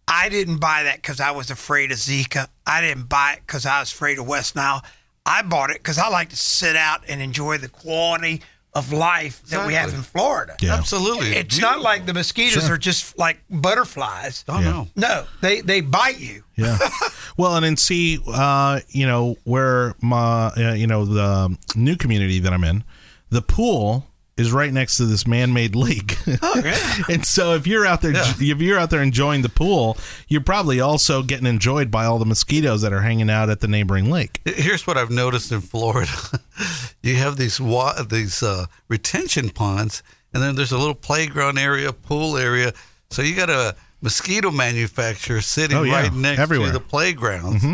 I 0.08 0.28
didn't 0.28 0.58
buy 0.58 0.84
that 0.84 0.96
because 0.96 1.20
I 1.20 1.30
was 1.32 1.50
afraid 1.50 1.92
of 1.92 1.98
Zika. 1.98 2.48
I 2.66 2.80
didn't 2.80 3.08
buy 3.08 3.34
it 3.34 3.40
because 3.46 3.66
I 3.66 3.80
was 3.80 3.92
afraid 3.92 4.18
of 4.18 4.26
West 4.26 4.56
Nile. 4.56 4.82
I 5.26 5.42
bought 5.42 5.70
it 5.70 5.78
because 5.78 5.98
I 5.98 6.08
like 6.08 6.30
to 6.30 6.36
sit 6.36 6.74
out 6.76 7.02
and 7.08 7.20
enjoy 7.20 7.58
the 7.58 7.68
quality 7.68 8.42
of 8.74 8.92
life 8.92 9.42
that 9.46 9.66
we 9.66 9.74
have 9.74 9.92
in 9.92 10.02
Florida. 10.02 10.54
Yeah. 10.60 10.74
Absolutely. 10.74 11.30
It's 11.30 11.58
not 11.58 11.80
like 11.80 12.06
the 12.06 12.14
mosquitoes 12.14 12.64
Sure. 12.64 12.74
are 12.74 12.78
just 12.78 13.18
like 13.18 13.38
butterflies. 13.50 14.44
Oh, 14.48 14.60
no. 14.60 14.88
No, 14.94 15.24
they 15.40 15.60
they 15.60 15.80
bite 15.80 16.18
you. 16.20 16.44
Yeah. 16.56 16.78
well, 17.36 17.56
and 17.56 17.64
then 17.64 17.76
see, 17.76 18.18
uh, 18.26 18.80
you 18.88 19.06
know, 19.06 19.36
where 19.44 19.94
my, 20.00 20.46
uh, 20.48 20.74
you 20.76 20.86
know, 20.86 21.04
the 21.04 21.56
new 21.76 21.96
community 21.96 22.38
that 22.40 22.52
I'm 22.52 22.64
in, 22.64 22.84
the 23.30 23.42
pool 23.42 24.06
is 24.38 24.52
right 24.52 24.72
next 24.72 24.96
to 24.96 25.04
this 25.04 25.26
man-made 25.26 25.74
lake. 25.76 26.16
Oh, 26.40 26.62
yeah. 26.64 26.94
and 27.10 27.26
so 27.26 27.54
if 27.54 27.66
you're 27.66 27.84
out 27.84 28.00
there, 28.00 28.12
Yeah. 28.12 28.32
if 28.38 28.60
you're 28.62 28.78
out 28.78 28.88
there 28.90 29.02
enjoying 29.02 29.42
the 29.42 29.48
pool, 29.50 29.98
you're 30.28 30.40
probably 30.40 30.80
also 30.80 31.22
getting 31.22 31.46
enjoyed 31.46 31.90
by 31.90 32.06
all 32.06 32.18
the 32.18 32.24
mosquitoes 32.24 32.80
that 32.82 32.92
are 32.92 33.02
hanging 33.02 33.28
out 33.28 33.50
at 33.50 33.60
the 33.60 33.68
neighboring 33.68 34.10
lake. 34.10 34.40
Here's 34.46 34.86
what 34.86 34.96
I've 34.96 35.10
noticed 35.10 35.52
in 35.52 35.60
Florida: 35.60 36.10
you 37.02 37.16
have 37.16 37.36
these 37.36 37.60
wa- 37.60 38.00
these 38.04 38.42
uh, 38.42 38.66
retention 38.88 39.50
ponds, 39.50 40.02
and 40.32 40.42
then 40.42 40.54
there's 40.54 40.72
a 40.72 40.78
little 40.78 40.94
playground 40.94 41.58
area, 41.58 41.92
pool 41.92 42.36
area. 42.38 42.72
So 43.10 43.22
you 43.22 43.34
got 43.34 43.50
a 43.50 43.74
mosquito 44.00 44.50
manufacturer 44.52 45.40
sitting 45.40 45.76
Oh, 45.76 45.82
yeah. 45.82 46.02
right 46.02 46.12
next 46.12 46.38
Everywhere. 46.40 46.68
Mm-hmm. 46.68 46.76
to 46.78 46.82
the 46.84 46.88
playgrounds, 46.88 47.64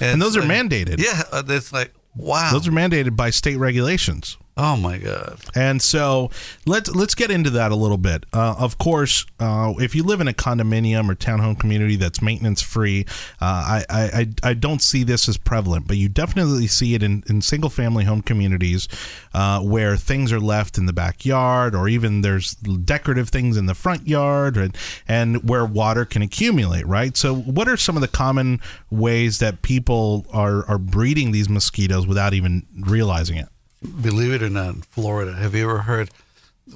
And 0.00 0.20
those 0.20 0.36
are 0.36 0.40
like- 0.40 0.50
mandated. 0.50 0.98
Yeah, 0.98 1.22
uh, 1.30 1.42
it's 1.48 1.72
like 1.72 1.92
wow. 2.16 2.50
Those 2.52 2.66
are 2.66 2.72
mandated 2.72 3.14
by 3.14 3.30
state 3.30 3.56
regulations. 3.58 4.36
Oh 4.58 4.76
my 4.76 4.98
god. 4.98 5.38
And 5.54 5.80
so 5.80 6.30
let's 6.66 6.90
let's 6.90 7.14
get 7.14 7.30
into 7.30 7.48
that 7.50 7.72
a 7.72 7.76
little 7.76 7.96
bit. 7.96 8.26
Uh, 8.32 8.56
of 8.58 8.76
course, 8.76 9.24
uh, 9.40 9.72
if 9.78 9.94
you 9.94 10.02
live 10.02 10.20
in 10.20 10.28
a 10.28 10.32
condominium 10.32 11.08
or 11.08 11.14
townhome 11.14 11.58
community 11.58 11.96
that's 11.96 12.20
maintenance 12.20 12.60
free, 12.60 13.06
uh, 13.40 13.80
I, 13.80 13.84
I 13.88 14.26
I- 14.42 14.54
don't 14.58 14.82
see 14.82 15.04
this 15.04 15.28
as 15.28 15.36
prevalent, 15.36 15.86
but 15.86 15.96
you 15.96 16.08
definitely 16.08 16.66
see 16.66 16.94
it 16.94 17.02
in, 17.02 17.22
in 17.28 17.40
single 17.40 17.70
family 17.70 18.04
home 18.04 18.22
communities 18.22 18.88
uh, 19.32 19.60
where 19.60 19.96
things 19.96 20.32
are 20.32 20.40
left 20.40 20.76
in 20.76 20.86
the 20.86 20.92
backyard, 20.92 21.76
or 21.76 21.88
even 21.88 22.22
there's 22.22 22.54
decorative 22.54 23.28
things 23.28 23.56
in 23.56 23.66
the 23.66 23.74
front 23.74 24.08
yard, 24.08 24.56
and 24.56 24.76
and 25.06 25.48
where 25.48 25.64
water 25.64 26.04
can 26.04 26.22
accumulate. 26.22 26.84
Right. 26.86 27.16
So, 27.16 27.34
what 27.34 27.68
are 27.68 27.76
some 27.76 27.96
of 27.96 28.00
the 28.02 28.08
common 28.08 28.60
ways 28.90 29.38
that 29.38 29.62
people 29.62 30.26
are 30.32 30.66
are 30.68 30.78
breeding 30.78 31.30
these 31.30 31.48
mosquitoes 31.48 32.04
without 32.06 32.34
even 32.34 32.66
realizing 32.80 33.36
it? 33.36 33.48
Believe 33.82 34.32
it 34.32 34.42
or 34.42 34.50
not, 34.50 34.74
in 34.74 34.82
Florida, 34.82 35.34
have 35.34 35.54
you 35.54 35.64
ever 35.64 35.78
heard? 35.78 36.10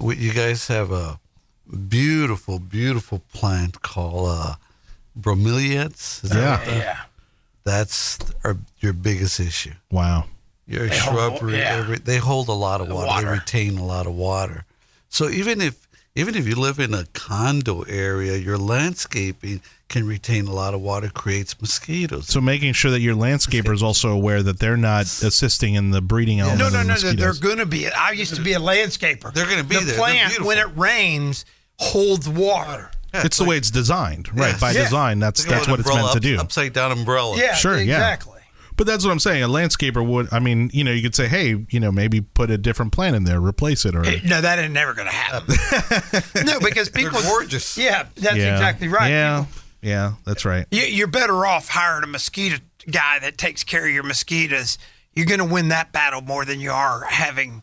You 0.00 0.32
guys 0.32 0.68
have 0.68 0.90
a 0.92 1.18
beautiful, 1.88 2.58
beautiful 2.58 3.22
plant 3.32 3.82
called 3.82 4.28
uh, 4.30 4.54
bromeliads. 5.18 6.24
Is 6.24 6.30
Yeah. 6.34 6.56
that- 6.56 6.66
Yeah. 6.66 7.00
that's 7.64 8.18
our, 8.44 8.56
your 8.80 8.92
biggest 8.92 9.40
issue. 9.40 9.72
Wow. 9.90 10.26
Your 10.66 10.88
They 10.88 10.98
hold- 10.98 11.16
shrubbery, 11.38 11.58
yeah. 11.58 11.76
every, 11.76 11.98
they 11.98 12.18
hold 12.18 12.48
a 12.48 12.52
lot 12.52 12.80
of 12.80 12.88
water. 12.88 13.06
water. 13.06 13.26
They 13.26 13.32
retain 13.32 13.78
a 13.78 13.84
lot 13.84 14.06
of 14.06 14.14
water. 14.14 14.64
So 15.08 15.28
even 15.28 15.60
if 15.60 15.86
even 16.14 16.34
if 16.34 16.46
you 16.46 16.54
live 16.54 16.78
in 16.78 16.92
a 16.94 17.04
condo 17.14 17.82
area, 17.82 18.36
your 18.36 18.58
landscaping 18.58 19.60
can 19.88 20.06
retain 20.06 20.46
a 20.46 20.52
lot 20.52 20.74
of 20.74 20.80
water, 20.80 21.08
creates 21.08 21.58
mosquitoes. 21.60 22.26
So 22.28 22.40
making 22.40 22.72
sure 22.74 22.90
that 22.90 23.00
your 23.00 23.14
landscaper 23.14 23.72
is 23.74 23.82
also 23.82 24.10
aware 24.10 24.42
that 24.42 24.58
they're 24.58 24.76
not 24.76 25.02
assisting 25.04 25.74
in 25.74 25.90
the 25.90 26.00
breeding 26.00 26.40
element 26.40 26.60
No, 26.60 26.66
of 26.68 26.72
no, 26.72 26.78
the 26.80 26.84
no. 26.88 26.94
They're, 26.96 27.14
they're 27.32 27.40
going 27.40 27.58
to 27.58 27.66
be. 27.66 27.88
I 27.88 28.10
used 28.12 28.34
to 28.34 28.42
be 28.42 28.52
a 28.54 28.58
landscaper. 28.58 29.32
They're 29.32 29.48
gonna 29.48 29.64
be 29.64 29.76
the 29.76 29.84
there. 29.84 29.84
They're 29.86 29.96
plant 29.98 30.40
when 30.42 30.58
it 30.58 30.68
rains 30.76 31.44
holds 31.78 32.28
water. 32.28 32.90
Yeah, 33.14 33.26
it's 33.26 33.36
the 33.36 33.42
like- 33.44 33.50
way 33.50 33.56
it's 33.58 33.70
designed, 33.70 34.28
right? 34.38 34.52
Yes. 34.52 34.60
By 34.60 34.70
Yeah. 34.72 34.84
design, 34.84 35.18
that's 35.18 35.44
that's 35.44 35.68
what 35.68 35.80
it's 35.80 35.88
meant 35.88 35.98
umbrella, 36.00 36.14
to 36.14 36.20
do. 36.20 36.38
Upside 36.38 36.72
down 36.72 36.92
umbrella. 36.92 37.36
Yeah, 37.36 37.54
Sure, 37.54 37.78
yeah. 37.78 37.98
Exactly. 38.72 38.84
But 38.84 38.86
that's 38.90 39.04
what 39.04 39.10
I'm 39.12 39.18
saying. 39.20 39.42
A 39.42 39.48
landscaper 39.48 40.06
would, 40.06 40.28
I 40.32 40.38
mean, 40.38 40.70
you 40.72 40.84
know, 40.84 40.92
you 40.92 41.02
could 41.02 41.14
say, 41.14 41.28
hey, 41.28 41.64
you 41.70 41.80
know, 41.80 41.92
maybe 41.92 42.20
put 42.20 42.50
a 42.50 42.58
different 42.58 42.92
plant 42.92 43.16
in 43.16 43.24
there, 43.24 43.40
replace 43.40 43.84
it, 43.84 43.94
or 43.94 44.04
It- 44.04 44.24
no, 44.24 44.40
that 44.40 44.58
ain't 44.58 44.72
never 44.72 44.94
going 44.94 45.08
to 45.08 45.14
happen. 45.14 45.54
no, 46.46 46.60
because 46.60 46.88
people 46.88 47.20
gorgeous. 47.22 47.76
Yeah, 47.76 48.06
that's 48.16 48.36
yeah, 48.36 48.52
exactly 48.52 48.88
right. 48.88 49.08
Yeah, 49.10 49.44
People- 49.44 49.62
yeah, 49.82 50.12
that's 50.24 50.44
right. 50.44 50.66
you, 50.70 50.82
you're 50.82 51.06
better 51.08 51.44
off 51.46 51.68
hiring 51.68 52.04
a 52.04 52.06
mosquito 52.06 52.56
guy 52.90 53.18
that 53.20 53.38
takes 53.38 53.64
care 53.64 53.86
of 53.86 53.92
your 53.92 54.02
mosquitoes. 54.04 54.78
You're 55.14 55.26
going 55.26 55.40
to 55.40 55.44
win 55.52 55.68
that 55.68 55.92
battle 55.92 56.20
more 56.22 56.44
than 56.44 56.60
you 56.60 56.70
are 56.70 57.04
having. 57.04 57.62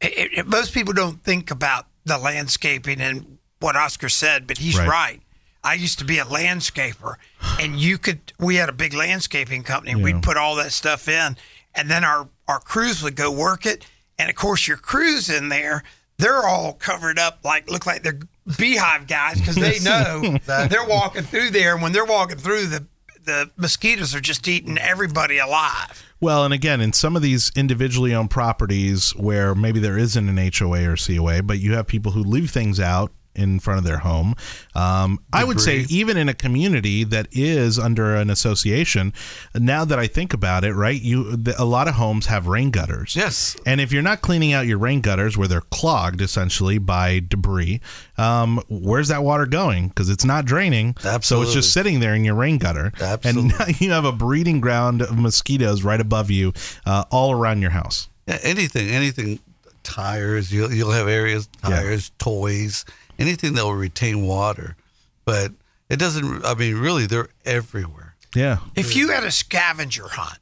It, 0.00 0.38
it- 0.38 0.46
most 0.46 0.72
people 0.74 0.92
don't 0.94 1.22
think 1.22 1.50
about 1.50 1.86
the 2.04 2.18
landscaping 2.18 3.00
and 3.00 3.38
what 3.60 3.76
Oscar 3.76 4.08
said, 4.10 4.46
but 4.46 4.58
he's 4.58 4.76
Right. 4.78 4.88
right. 4.88 5.20
I 5.64 5.74
used 5.74 5.98
to 6.00 6.04
be 6.04 6.18
a 6.18 6.24
landscaper, 6.24 7.14
and 7.58 7.76
you 7.80 7.96
could. 7.96 8.32
We 8.38 8.56
had 8.56 8.68
a 8.68 8.72
big 8.72 8.92
landscaping 8.92 9.62
company. 9.62 9.94
We'd 9.94 10.22
put 10.22 10.36
all 10.36 10.56
that 10.56 10.72
stuff 10.72 11.08
in, 11.08 11.36
and 11.74 11.90
then 11.90 12.04
our 12.04 12.28
our 12.46 12.60
crews 12.60 13.02
would 13.02 13.16
go 13.16 13.32
work 13.32 13.64
it. 13.64 13.86
And 14.18 14.28
of 14.28 14.36
course, 14.36 14.68
your 14.68 14.76
crews 14.76 15.30
in 15.30 15.48
there, 15.48 15.82
they're 16.18 16.46
all 16.46 16.74
covered 16.74 17.18
up 17.18 17.40
like 17.44 17.70
look 17.70 17.86
like 17.86 18.02
they're 18.02 18.20
beehive 18.58 19.06
guys 19.06 19.40
because 19.40 19.56
they 19.56 19.78
know 19.82 20.36
they're 20.46 20.86
walking 20.86 21.22
through 21.22 21.50
there. 21.50 21.72
And 21.72 21.82
when 21.82 21.92
they're 21.92 22.04
walking 22.04 22.38
through, 22.38 22.66
the 22.66 22.86
the 23.24 23.50
mosquitoes 23.56 24.14
are 24.14 24.20
just 24.20 24.46
eating 24.46 24.76
everybody 24.76 25.38
alive. 25.38 26.04
Well, 26.20 26.44
and 26.44 26.54
again, 26.54 26.80
in 26.80 26.92
some 26.92 27.16
of 27.16 27.22
these 27.22 27.50
individually 27.56 28.14
owned 28.14 28.30
properties 28.30 29.10
where 29.16 29.54
maybe 29.54 29.80
there 29.80 29.98
isn't 29.98 30.28
an 30.28 30.50
HOA 30.54 30.90
or 30.90 30.96
COA, 30.96 31.42
but 31.42 31.58
you 31.58 31.72
have 31.74 31.86
people 31.86 32.12
who 32.12 32.22
leave 32.22 32.50
things 32.50 32.78
out 32.78 33.12
in 33.34 33.58
front 33.58 33.78
of 33.78 33.84
their 33.84 33.98
home. 33.98 34.34
Um, 34.74 35.20
I 35.32 35.44
would 35.44 35.60
say 35.60 35.86
even 35.88 36.16
in 36.16 36.28
a 36.28 36.34
community 36.34 37.04
that 37.04 37.28
is 37.32 37.78
under 37.78 38.14
an 38.14 38.30
association, 38.30 39.12
now 39.54 39.84
that 39.84 39.98
I 39.98 40.06
think 40.06 40.32
about 40.32 40.64
it, 40.64 40.72
right, 40.74 41.00
you 41.00 41.36
the, 41.36 41.60
a 41.60 41.64
lot 41.64 41.88
of 41.88 41.94
homes 41.94 42.26
have 42.26 42.46
rain 42.46 42.70
gutters. 42.70 43.16
Yes. 43.16 43.56
And 43.66 43.80
if 43.80 43.92
you're 43.92 44.02
not 44.02 44.20
cleaning 44.20 44.52
out 44.52 44.66
your 44.66 44.78
rain 44.78 45.00
gutters 45.00 45.36
where 45.36 45.48
they're 45.48 45.62
clogged 45.62 46.20
essentially 46.20 46.78
by 46.78 47.20
debris, 47.26 47.80
um, 48.18 48.62
where's 48.68 49.08
that 49.08 49.22
water 49.22 49.46
going? 49.46 49.88
Because 49.88 50.08
it's 50.08 50.24
not 50.24 50.44
draining. 50.44 50.94
Absolutely. 51.04 51.22
So 51.22 51.42
it's 51.42 51.52
just 51.52 51.72
sitting 51.72 52.00
there 52.00 52.14
in 52.14 52.24
your 52.24 52.34
rain 52.34 52.58
gutter. 52.58 52.92
Absolutely. 53.00 53.52
And 53.58 53.80
you 53.80 53.90
have 53.90 54.04
a 54.04 54.12
breeding 54.12 54.60
ground 54.60 55.02
of 55.02 55.18
mosquitoes 55.18 55.82
right 55.82 56.00
above 56.00 56.30
you, 56.30 56.52
uh, 56.86 57.04
all 57.10 57.32
around 57.32 57.62
your 57.62 57.70
house. 57.70 58.08
Yeah, 58.26 58.38
anything, 58.42 58.88
anything 58.88 59.38
tires. 59.82 60.52
You'll 60.52 60.72
you'll 60.72 60.90
have 60.90 61.08
areas 61.08 61.48
tires, 61.62 62.10
toys, 62.18 62.84
anything 63.18 63.54
that 63.54 63.64
will 63.64 63.74
retain 63.74 64.26
water. 64.26 64.76
But 65.24 65.52
it 65.88 65.98
doesn't. 65.98 66.44
I 66.44 66.54
mean, 66.54 66.76
really, 66.76 67.06
they're 67.06 67.28
everywhere. 67.44 68.16
Yeah. 68.34 68.58
If 68.74 68.96
you 68.96 69.10
had 69.10 69.24
a 69.24 69.30
scavenger 69.30 70.08
hunt 70.08 70.38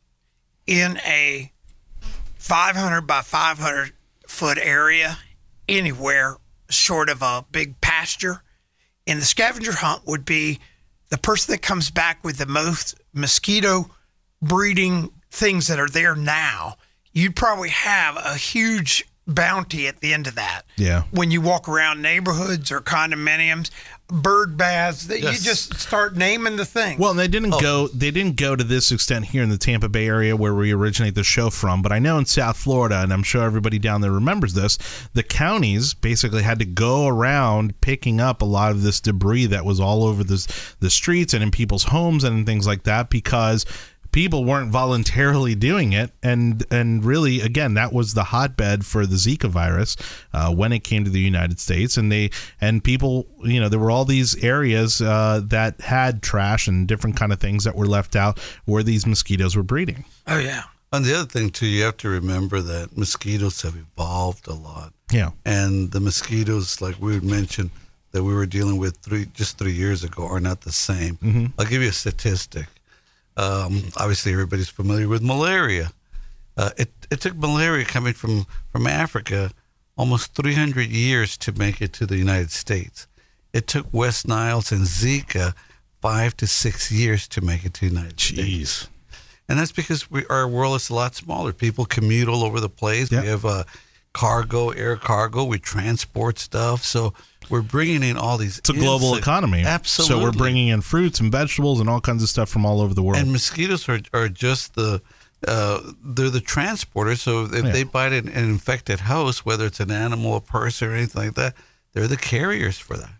in 0.66 0.98
a 1.04 1.52
500 2.36 3.02
by 3.02 3.20
500 3.20 3.92
foot 4.26 4.58
area 4.60 5.18
anywhere 5.68 6.36
short 6.70 7.10
of 7.10 7.22
a 7.22 7.44
big 7.50 7.80
pasture, 7.80 8.42
and 9.06 9.20
the 9.20 9.26
scavenger 9.26 9.72
hunt 9.72 10.06
would 10.06 10.24
be 10.24 10.58
the 11.10 11.18
person 11.18 11.52
that 11.52 11.60
comes 11.60 11.90
back 11.90 12.24
with 12.24 12.38
the 12.38 12.46
most 12.46 12.98
mosquito 13.12 13.90
breeding 14.40 15.10
things 15.30 15.66
that 15.66 15.78
are 15.78 15.88
there 15.88 16.14
now, 16.14 16.76
you'd 17.12 17.36
probably 17.36 17.68
have 17.68 18.16
a 18.16 18.34
huge 18.34 19.04
bounty 19.26 19.86
at 19.86 20.00
the 20.00 20.12
end 20.12 20.26
of 20.26 20.34
that. 20.34 20.62
Yeah. 20.76 21.04
When 21.10 21.30
you 21.30 21.40
walk 21.40 21.68
around 21.68 22.02
neighborhoods 22.02 22.72
or 22.72 22.80
condominiums, 22.80 23.70
bird 24.08 24.56
baths, 24.58 25.04
that 25.06 25.20
Yes. 25.22 25.38
you 25.38 25.44
just 25.50 25.78
start 25.78 26.16
naming 26.16 26.56
the 26.56 26.64
thing. 26.66 26.98
Well, 26.98 27.14
they 27.14 27.24
Oh. 27.24 27.28
didn't 27.28 27.60
go. 27.60 27.88
They 27.88 28.10
didn't 28.10 28.36
go 28.36 28.56
to 28.56 28.64
this 28.64 28.90
extent 28.92 29.26
here 29.26 29.42
in 29.42 29.48
the 29.48 29.56
Tampa 29.56 29.88
Bay 29.88 30.06
area 30.06 30.36
where 30.36 30.52
we 30.54 30.72
originate 30.72 31.14
the 31.14 31.22
show 31.24 31.50
from. 31.50 31.80
But 31.82 31.92
I 31.92 31.98
know 31.98 32.18
in 32.18 32.26
South 32.26 32.56
Florida, 32.56 33.00
and 33.00 33.12
I'm 33.12 33.22
sure 33.22 33.42
everybody 33.44 33.78
down 33.78 34.00
there 34.00 34.10
remembers 34.10 34.54
this. 34.54 34.76
The 35.14 35.22
counties 35.22 35.94
basically 35.94 36.42
had 36.42 36.58
to 36.58 36.64
go 36.66 37.06
around 37.06 37.80
picking 37.80 38.20
up 38.20 38.42
a 38.42 38.46
lot 38.46 38.72
of 38.72 38.82
this 38.82 39.00
debris 39.00 39.46
that 39.46 39.64
was 39.64 39.78
all 39.80 40.04
over 40.04 40.24
the 40.24 40.46
the 40.80 40.90
streets 40.90 41.32
and 41.32 41.42
in 41.42 41.50
people's 41.50 41.84
homes 41.84 42.24
and 42.24 42.44
things 42.44 42.66
like 42.66 42.82
that 42.82 43.08
because 43.08 43.64
people 44.12 44.44
weren't 44.44 44.70
voluntarily 44.70 45.54
doing 45.54 45.92
it 45.92 46.10
and 46.22 46.64
and 46.70 47.04
really 47.04 47.40
again 47.40 47.74
that 47.74 47.92
was 47.92 48.14
the 48.14 48.24
hotbed 48.24 48.84
for 48.84 49.06
the 49.06 49.16
zika 49.16 49.48
virus 49.48 49.96
uh, 50.32 50.54
when 50.54 50.72
it 50.72 50.84
came 50.84 51.02
to 51.02 51.10
the 51.10 51.20
united 51.20 51.58
states 51.58 51.96
and 51.96 52.12
they 52.12 52.30
and 52.60 52.84
people 52.84 53.26
you 53.42 53.58
know 53.58 53.68
there 53.68 53.80
were 53.80 53.90
all 53.90 54.04
these 54.04 54.42
areas 54.44 55.00
uh, 55.00 55.40
that 55.44 55.80
had 55.80 56.22
trash 56.22 56.68
and 56.68 56.86
different 56.86 57.16
kind 57.16 57.32
of 57.32 57.40
things 57.40 57.64
that 57.64 57.74
were 57.74 57.86
left 57.86 58.14
out 58.14 58.38
where 58.66 58.82
these 58.82 59.06
mosquitoes 59.06 59.56
were 59.56 59.62
breeding 59.62 60.04
oh, 60.26 60.38
yeah. 60.38 60.64
And 60.94 61.06
the 61.06 61.14
other 61.14 61.26
thing 61.26 61.48
too, 61.50 61.66
you 61.66 61.84
have 61.84 61.96
to 61.98 62.08
remember 62.10 62.60
that 62.60 62.96
mosquitoes 62.96 63.62
have 63.62 63.76
evolved 63.76 64.46
a 64.46 64.52
lot. 64.52 64.92
yeah 65.10 65.30
and 65.44 65.90
the 65.90 66.00
mosquitoes, 66.00 66.80
like 66.80 67.00
we 67.00 67.14
would 67.14 67.24
mention, 67.24 67.70
that 68.12 68.22
we 68.22 68.34
were 68.34 68.44
dealing 68.44 68.76
with 68.76 68.98
three 68.98 69.26
just 69.32 69.56
three 69.56 69.72
years 69.72 70.04
ago, 70.04 70.26
are 70.26 70.40
not 70.40 70.60
the 70.62 70.72
same. 70.72 71.16
Mm-hmm. 71.16 71.46
I'll 71.58 71.64
give 71.64 71.80
you 71.82 71.88
a 71.88 71.92
statistic. 71.92 72.66
Um, 73.36 73.84
obviously, 73.96 74.32
everybody's 74.32 74.68
familiar 74.68 75.08
with 75.08 75.22
malaria. 75.22 75.92
Uh, 76.56 76.70
it 76.76 76.90
it 77.10 77.20
took 77.20 77.36
malaria 77.36 77.84
coming 77.84 78.12
from 78.12 78.46
from 78.70 78.86
Africa 78.86 79.50
almost 79.96 80.34
300 80.34 80.88
years 80.88 81.36
to 81.38 81.52
make 81.52 81.80
it 81.82 81.92
to 81.94 82.06
the 82.06 82.16
United 82.16 82.50
States. 82.50 83.06
It 83.52 83.66
took 83.66 83.86
West 83.92 84.26
Niles 84.26 84.72
and 84.72 84.82
Zika 84.82 85.54
five 86.00 86.36
to 86.38 86.46
six 86.46 86.90
years 86.90 87.28
to 87.28 87.40
make 87.40 87.64
it 87.64 87.74
to 87.74 87.80
the 87.80 87.94
United 87.94 88.20
States. 88.20 88.88
And 89.48 89.58
that's 89.58 89.72
because 89.72 90.10
we, 90.10 90.24
our 90.26 90.48
world 90.48 90.76
is 90.76 90.88
a 90.88 90.94
lot 90.94 91.14
smaller. 91.14 91.52
People 91.52 91.84
commute 91.84 92.28
all 92.28 92.42
over 92.42 92.58
the 92.58 92.68
place. 92.68 93.12
Yeah. 93.12 93.20
We 93.20 93.28
have 93.28 93.44
uh, 93.44 93.64
cargo, 94.12 94.70
air 94.70 94.96
cargo. 94.96 95.44
We 95.44 95.58
transport 95.58 96.38
stuff. 96.38 96.84
So 96.84 97.14
we're 97.50 97.62
bringing 97.62 98.02
in 98.02 98.16
all 98.16 98.38
these. 98.38 98.58
it's 98.58 98.70
a 98.70 98.72
global 98.74 99.08
insect- 99.08 99.22
economy 99.22 99.62
Absolutely. 99.62 100.16
so 100.16 100.22
we're 100.22 100.32
bringing 100.32 100.68
in 100.68 100.80
fruits 100.80 101.20
and 101.20 101.30
vegetables 101.32 101.80
and 101.80 101.88
all 101.90 102.00
kinds 102.00 102.22
of 102.22 102.28
stuff 102.28 102.48
from 102.48 102.64
all 102.64 102.80
over 102.80 102.94
the 102.94 103.02
world 103.02 103.18
And 103.20 103.32
mosquitoes 103.32 103.88
are, 103.88 104.00
are 104.12 104.28
just 104.28 104.74
the. 104.74 105.00
Uh, 105.46 105.80
they're 106.04 106.30
the 106.30 106.38
transporters. 106.38 107.18
So 107.18 107.46
if 107.46 107.64
Yeah. 107.64 107.72
they 107.72 107.82
bite 107.82 108.12
an, 108.12 108.28
an 108.28 108.44
infected 108.48 109.00
house, 109.00 109.44
whether 109.44 109.66
it's 109.66 109.80
an 109.80 109.90
animal, 109.90 110.36
a 110.36 110.40
person, 110.40 110.88
or 110.88 110.94
anything 110.94 111.24
like 111.24 111.34
that, 111.34 111.54
they're 111.94 112.06
the 112.06 112.16
carriers 112.16 112.78
for 112.78 112.96
that. 112.96 113.10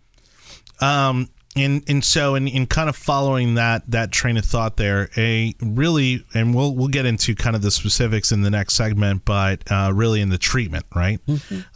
Um, 0.80 1.28
and 1.54 1.82
and 1.86 2.02
so 2.02 2.34
in, 2.34 2.48
in 2.48 2.66
kind 2.66 2.88
of 2.88 2.96
following 2.96 3.54
that 3.54 3.90
that 3.90 4.10
train 4.10 4.36
of 4.36 4.44
thought 4.44 4.76
there, 4.76 5.10
a 5.16 5.54
really 5.60 6.24
and 6.34 6.54
we'll 6.54 6.74
we'll 6.74 6.88
get 6.88 7.04
into 7.04 7.34
kind 7.34 7.54
of 7.54 7.62
the 7.62 7.70
specifics 7.70 8.32
in 8.32 8.42
the 8.42 8.50
next 8.50 8.74
segment, 8.74 9.24
but 9.24 9.62
uh, 9.70 9.92
really 9.94 10.20
in 10.20 10.30
the 10.30 10.38
treatment, 10.38 10.86
right? 10.94 11.20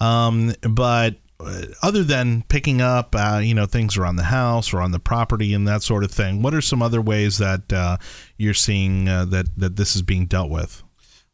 Um, 0.01 0.55
but 0.63 1.17
uh, 1.39 1.63
other 1.83 2.03
than 2.03 2.43
picking 2.49 2.81
up, 2.81 3.15
uh, 3.15 3.41
you 3.43 3.55
know, 3.55 3.67
things 3.67 3.99
around 3.99 4.17
the 4.17 4.25
house 4.25 4.73
or 4.73 4.81
on 4.81 4.93
the 4.93 4.99
property 4.99 5.53
and 5.53 5.69
that 5.69 5.83
sort 5.83 6.05
of 6.05 6.11
thing, 6.11 6.41
what 6.41 6.55
are 6.55 6.63
some 6.63 6.81
other 6.81 7.03
ways 7.03 7.37
that 7.39 7.71
uh, 7.73 7.99
you're 8.39 8.55
seeing 8.55 9.09
uh, 9.09 9.27
that 9.27 9.47
that 9.59 9.77
this 9.77 9.95
is 9.95 10.03
being 10.03 10.25
dealt 10.27 10.51
with? 10.51 10.83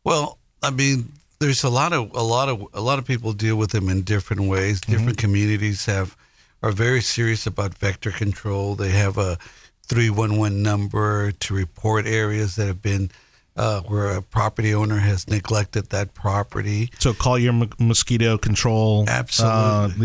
Well, 0.03 0.38
I 0.62 0.70
mean, 0.70 1.12
there's 1.38 1.62
a 1.62 1.70
lot 1.70 1.93
of 1.93 2.11
a 2.14 2.22
lot 2.22 2.49
of 2.49 2.66
a 2.74 2.80
lot 2.80 2.99
of 2.99 3.05
people 3.05 3.32
deal 3.32 3.55
with 3.55 3.70
them 3.70 3.88
in 3.88 4.03
different 4.03 4.43
ways. 4.49 4.80
Different 4.80 5.18
communities 5.18 5.86
have 5.86 6.16
are 6.62 6.72
very 6.72 7.00
serious 7.00 7.46
about 7.46 7.74
vector 7.74 8.10
control. 8.10 8.74
They 8.74 8.90
have 8.90 9.18
a 9.18 9.38
three 9.86 10.10
one 10.10 10.38
one 10.38 10.62
number 10.62 11.32
to 11.32 11.54
report 11.54 12.06
areas 12.06 12.56
that 12.56 12.66
have 12.66 12.80
been 12.82 13.10
uh, 13.56 13.80
where 13.82 14.12
a 14.16 14.22
property 14.22 14.72
owner 14.74 14.98
has 14.98 15.28
neglected 15.28 15.90
that 15.90 16.14
property. 16.14 16.90
So 16.98 17.12
call 17.12 17.38
your 17.38 17.52
m- 17.52 17.70
mosquito 17.78 18.38
control, 18.38 19.04
Absolutely. 19.08 19.52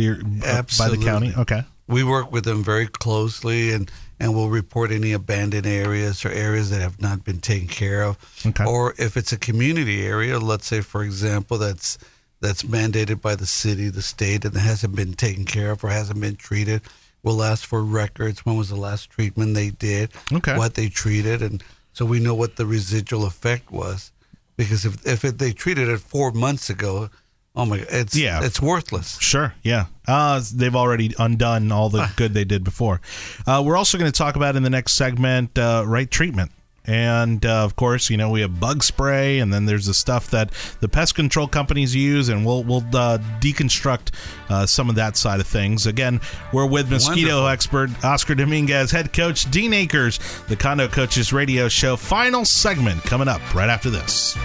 uh, 0.07 0.15
your- 0.15 0.19
uh, 0.45 0.63
by 0.77 0.89
the 0.89 0.97
county. 1.01 1.33
Okay. 1.37 1.63
We 1.87 2.03
work 2.03 2.33
with 2.33 2.43
them 2.43 2.61
very 2.65 2.87
closely 2.87 3.71
and, 3.71 3.89
and 4.19 4.35
we'll 4.35 4.49
report 4.49 4.91
any 4.91 5.13
abandoned 5.13 5.65
areas 5.65 6.25
or 6.25 6.29
areas 6.29 6.69
that 6.71 6.81
have 6.81 7.01
not 7.01 7.23
been 7.23 7.39
taken 7.39 7.69
care 7.69 8.03
of. 8.03 8.17
Okay. 8.45 8.65
Or 8.65 8.93
if 8.97 9.15
it's 9.15 9.31
a 9.31 9.37
community 9.37 10.05
area, 10.05 10.37
let's 10.39 10.67
say 10.67 10.81
for 10.81 11.01
example 11.03 11.57
that's 11.57 11.97
that's 12.39 12.63
mandated 12.63 13.21
by 13.21 13.35
the 13.35 13.45
city, 13.45 13.89
the 13.89 14.01
state, 14.01 14.45
and 14.45 14.55
hasn't 14.55 14.95
been 14.95 15.13
taken 15.13 15.45
care 15.45 15.71
of 15.71 15.83
or 15.83 15.89
hasn't 15.89 16.21
been 16.21 16.35
treated, 16.35 16.81
we'll 17.23 17.41
ask 17.43 17.65
for 17.67 17.83
records. 17.83 18.45
When 18.45 18.57
was 18.57 18.69
the 18.69 18.75
last 18.75 19.09
treatment 19.09 19.55
they 19.55 19.71
did? 19.71 20.11
Okay. 20.31 20.55
What 20.57 20.75
they 20.75 20.89
treated, 20.89 21.41
and 21.41 21.63
so 21.93 22.05
we 22.05 22.19
know 22.19 22.35
what 22.35 22.55
the 22.57 22.65
residual 22.65 23.25
effect 23.25 23.71
was. 23.71 24.11
Because 24.55 24.85
if 24.85 25.05
if 25.05 25.23
it, 25.25 25.37
they 25.37 25.51
treated 25.51 25.87
it 25.89 25.99
four 25.99 26.31
months 26.31 26.69
ago, 26.69 27.09
oh 27.55 27.65
my, 27.65 27.85
it's 27.89 28.15
Yeah. 28.15 28.43
it's 28.43 28.61
worthless. 28.61 29.19
Sure. 29.19 29.53
Yeah. 29.63 29.85
Uh, 30.07 30.41
they've 30.53 30.75
already 30.75 31.13
undone 31.19 31.71
all 31.71 31.89
the 31.89 32.11
good 32.15 32.33
they 32.33 32.45
did 32.45 32.63
before. 32.63 33.01
Uh, 33.45 33.61
we're 33.65 33.77
also 33.77 33.97
going 33.97 34.11
to 34.11 34.17
talk 34.17 34.35
about 34.35 34.55
in 34.55 34.63
the 34.63 34.69
next 34.69 34.93
segment 34.93 35.57
uh, 35.57 35.83
right 35.85 36.09
treatment. 36.09 36.51
And 36.87 37.45
uh, 37.45 37.65
of 37.65 37.75
course, 37.75 38.09
you 38.09 38.15
know 38.15 38.29
we 38.29 38.39
have 38.41 38.61
bug 38.61 38.81
spray, 38.81 39.39
and 39.39 39.53
then 39.53 39.65
there's 39.65 39.87
the 39.87 39.93
stuff 39.93 40.31
that 40.31 40.51
the 40.79 40.87
pest 40.87 41.15
control 41.15 41.47
companies 41.47 41.93
use, 41.93 42.29
and 42.29 42.45
we'll 42.45 42.63
we'll 42.63 42.85
uh, 42.93 43.17
deconstruct 43.41 44.11
uh, 44.49 44.65
some 44.65 44.89
of 44.89 44.95
that 44.95 45.17
side 45.17 45.41
of 45.41 45.47
things. 45.47 45.85
Again, 45.85 46.21
we're 46.53 46.65
with 46.65 46.89
mosquito 46.89 47.41
Wonderful. 47.41 47.47
expert 47.49 48.05
Oscar 48.05 48.35
Dominguez, 48.35 48.91
head 48.91 49.11
coach 49.11 49.51
Dean 49.51 49.73
Akers, 49.73 50.17
the 50.47 50.55
Condo 50.55 50.87
Coaches 50.87 51.33
Radio 51.33 51.67
Show. 51.67 51.97
Final 51.97 52.45
segment 52.45 53.03
coming 53.03 53.27
up 53.27 53.41
right 53.53 53.69
after 53.69 53.89
this. 53.89 54.37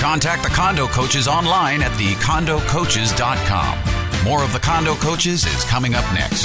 Contact 0.00 0.42
the 0.42 0.50
Condo 0.50 0.86
Coaches 0.86 1.26
online 1.26 1.82
at 1.82 1.90
thecondocoaches.com. 1.92 4.24
More 4.24 4.44
of 4.44 4.52
the 4.52 4.58
Condo 4.58 4.94
Coaches 4.94 5.46
is 5.46 5.64
coming 5.64 5.94
up 5.94 6.04
next. 6.12 6.44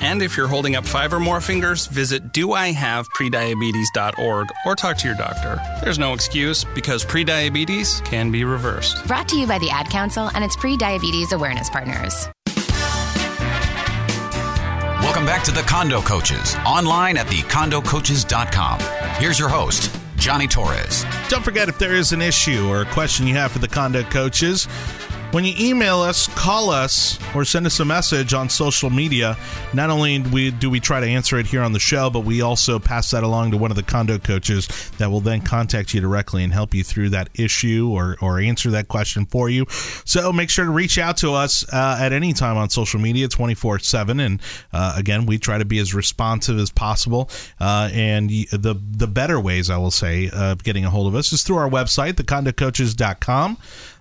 And 0.00 0.22
if 0.22 0.36
you're 0.36 0.48
holding 0.48 0.76
up 0.76 0.86
five 0.86 1.12
or 1.12 1.20
more 1.20 1.40
fingers, 1.40 1.86
visit 1.86 2.32
doihaveprediabetes.org 2.32 4.48
or 4.64 4.76
talk 4.76 4.96
to 4.98 5.06
your 5.06 5.16
doctor. 5.16 5.60
There's 5.82 5.98
no 5.98 6.12
excuse 6.12 6.64
because 6.64 7.04
prediabetes 7.04 8.04
can 8.04 8.30
be 8.30 8.44
reversed. 8.44 9.04
Brought 9.06 9.28
to 9.28 9.36
you 9.36 9.46
by 9.46 9.58
the 9.58 9.70
Ad 9.70 9.88
Council 9.90 10.30
and 10.34 10.44
its 10.44 10.56
pre 10.56 10.76
diabetes 10.76 11.32
awareness 11.32 11.70
partners. 11.70 12.28
Welcome 15.02 15.24
back 15.24 15.42
to 15.44 15.50
the 15.50 15.62
Condo 15.62 16.02
Coaches, 16.02 16.54
online 16.66 17.16
at 17.16 17.26
thecondocoaches.com. 17.28 18.80
Here's 19.20 19.38
your 19.38 19.48
host, 19.48 19.90
Johnny 20.16 20.46
Torres. 20.46 21.04
Don't 21.28 21.42
forget 21.42 21.68
if 21.68 21.78
there 21.78 21.94
is 21.94 22.12
an 22.12 22.20
issue 22.20 22.68
or 22.68 22.82
a 22.82 22.84
question 22.84 23.26
you 23.26 23.34
have 23.34 23.50
for 23.50 23.58
the 23.58 23.68
condo 23.68 24.02
coaches, 24.02 24.68
when 25.32 25.44
you 25.44 25.54
email 25.58 26.00
us, 26.00 26.26
call 26.28 26.70
us, 26.70 27.18
or 27.34 27.44
send 27.44 27.66
us 27.66 27.80
a 27.80 27.84
message 27.84 28.32
on 28.32 28.48
social 28.48 28.88
media, 28.88 29.36
not 29.74 29.90
only 29.90 30.18
do 30.18 30.70
we, 30.70 30.80
try 30.80 31.00
to 31.00 31.06
answer 31.06 31.38
it 31.38 31.46
here 31.46 31.60
on 31.60 31.72
the 31.72 31.78
show, 31.78 32.08
but 32.08 32.20
we 32.20 32.40
also 32.40 32.78
pass 32.78 33.10
that 33.10 33.24
along 33.24 33.50
to 33.50 33.56
one 33.56 33.70
of 33.70 33.76
the 33.76 33.82
condo 33.82 34.16
coaches 34.18 34.68
that 34.98 35.10
will 35.10 35.20
then 35.20 35.40
contact 35.40 35.92
you 35.92 36.00
directly 36.00 36.44
and 36.44 36.52
help 36.52 36.72
you 36.72 36.82
through 36.82 37.10
that 37.10 37.28
issue 37.34 37.90
or, 37.92 38.16
or 38.22 38.38
answer 38.38 38.70
that 38.70 38.88
question 38.88 39.26
for 39.26 39.50
you. 39.50 39.66
So 40.04 40.32
make 40.32 40.48
sure 40.48 40.64
to 40.64 40.70
reach 40.70 40.98
out 40.98 41.18
to 41.18 41.34
us 41.34 41.66
uh, 41.74 41.98
at 42.00 42.12
any 42.12 42.32
time 42.32 42.56
on 42.56 42.70
social 42.70 43.00
media 43.00 43.28
24 43.28 43.80
7. 43.80 44.20
And 44.20 44.40
uh, 44.72 44.94
again, 44.96 45.26
we 45.26 45.36
try 45.36 45.58
to 45.58 45.64
be 45.64 45.78
as 45.78 45.92
responsive 45.92 46.58
as 46.58 46.70
possible. 46.70 47.28
Uh, 47.60 47.90
and 47.92 48.30
the, 48.30 48.80
the 48.90 49.08
better 49.08 49.38
ways, 49.40 49.68
I 49.68 49.76
will 49.76 49.90
say, 49.90 50.30
of 50.32 50.62
getting 50.62 50.84
a 50.84 50.90
hold 50.90 51.08
of 51.08 51.14
us 51.14 51.32
is 51.32 51.42
through 51.42 51.56
our 51.56 51.68
website, 51.68 52.12
thecondocoaches.com 52.12 53.58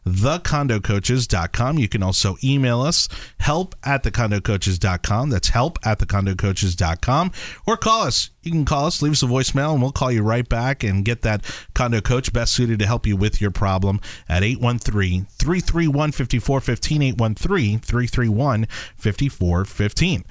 thecondocoaches.com. 0.07 1.77
You 1.77 1.87
can 1.87 2.03
also 2.03 2.37
email 2.43 2.81
us, 2.81 3.07
help 3.39 3.75
at 3.83 4.03
thecondocoaches.com. 4.03 5.29
That's 5.29 5.49
help 5.49 5.79
at 5.85 5.99
thecondocoaches.com. 5.99 7.31
Or 7.65 7.77
call 7.77 8.03
us. 8.03 8.31
You 8.43 8.51
can 8.51 8.65
call 8.65 8.85
us, 8.85 9.01
leave 9.01 9.11
us 9.11 9.23
a 9.23 9.25
voicemail, 9.25 9.73
and 9.73 9.81
we'll 9.81 9.91
call 9.91 10.09
you 10.09 10.23
right 10.23 10.47
back 10.47 10.81
and 10.81 11.03
get 11.03 11.21
that 11.23 11.43
condo 11.75 11.99
coach 11.99 12.31
best 12.31 12.53
suited 12.53 12.79
to 12.79 12.85
help 12.85 13.05
you 13.05 13.17
with 13.17 13.41
your 13.41 13.51
problem 13.51 13.99
at 14.29 14.41
813 14.41 15.27
331 15.37 16.11
5415. 16.13 17.03
813 17.13 17.79
331 17.79 18.65
5415. 18.95 20.23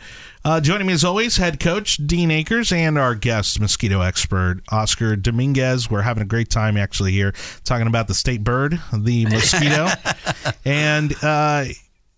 Uh, 0.46 0.60
joining 0.60 0.86
me 0.86 0.92
as 0.92 1.02
always, 1.02 1.38
head 1.38 1.58
coach 1.58 1.96
Dean 1.96 2.30
Akers 2.30 2.70
and 2.70 2.96
our 2.96 3.16
guest 3.16 3.58
mosquito 3.58 4.00
expert 4.00 4.60
Oscar 4.68 5.16
Dominguez. 5.16 5.90
We're 5.90 6.02
having 6.02 6.22
a 6.22 6.26
great 6.26 6.50
time 6.50 6.76
actually 6.76 7.10
here 7.10 7.34
talking 7.64 7.88
about 7.88 8.06
the 8.06 8.14
state 8.14 8.44
bird, 8.44 8.80
the 8.92 9.26
mosquito, 9.26 9.88
and 10.64 11.12
uh, 11.20 11.64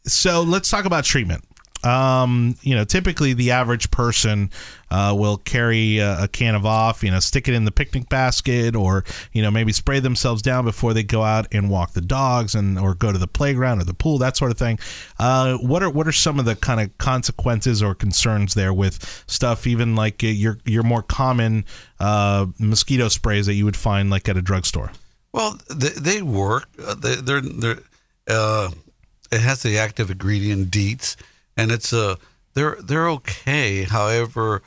so 0.04 0.42
let's 0.42 0.68
talk 0.68 0.84
about 0.84 1.04
treatment. 1.04 1.42
Um, 1.84 2.56
you 2.62 2.74
know, 2.74 2.84
typically 2.84 3.34
the 3.34 3.52
average 3.52 3.90
person 3.90 4.50
uh, 4.90 5.14
will 5.16 5.36
carry 5.36 5.98
a, 5.98 6.24
a, 6.24 6.28
can 6.28 6.54
of 6.54 6.66
off, 6.66 7.04
you 7.04 7.10
know, 7.10 7.20
stick 7.20 7.46
it 7.46 7.54
in 7.54 7.64
the 7.64 7.70
picnic 7.70 8.08
basket, 8.08 8.74
or 8.74 9.04
you 9.32 9.42
know, 9.42 9.50
maybe 9.50 9.72
spray 9.72 10.00
themselves 10.00 10.42
down 10.42 10.64
before 10.64 10.92
they 10.92 11.02
go 11.02 11.22
out 11.22 11.46
and 11.52 11.70
walk 11.70 11.92
the 11.92 12.00
dogs, 12.00 12.54
and 12.54 12.78
or 12.78 12.94
go 12.94 13.12
to 13.12 13.18
the 13.18 13.28
playground 13.28 13.80
or 13.80 13.84
the 13.84 13.94
pool, 13.94 14.18
that 14.18 14.36
sort 14.36 14.50
of 14.50 14.58
thing. 14.58 14.78
Uh, 15.18 15.56
what 15.58 15.82
are 15.82 15.90
what 15.90 16.08
are 16.08 16.12
some 16.12 16.38
of 16.38 16.44
the 16.44 16.56
kind 16.56 16.80
of 16.80 16.96
consequences 16.98 17.82
or 17.82 17.94
concerns 17.94 18.54
there 18.54 18.72
with 18.72 19.24
stuff, 19.26 19.66
even 19.66 19.94
like 19.94 20.24
uh, 20.24 20.28
your 20.28 20.58
your 20.64 20.82
more 20.82 21.02
common 21.02 21.64
uh, 22.00 22.46
mosquito 22.58 23.08
sprays 23.08 23.46
that 23.46 23.54
you 23.54 23.64
would 23.64 23.76
find 23.76 24.10
like 24.10 24.28
at 24.28 24.36
a 24.36 24.42
drugstore? 24.42 24.90
Well, 25.32 25.58
they, 25.70 25.90
they 25.90 26.22
work. 26.22 26.68
Uh, 26.82 26.94
they, 26.94 27.14
they're 27.16 27.40
they're. 27.40 27.78
Uh, 28.26 28.70
it 29.30 29.40
has 29.40 29.62
the 29.62 29.78
active 29.78 30.10
ingredient 30.10 30.70
DEETs 30.70 31.16
and 31.58 31.70
it's 31.70 31.92
a 31.92 32.16
they're 32.54 32.78
they're 32.82 33.10
okay. 33.10 33.82
However, 33.82 34.62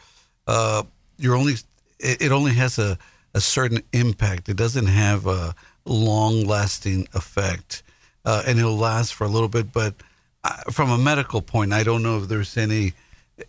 uh, 0.45 0.83
you're 1.17 1.35
only 1.35 1.53
it, 1.99 2.21
it 2.21 2.31
only 2.31 2.53
has 2.53 2.77
a 2.77 2.99
a 3.33 3.41
certain 3.41 3.81
impact. 3.93 4.49
It 4.49 4.57
doesn't 4.57 4.87
have 4.87 5.25
a 5.25 5.55
long 5.85 6.45
lasting 6.45 7.07
effect, 7.13 7.81
uh, 8.25 8.43
and 8.45 8.59
it'll 8.59 8.77
last 8.77 9.13
for 9.13 9.23
a 9.23 9.29
little 9.29 9.47
bit. 9.47 9.73
But 9.73 9.95
I, 10.43 10.61
from 10.71 10.91
a 10.91 10.97
medical 10.97 11.41
point, 11.41 11.73
I 11.73 11.83
don't 11.83 12.03
know 12.03 12.19
if 12.19 12.27
there's 12.27 12.57
any 12.57 12.93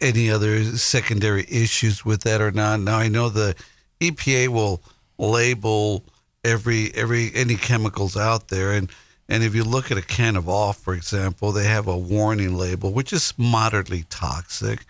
any 0.01 0.31
other 0.31 0.65
secondary 0.65 1.45
issues 1.51 2.05
with 2.05 2.23
that 2.23 2.41
or 2.41 2.53
not. 2.53 2.81
Now 2.81 2.99
I 2.99 3.09
know 3.09 3.29
the 3.29 3.55
EPA 4.01 4.49
will 4.49 4.81
label 5.19 6.05
every 6.45 6.95
every 6.95 7.33
any 7.35 7.57
chemicals 7.57 8.17
out 8.17 8.49
there, 8.49 8.73
and 8.73 8.89
and 9.33 9.43
if 9.43 9.55
you 9.55 9.65
look 9.65 9.91
at 9.91 9.97
a 9.97 10.03
can 10.03 10.37
of 10.37 10.47
off, 10.47 10.77
for 10.77 10.93
example, 10.93 11.53
they 11.53 11.65
have 11.65 11.89
a 11.89 11.97
warning 11.97 12.55
label, 12.55 12.93
which 12.93 13.15
is 13.15 13.33
moderately 13.39 14.05
toxic. 14.11 14.85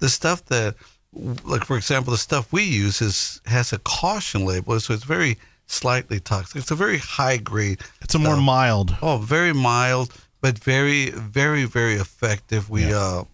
The 0.00 0.10
stuff 0.10 0.44
that, 0.46 0.74
like 1.44 1.64
for 1.64 1.78
example, 1.78 2.10
the 2.10 2.18
stuff 2.18 2.52
we 2.52 2.62
use 2.62 3.00
is 3.00 3.40
has 3.46 3.72
a 3.72 3.78
caution 3.78 4.44
label, 4.44 4.78
so 4.80 4.92
it's 4.92 5.04
very 5.04 5.38
slightly 5.66 6.20
toxic. 6.20 6.60
It's 6.60 6.70
a 6.70 6.74
very 6.74 6.98
high 6.98 7.38
grade. 7.38 7.80
It's 8.02 8.14
a 8.14 8.18
more 8.18 8.36
mild. 8.36 8.94
Oh, 9.00 9.16
very 9.16 9.54
mild, 9.54 10.12
but 10.42 10.58
very, 10.58 11.08
very, 11.10 11.64
very 11.64 11.94
effective. 11.94 12.68
We, 12.68 12.84
yeah. 12.84 12.98
uh, 12.98 13.24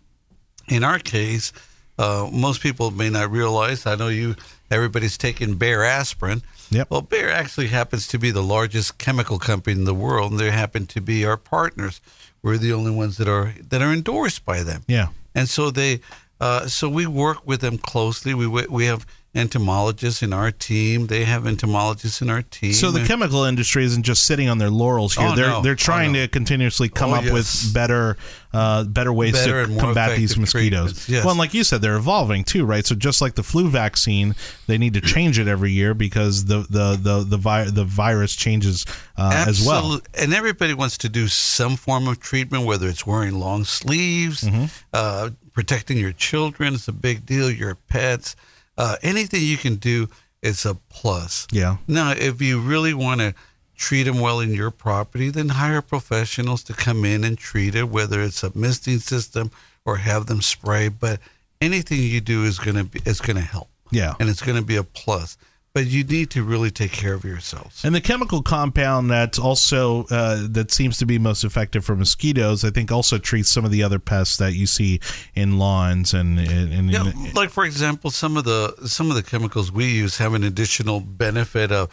in 0.68 0.84
our 0.84 1.00
case, 1.00 1.52
uh, 1.98 2.30
most 2.32 2.62
people 2.62 2.92
may 2.92 3.10
not 3.10 3.32
realize. 3.32 3.84
I 3.84 3.96
know 3.96 4.08
you. 4.08 4.36
Everybody's 4.72 5.18
taking 5.18 5.54
Bayer 5.54 5.84
aspirin. 5.84 6.42
Yep. 6.70 6.90
Well, 6.90 7.02
Bayer 7.02 7.28
actually 7.28 7.68
happens 7.68 8.08
to 8.08 8.18
be 8.18 8.30
the 8.30 8.42
largest 8.42 8.98
chemical 8.98 9.38
company 9.38 9.76
in 9.76 9.84
the 9.84 9.94
world, 9.94 10.32
and 10.32 10.40
they 10.40 10.50
happen 10.50 10.86
to 10.86 11.00
be 11.00 11.24
our 11.24 11.36
partners. 11.36 12.00
We're 12.42 12.58
the 12.58 12.72
only 12.72 12.90
ones 12.90 13.18
that 13.18 13.28
are 13.28 13.54
that 13.68 13.82
are 13.82 13.92
endorsed 13.92 14.44
by 14.44 14.62
them. 14.62 14.82
Yeah. 14.88 15.08
And 15.34 15.48
so 15.48 15.70
they, 15.70 16.00
uh, 16.40 16.66
so 16.66 16.88
we 16.88 17.06
work 17.06 17.46
with 17.46 17.60
them 17.60 17.78
closely. 17.78 18.34
We 18.34 18.46
we 18.46 18.86
have 18.86 19.06
entomologists 19.34 20.22
in 20.22 20.32
our 20.32 20.50
team. 20.50 21.06
They 21.06 21.24
have 21.24 21.46
entomologists 21.46 22.20
in 22.20 22.28
our 22.28 22.42
team. 22.42 22.72
So 22.74 22.90
the 22.90 23.04
chemical 23.06 23.44
industry 23.44 23.84
isn't 23.84 24.02
just 24.02 24.24
sitting 24.24 24.48
on 24.48 24.58
their 24.58 24.68
laurels 24.70 25.14
here. 25.14 25.28
Oh, 25.28 25.34
they're 25.34 25.48
no. 25.48 25.62
they're 25.62 25.74
trying 25.74 26.10
oh, 26.10 26.20
no. 26.20 26.22
to 26.24 26.28
continuously 26.28 26.88
come 26.88 27.10
oh, 27.12 27.14
up 27.14 27.24
yes. 27.24 27.32
with 27.32 27.74
better 27.74 28.16
uh, 28.52 28.84
better 28.84 29.12
ways 29.12 29.32
Better 29.32 29.66
to 29.66 29.78
combat 29.78 30.16
these 30.18 30.36
mosquitoes. 30.36 31.08
yes. 31.08 31.24
Well, 31.24 31.30
and 31.32 31.38
like 31.38 31.54
you 31.54 31.64
said, 31.64 31.80
they're 31.80 31.96
evolving 31.96 32.44
too, 32.44 32.66
right? 32.66 32.84
So 32.84 32.94
just 32.94 33.22
like 33.22 33.34
the 33.34 33.42
flu 33.42 33.68
vaccine, 33.70 34.34
they 34.66 34.76
need 34.76 34.92
to 34.94 35.00
change 35.14 35.38
it 35.38 35.48
every 35.48 35.72
year 35.72 35.94
because 35.94 36.44
the 36.44 36.66
the 36.68 36.98
the 37.00 37.24
the, 37.26 37.38
vi- 37.38 37.70
the 37.70 37.84
virus 37.84 38.36
changes 38.36 38.84
uh, 39.16 39.44
as 39.48 39.64
well. 39.66 40.00
And 40.18 40.34
everybody 40.34 40.74
wants 40.74 40.98
to 40.98 41.08
do 41.08 41.28
some 41.28 41.76
form 41.76 42.06
of 42.08 42.20
treatment, 42.20 42.66
whether 42.66 42.86
it's 42.88 43.06
wearing 43.06 43.38
long 43.40 43.64
sleeves, 43.64 44.42
Mm-hmm. 44.42 44.64
uh, 44.92 45.30
protecting 45.52 45.96
your 45.96 46.12
children. 46.12 46.74
It's 46.74 46.88
a 46.88 46.92
big 46.92 47.24
deal. 47.24 47.50
Your 47.50 47.74
pets, 47.74 48.36
uh, 48.78 48.96
anything 49.02 49.42
you 49.42 49.56
can 49.56 49.76
do 49.76 50.08
is 50.42 50.64
a 50.66 50.74
plus. 50.74 51.46
Yeah. 51.52 51.76
Now, 51.86 52.12
if 52.12 52.40
you 52.40 52.60
really 52.60 52.94
want 52.94 53.20
to 53.20 53.34
treat 53.76 54.04
them 54.04 54.20
well 54.20 54.40
in 54.40 54.52
your 54.52 54.70
property, 54.70 55.30
then 55.30 55.50
hire 55.50 55.82
professionals 55.82 56.62
to 56.64 56.72
come 56.72 57.04
in 57.04 57.24
and 57.24 57.38
treat 57.38 57.74
it, 57.74 57.88
whether 57.88 58.20
it's 58.20 58.42
a 58.42 58.56
misting 58.56 58.98
system 58.98 59.50
or 59.84 59.96
have 59.96 60.26
them 60.26 60.40
spray. 60.40 60.88
But 60.88 61.20
anything 61.60 62.00
you 62.00 62.20
do 62.20 62.44
is 62.44 62.58
going 62.58 62.76
to 62.76 62.84
be 62.84 63.00
is 63.04 63.20
going 63.20 63.36
to 63.36 63.42
help. 63.42 63.68
Yeah. 63.90 64.14
and 64.18 64.30
it's 64.30 64.40
going 64.40 64.56
to 64.56 64.64
be 64.64 64.76
a 64.76 64.82
plus. 64.82 65.36
But 65.74 65.86
you 65.86 66.04
need 66.04 66.30
to 66.32 66.42
really 66.42 66.70
take 66.70 66.92
care 66.92 67.14
of 67.14 67.24
yourselves. 67.24 67.82
And 67.82 67.94
the 67.94 68.00
chemical 68.02 68.42
compound 68.42 69.10
that's 69.10 69.38
also 69.38 70.04
uh, 70.10 70.46
that 70.50 70.70
seems 70.70 70.98
to 70.98 71.06
be 71.06 71.18
most 71.18 71.44
effective 71.44 71.82
for 71.82 71.96
mosquitoes, 71.96 72.62
I 72.62 72.68
think, 72.68 72.92
also 72.92 73.16
treats 73.16 73.48
some 73.48 73.64
of 73.64 73.70
the 73.70 73.82
other 73.82 73.98
pests 73.98 74.36
that 74.36 74.52
you 74.52 74.66
see 74.66 75.00
in 75.34 75.58
lawns 75.58 76.12
and 76.12 76.38
and, 76.38 76.72
and 76.74 76.90
Yeah, 76.90 77.12
like 77.34 77.48
for 77.48 77.64
example, 77.64 78.10
some 78.10 78.36
of 78.36 78.44
the 78.44 78.86
some 78.86 79.08
of 79.08 79.16
the 79.16 79.22
chemicals 79.22 79.72
we 79.72 79.86
use 79.86 80.18
have 80.18 80.34
an 80.34 80.44
additional 80.44 81.00
benefit 81.00 81.72
of 81.72 81.88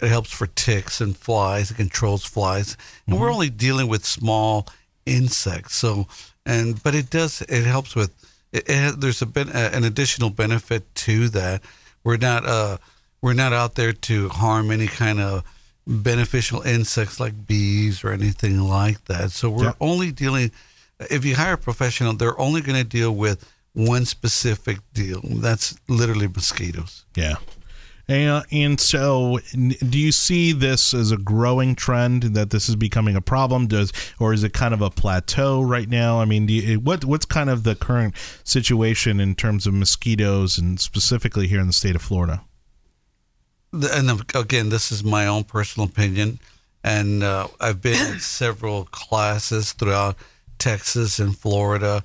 it 0.00 0.08
helps 0.08 0.30
for 0.30 0.46
ticks 0.46 1.00
and 1.00 1.16
flies. 1.16 1.72
It 1.72 1.76
controls 1.76 2.24
flies, 2.24 2.76
and 3.06 3.20
we're 3.20 3.32
only 3.32 3.50
dealing 3.50 3.88
with 3.88 4.04
small 4.04 4.68
insects. 5.06 5.74
So, 5.74 6.06
and 6.46 6.80
but 6.84 6.94
it 6.94 7.10
does 7.10 7.42
it 7.42 7.64
helps 7.64 7.96
with 7.96 8.12
it, 8.52 8.64
it 8.68 9.00
there's 9.00 9.22
a 9.22 9.26
uh, 9.26 9.70
an 9.72 9.82
additional 9.82 10.30
benefit 10.30 10.94
to 10.94 11.28
that. 11.30 11.62
We're 12.04 12.16
not 12.16 12.46
uh 12.46 12.78
we're 13.24 13.32
not 13.32 13.54
out 13.54 13.74
there 13.74 13.94
to 13.94 14.28
harm 14.28 14.70
any 14.70 14.86
kind 14.86 15.18
of 15.18 15.42
beneficial 15.86 16.60
insects 16.60 17.18
like 17.18 17.46
bees 17.46 18.04
or 18.04 18.10
anything 18.10 18.60
like 18.60 19.02
that. 19.06 19.30
So 19.30 19.48
we're 19.48 19.64
Yeah. 19.64 19.72
only 19.80 20.12
dealing. 20.12 20.50
If 21.10 21.24
you 21.24 21.34
hire 21.34 21.54
a 21.54 21.58
professional, 21.58 22.12
they're 22.12 22.38
only 22.38 22.60
going 22.60 22.76
to 22.76 22.84
deal 22.84 23.14
with 23.14 23.42
one 23.72 24.04
specific 24.04 24.76
deal. 24.92 25.22
That's 25.24 25.74
literally 25.88 26.28
mosquitoes. 26.28 27.06
Yeah. 27.16 27.36
And, 28.06 28.44
and 28.52 28.78
so, 28.78 29.40
do 29.54 29.98
you 29.98 30.12
see 30.12 30.52
this 30.52 30.92
as 30.92 31.10
a 31.10 31.16
growing 31.16 31.74
trend 31.74 32.24
that 32.34 32.50
this 32.50 32.68
is 32.68 32.76
becoming 32.76 33.16
a 33.16 33.22
problem? 33.22 33.66
Does 33.68 33.90
or 34.20 34.34
is 34.34 34.44
it 34.44 34.52
kind 34.52 34.74
of 34.74 34.82
a 34.82 34.90
plateau 34.90 35.62
right 35.62 35.88
now? 35.88 36.20
I 36.20 36.26
mean, 36.26 36.44
do 36.44 36.52
you, 36.52 36.78
what 36.78 37.06
what's 37.06 37.24
kind 37.24 37.48
of 37.48 37.62
the 37.62 37.74
current 37.74 38.14
situation 38.44 39.18
in 39.18 39.34
terms 39.34 39.66
of 39.66 39.72
mosquitoes 39.72 40.58
and 40.58 40.78
specifically 40.78 41.46
here 41.48 41.60
in 41.60 41.66
the 41.68 41.72
state 41.72 41.96
of 41.96 42.02
Florida? 42.02 42.42
And 43.74 44.22
again, 44.34 44.68
this 44.68 44.92
is 44.92 45.02
my 45.02 45.26
own 45.26 45.44
personal 45.44 45.88
opinion, 45.88 46.38
and 46.84 47.22
uh, 47.22 47.48
I've 47.60 47.82
been 47.82 48.12
in 48.12 48.20
several 48.38 48.84
classes 48.84 49.72
throughout 49.72 50.16
Texas 50.58 51.18
and 51.18 51.36
Florida, 51.36 52.04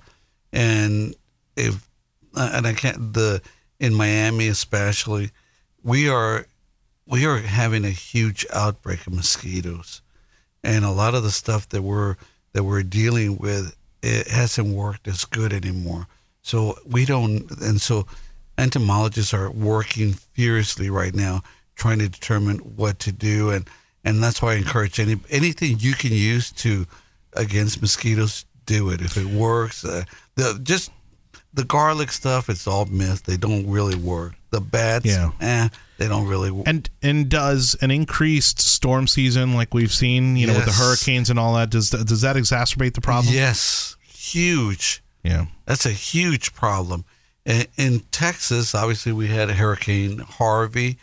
and 0.51 1.15
if 1.55 1.87
uh, 2.35 2.49
and 2.53 2.65
I 2.65 2.73
can't 2.73 3.13
the 3.13 3.41
in 3.79 3.93
Miami 3.93 4.47
especially, 4.47 5.29
we 5.83 6.09
are 6.09 6.47
we 7.05 7.25
are 7.25 7.37
having 7.37 7.85
a 7.85 7.91
huge 7.91 8.45
outbreak 8.51 9.05
of 9.05 9.13
mosquitoes, 9.13 10.01
and 10.63 10.83
a 10.83 10.91
lot 10.91 11.13
of 11.13 11.21
the 11.21 11.31
stuff 11.31 11.69
that 11.69 11.83
we're 11.83 12.15
that 12.53 12.63
we're 12.63 12.83
dealing 12.83 13.37
with 13.37 13.75
it 14.01 14.27
hasn't 14.27 14.69
worked 14.69 15.07
as 15.07 15.25
good 15.25 15.53
anymore. 15.53 16.07
So 16.41 16.79
we 16.85 17.05
don't, 17.05 17.51
and 17.61 17.79
so 17.79 18.07
entomologists 18.57 19.33
are 19.33 19.51
working 19.51 20.13
furiously 20.13 20.89
right 20.89 21.13
now 21.13 21.43
trying 21.79 21.97
to 21.99 22.07
determine 22.09 22.57
what 22.59 22.99
to 22.99 23.11
do, 23.11 23.49
and 23.49 23.67
and 24.03 24.21
that's 24.23 24.41
why 24.41 24.53
I 24.53 24.55
encourage 24.57 24.99
any 24.99 25.19
anything 25.31 25.77
you 25.79 25.93
can 25.93 26.11
use 26.11 26.51
to 26.63 26.85
against 27.33 27.81
mosquitoes, 27.81 28.45
do 28.67 28.89
it 28.91 29.01
if 29.01 29.17
it 29.17 29.25
works. 29.25 29.83
Uh, 29.83 30.03
the 30.35 30.59
just 30.61 30.91
the 31.53 31.63
garlic 31.63 32.11
stuff, 32.11 32.47
it's 32.49 32.67
all 32.67 32.85
myth. 32.85 33.23
They 33.23 33.37
don't 33.37 33.67
really 33.67 33.95
work. 33.95 34.33
The 34.51 34.61
bats, 34.61 35.05
Yeah. 35.05 35.31
eh, 35.41 35.69
they 35.97 36.07
don't 36.07 36.27
really 36.27 36.51
work. 36.51 36.67
And 36.67 36.87
and 37.01 37.27
does 37.29 37.75
an 37.81 37.91
increased 37.91 38.59
storm 38.59 39.07
season 39.07 39.53
like 39.55 39.73
we've 39.73 39.93
seen, 39.93 40.37
you 40.37 40.47
know, 40.47 40.53
with 40.55 40.65
the 40.65 40.71
hurricanes 40.71 41.29
and 41.29 41.39
all 41.39 41.55
that, 41.55 41.69
does 41.71 41.89
does 41.89 42.21
that 42.21 42.35
exacerbate 42.35 42.93
the 42.93 43.01
problem? 43.01 43.33
Yes, 43.33 43.95
huge. 44.07 45.01
Yeah. 45.23 45.45
That's 45.65 45.85
a 45.85 45.91
huge 45.91 46.53
problem. 46.53 47.05
In, 47.45 47.65
in 47.77 47.99
Texas, 48.11 48.73
obviously, 48.75 49.11
we 49.11 49.27
had 49.27 49.49
Hurricane 49.51 50.19
Harvey, 50.19 50.97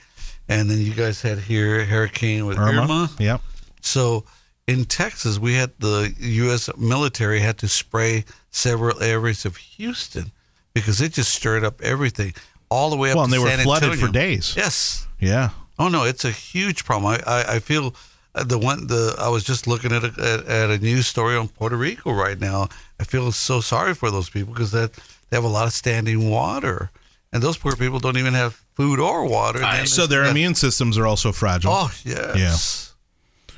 and 0.49 0.71
then 0.71 0.79
you 0.81 0.95
guys 0.95 1.23
had 1.23 1.39
here 1.39 1.85
Hurricane 1.85 2.47
with 2.47 2.59
Irma. 2.59 2.83
Irma. 2.83 3.11
Yep. 3.19 3.41
So 3.81 4.25
in 4.67 4.85
Texas, 4.85 5.39
we 5.39 5.55
had 5.55 5.73
the 5.79 6.13
U.S. 6.19 6.69
military 6.77 7.41
had 7.41 7.59
to 7.59 7.69
spray 7.69 8.25
several 8.51 9.03
areas 9.03 9.45
of 9.45 9.57
Houston 9.57 10.33
because 10.75 11.01
it 11.01 11.13
just 11.13 11.33
stirred 11.33 11.65
up 11.65 11.81
everything 11.83 12.35
all 12.69 12.91
the 12.91 12.97
way 12.97 13.11
up. 13.11 13.17
Well, 13.17 13.25
and 13.25 13.33
they 13.33 13.39
were 13.39 13.49
flooded 13.49 13.91
Antonio. 13.91 14.07
for 14.07 14.13
days. 14.13 14.55
Yes. 14.57 15.07
Yeah. 15.21 15.51
Oh 15.79 15.89
no, 15.89 16.05
it's 16.05 16.25
a 16.25 16.31
huge 16.31 16.85
problem. 16.85 17.21
I, 17.27 17.31
I, 17.31 17.55
I 17.55 17.59
feel 17.59 17.95
uh, 18.35 18.45
the 18.45 18.59
one 18.59 18.87
the 18.87 19.15
I 19.19 19.29
was 19.29 19.45
just 19.45 19.67
looking 19.67 19.93
at 19.93 20.05
a, 20.05 20.13
at, 20.19 20.47
at 20.47 20.71
a 20.71 20.79
news 20.79 21.07
story 21.07 21.37
on 21.37 21.49
Puerto 21.49 21.77
Rico 21.77 22.13
right 22.13 22.39
now. 22.39 22.69
I 22.99 23.05
feel 23.05 23.31
so 23.33 23.61
sorry 23.61 23.95
for 23.95 24.11
those 24.11 24.31
people 24.31 24.53
because 24.53 24.73
that 24.73 24.93
they 25.31 25.37
have 25.37 25.45
a 25.45 25.49
lot 25.49 25.67
of 25.67 25.73
standing 25.73 26.31
water, 26.31 26.91
and 27.33 27.43
those 27.43 27.57
poor 27.57 27.77
people 27.77 27.99
don't 27.99 28.17
even 28.17 28.35
have 28.35 28.63
food 28.75 28.99
or 29.01 29.25
water. 29.27 29.63
And 29.63 29.79
then 29.81 29.87
So 29.87 30.07
their 30.07 30.23
it's- 30.23 30.31
immune 30.33 30.55
systems 30.55 30.97
are 30.99 31.07
also 31.07 31.33
fragile. 31.33 31.73
Oh 31.73 31.91
yes. 32.05 32.37
Yeah. 32.37 32.93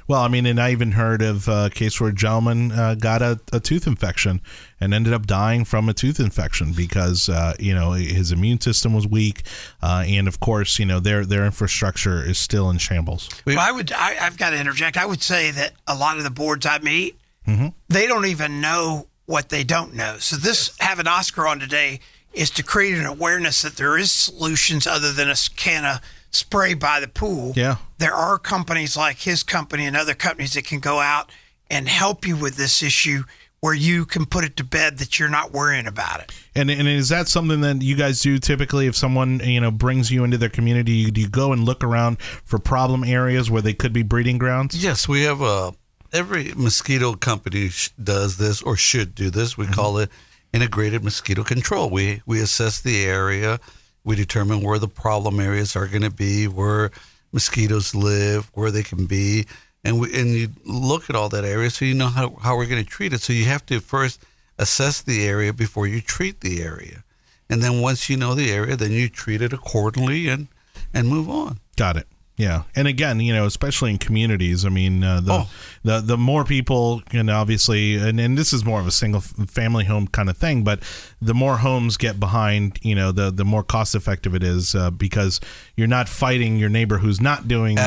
Well, 0.07 0.23
I 0.23 0.29
mean, 0.29 0.47
and 0.47 0.59
I 0.59 0.73
even 0.73 0.93
heard 0.93 1.21
of 1.21 1.49
a 1.49 1.69
case 1.69 2.01
where 2.01 2.09
a 2.09 2.15
gentleman 2.15 2.73
uh, 2.73 2.95
got 2.95 3.21
a, 3.21 3.39
a 3.53 3.61
tooth 3.61 3.87
infection 3.87 4.41
and 4.81 4.95
ended 4.95 5.13
up 5.13 5.27
dying 5.27 5.67
from 5.67 5.87
a 5.91 5.93
tooth 5.93 6.19
infection 6.19 6.73
because 6.73 7.29
uh, 7.29 7.53
you 7.59 7.75
know 7.75 7.93
his 7.93 8.33
immune 8.33 8.59
system 8.59 8.95
was 8.95 9.07
weak, 9.07 9.43
uh, 9.83 10.05
and 10.07 10.27
of 10.27 10.41
course, 10.41 10.79
you 10.79 10.87
know 10.87 10.99
their 10.99 11.27
their 11.27 11.45
infrastructure 11.45 12.25
is 12.27 12.39
still 12.39 12.71
in 12.71 12.79
shambles. 12.79 13.29
Well, 13.45 13.59
I 13.59 13.71
would. 13.71 13.93
I, 13.93 14.17
I've 14.19 14.39
got 14.39 14.51
to 14.51 14.59
interject. 14.59 14.97
I 14.97 15.05
would 15.05 15.21
say 15.23 15.51
that 15.51 15.73
a 15.87 15.95
lot 15.95 16.17
of 16.17 16.25
the 16.25 16.31
boards 16.31 16.65
I 16.65 16.79
meet, 16.79 17.19
Mhm. 17.47 17.75
they 17.91 18.07
don't 18.07 18.25
even 18.25 18.63
know 18.63 19.09
what 19.27 19.51
they 19.51 19.63
don't 19.63 19.93
know. 19.95 20.17
So 20.21 20.37
this 20.37 20.71
having 20.81 21.07
Oscar 21.07 21.47
on 21.47 21.61
today 21.61 22.01
is 22.33 22.51
to 22.51 22.63
create 22.63 22.97
an 22.97 23.07
awareness 23.07 23.63
that 23.63 23.77
there 23.77 23.99
is 23.99 24.13
solutions 24.13 24.87
other 24.87 25.13
than 25.13 25.29
a 25.29 25.37
can 25.57 25.85
of 25.85 26.01
spray 26.31 26.75
by 26.75 27.01
the 27.01 27.09
pool. 27.09 27.53
Yeah. 27.57 27.77
There 27.99 28.15
are 28.15 28.39
companies 28.39 28.97
like 28.97 29.19
his 29.19 29.43
company 29.43 29.87
and 29.87 29.97
other 29.97 30.15
companies 30.15 30.55
that 30.55 30.67
can 30.67 30.81
go 30.81 31.01
out 31.01 31.31
and 31.71 31.89
help 31.89 32.27
you 32.27 32.37
with 32.37 32.57
this 32.57 32.83
issue 32.83 33.25
where 33.61 33.75
you 33.75 34.05
can 34.05 34.25
put 34.25 34.45
it 34.45 34.57
to 34.57 34.65
bed 34.65 34.99
that 34.99 35.19
you're 35.19 35.29
not 35.29 35.53
worrying 35.53 35.87
about 35.87 36.21
it. 36.21 36.33
And 36.55 36.71
and 36.71 36.87
is 36.87 37.09
that 37.09 37.29
something 37.29 37.61
that 37.63 37.83
you 37.83 37.97
guys 37.97 38.21
do 38.21 38.39
typically? 38.39 38.87
If 38.87 38.97
someone 38.97 39.41
you 39.41 39.61
know 39.61 39.71
brings 39.71 40.11
you 40.11 40.25
into 40.25 40.39
their 40.39 40.49
community, 40.49 41.11
do 41.11 41.21
you 41.21 41.29
go 41.29 41.53
and 41.53 41.65
look 41.65 41.83
around 41.83 42.21
for 42.21 42.59
problem 42.59 43.03
areas 43.05 43.51
where 43.51 43.63
they 43.63 43.75
could 43.75 43.93
be 43.93 44.03
breeding 44.03 44.39
grounds? 44.39 44.83
Yes, 44.83 45.09
we 45.09 45.23
have 45.23 45.41
a 45.41 45.75
every 46.13 46.53
mosquito 46.55 47.15
company 47.15 47.69
sh- 47.69 47.91
does 48.03 48.37
this 48.37 48.63
or 48.63 48.77
should 48.77 49.15
do 49.15 49.31
this. 49.31 49.57
We 49.57 49.65
mm-hmm. 49.65 49.75
call 49.75 49.99
it 49.99 50.11
integrated 50.53 51.05
mosquito 51.05 51.45
control. 51.45 51.91
We 51.91 52.23
we 52.27 52.41
assess 52.41 52.81
the 52.81 53.05
area, 53.05 53.61
we 54.05 54.17
determine 54.17 54.63
where 54.63 54.79
the 54.79 54.89
problem 54.89 55.41
areas 55.41 55.77
are 55.77 55.87
going 55.87 56.03
to 56.03 56.11
be, 56.11 56.49
where 56.49 56.91
mosquitoes 57.33 57.95
live, 57.95 58.51
where 58.55 58.71
they 58.71 58.83
can 58.83 59.07
be, 59.07 59.47
and 59.85 60.01
we 60.01 60.19
and 60.19 60.31
you 60.31 60.49
look 60.65 61.11
at 61.11 61.17
all 61.17 61.29
that 61.29 61.45
area 61.45 61.71
so 61.71 61.85
you 61.85 61.95
know 61.95 62.09
how 62.09 62.37
how 62.43 62.57
we're 62.57 62.67
going 62.67 62.83
to 62.83 62.91
treat 62.91 63.13
it. 63.13 63.21
So 63.21 63.33
you 63.33 63.45
have 63.45 63.67
to 63.67 63.81
first 63.81 64.23
assess 64.59 65.03
the 65.03 65.27
area 65.27 65.53
before 65.53 65.87
you 65.87 66.01
treat 66.01 66.41
the 66.41 66.63
area, 66.63 67.05
and 67.49 67.63
then 67.63 67.81
once 67.81 68.09
you 68.09 68.17
know 68.17 68.35
the 68.35 68.51
area, 68.51 68.77
then 68.77 68.93
you 68.93 69.09
treat 69.09 69.43
it 69.43 69.53
accordingly 69.53 70.29
and 70.29 70.49
and 70.95 71.09
move 71.09 71.29
on. 71.29 71.61
Got 71.77 71.97
it. 71.97 72.07
Yeah, 72.39 72.63
and 72.77 72.87
again, 72.87 73.19
you 73.19 73.33
know, 73.35 73.47
especially 73.47 73.91
in 73.91 73.99
communities. 73.99 74.65
I 74.65 74.69
mean, 74.69 75.03
uh, 75.03 75.21
the, 75.21 75.33
Oh. 75.33 75.51
the 75.83 76.01
the 76.01 76.17
more 76.17 76.45
people, 76.45 77.03
and 77.13 77.29
obviously, 77.29 77.97
and, 77.97 78.21
and 78.21 78.39
this 78.39 78.53
is 78.53 78.65
more 78.65 78.79
of 78.81 78.87
a 78.87 78.93
single 78.93 79.21
family 79.21 79.85
home 79.87 80.07
kind 80.07 80.31
of 80.31 80.37
thing, 80.37 80.63
but 80.63 80.79
the 81.21 81.35
more 81.35 81.57
homes 81.59 81.97
get 81.97 82.21
behind, 82.21 82.79
you 82.83 82.95
know, 82.95 83.11
the 83.11 83.33
the 83.33 83.45
more 83.45 83.65
cost 83.65 83.97
effective 83.97 84.37
it 84.37 84.45
is 84.45 84.77
uh, 84.77 84.91
because 84.93 85.41
you're 85.77 85.89
not 85.89 86.09
fighting 86.09 86.59
your 86.59 86.69
neighbor 86.69 86.99
who's 86.99 87.21
not 87.21 87.49
doing 87.49 87.75
the, 87.75 87.83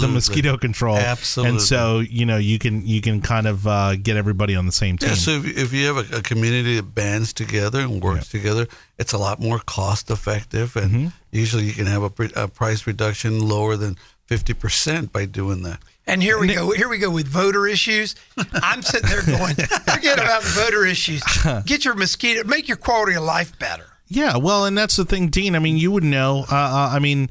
the 0.00 0.08
mosquito 0.08 0.56
control. 0.56 0.96
Absolutely. 0.96 1.50
and 1.50 1.60
so 1.60 1.98
you 2.00 2.24
know 2.24 2.38
you 2.38 2.58
can 2.58 2.86
you 2.86 3.02
can 3.02 3.20
kind 3.20 3.46
of 3.46 3.66
uh, 3.66 3.96
get 3.96 4.16
everybody 4.16 4.56
on 4.56 4.64
the 4.64 4.72
same 4.72 4.96
team. 4.96 5.10
Yeah, 5.10 5.14
so 5.16 5.32
if, 5.32 5.58
if 5.58 5.72
you 5.74 5.86
have 5.94 5.98
a, 6.12 6.16
a 6.16 6.22
community 6.22 6.76
that 6.76 6.94
bands 6.94 7.34
together 7.34 7.80
and 7.80 8.02
works 8.02 8.28
together, 8.28 8.66
it's 8.98 9.12
a 9.12 9.18
lot 9.18 9.40
more 9.40 9.58
cost 9.58 10.10
effective, 10.10 10.74
and 10.74 10.90
Mm-hmm. 10.90 11.08
Usually 11.32 11.64
you 11.64 11.72
can 11.72 11.86
have 11.86 12.02
a, 12.02 12.30
a 12.36 12.48
price 12.48 12.86
reduction 12.86 13.46
lower 13.46 13.76
than 13.76 13.96
fifty 14.26 14.54
percent 14.54 15.12
by 15.12 15.24
doing 15.24 15.62
that. 15.62 15.80
And 16.06 16.22
here 16.22 16.38
we 16.38 16.52
go. 16.52 16.72
Here 16.72 16.88
we 16.88 16.98
go 16.98 17.10
with 17.10 17.28
voter 17.28 17.68
issues. 17.68 18.16
I'm 18.54 18.82
sitting 18.82 19.08
there 19.08 19.22
going, 19.22 19.54
forget 19.54 20.18
about 20.18 20.42
the 20.42 20.48
voter 20.48 20.84
issues. 20.84 21.22
Get 21.64 21.84
your 21.84 21.94
mosquito, 21.94 22.42
make 22.44 22.66
your 22.66 22.78
quality 22.78 23.14
of 23.14 23.22
life 23.22 23.56
better. 23.58 23.86
Yeah, 24.08 24.38
well, 24.38 24.64
and 24.64 24.76
that's 24.76 24.96
the 24.96 25.04
thing, 25.04 25.28
Dean. 25.28 25.54
I 25.54 25.60
mean, 25.60 25.76
you 25.76 25.92
would 25.92 26.02
know. 26.02 26.44
Uh, 26.50 26.56
uh, 26.56 26.90
I 26.92 26.98
mean, 26.98 27.30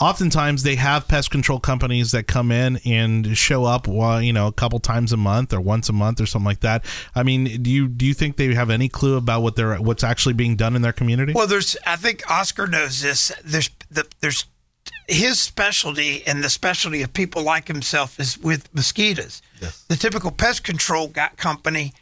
oftentimes 0.00 0.62
they 0.62 0.76
have 0.76 1.08
pest 1.08 1.30
control 1.30 1.60
companies 1.60 2.12
that 2.12 2.24
come 2.26 2.52
in 2.52 2.78
and 2.84 3.36
show 3.36 3.64
up, 3.64 3.88
well, 3.88 4.20
you 4.20 4.32
know, 4.32 4.46
a 4.46 4.52
couple 4.52 4.78
times 4.78 5.12
a 5.12 5.16
month 5.16 5.52
or 5.52 5.60
once 5.60 5.88
a 5.88 5.92
month 5.92 6.20
or 6.20 6.26
something 6.26 6.46
like 6.46 6.60
that. 6.60 6.84
I 7.14 7.22
mean, 7.22 7.62
do 7.62 7.70
you 7.70 7.88
do 7.88 8.06
you 8.06 8.14
think 8.14 8.36
they 8.36 8.54
have 8.54 8.70
any 8.70 8.88
clue 8.88 9.16
about 9.16 9.42
what 9.42 9.56
they're 9.56 9.76
what's 9.76 10.04
actually 10.04 10.34
being 10.34 10.56
done 10.56 10.76
in 10.76 10.82
their 10.82 10.92
community? 10.92 11.32
Well, 11.32 11.46
there's. 11.46 11.76
I 11.86 11.96
think 11.96 12.28
Oscar 12.30 12.66
knows 12.66 13.02
this. 13.02 13.32
There's 13.44 13.70
the 13.90 14.06
there's 14.20 14.44
his 15.08 15.38
specialty 15.38 16.22
and 16.26 16.42
the 16.42 16.50
specialty 16.50 17.02
of 17.02 17.12
people 17.12 17.42
like 17.42 17.68
himself 17.68 18.18
is 18.18 18.38
with 18.38 18.72
mosquitoes. 18.74 19.40
Yes. 19.60 19.84
The 19.88 19.96
typical 19.96 20.30
pest 20.30 20.64
control 20.64 21.08
guy, 21.08 21.30
company, 21.36 21.94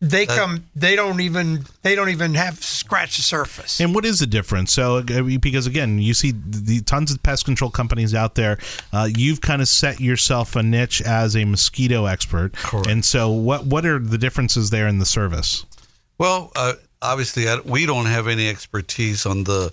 they 0.00 0.24
That- 0.24 0.38
come. 0.38 0.64
They 0.74 0.96
don't 0.96 1.20
even. 1.20 1.66
They 1.82 1.94
don't 1.94 2.08
even 2.08 2.34
have 2.34 2.62
scratch 2.64 3.16
the 3.16 3.22
surface. 3.22 3.80
And 3.80 3.94
what 3.94 4.04
is 4.04 4.18
the 4.18 4.26
difference? 4.26 4.72
So, 4.72 4.98
uh, 4.98 5.22
because 5.40 5.66
again, 5.66 5.98
you 5.98 6.14
see 6.14 6.32
the 6.34 6.80
tons 6.80 7.12
of 7.12 7.22
pest 7.22 7.44
control 7.44 7.70
companies 7.70 8.14
out 8.14 8.34
there. 8.34 8.58
Uh, 8.92 9.08
you've 9.14 9.40
kind 9.40 9.60
of 9.60 9.68
set 9.68 10.00
yourself 10.00 10.56
a 10.56 10.62
niche 10.62 11.02
as 11.02 11.36
a 11.36 11.44
mosquito 11.44 12.06
expert, 12.06 12.54
Correct. 12.54 12.86
and 12.86 13.04
so 13.04 13.28
what 13.30 13.66
what 13.66 13.84
are 13.84 13.98
the 13.98 14.18
differences 14.18 14.70
there 14.70 14.88
in 14.88 14.98
the 14.98 15.06
service? 15.06 15.66
Well, 16.18 16.50
uh, 16.56 16.74
obviously, 17.02 17.48
I, 17.48 17.60
we 17.60 17.86
don't 17.86 18.06
have 18.06 18.26
any 18.26 18.48
expertise 18.48 19.26
on 19.26 19.44
the 19.44 19.72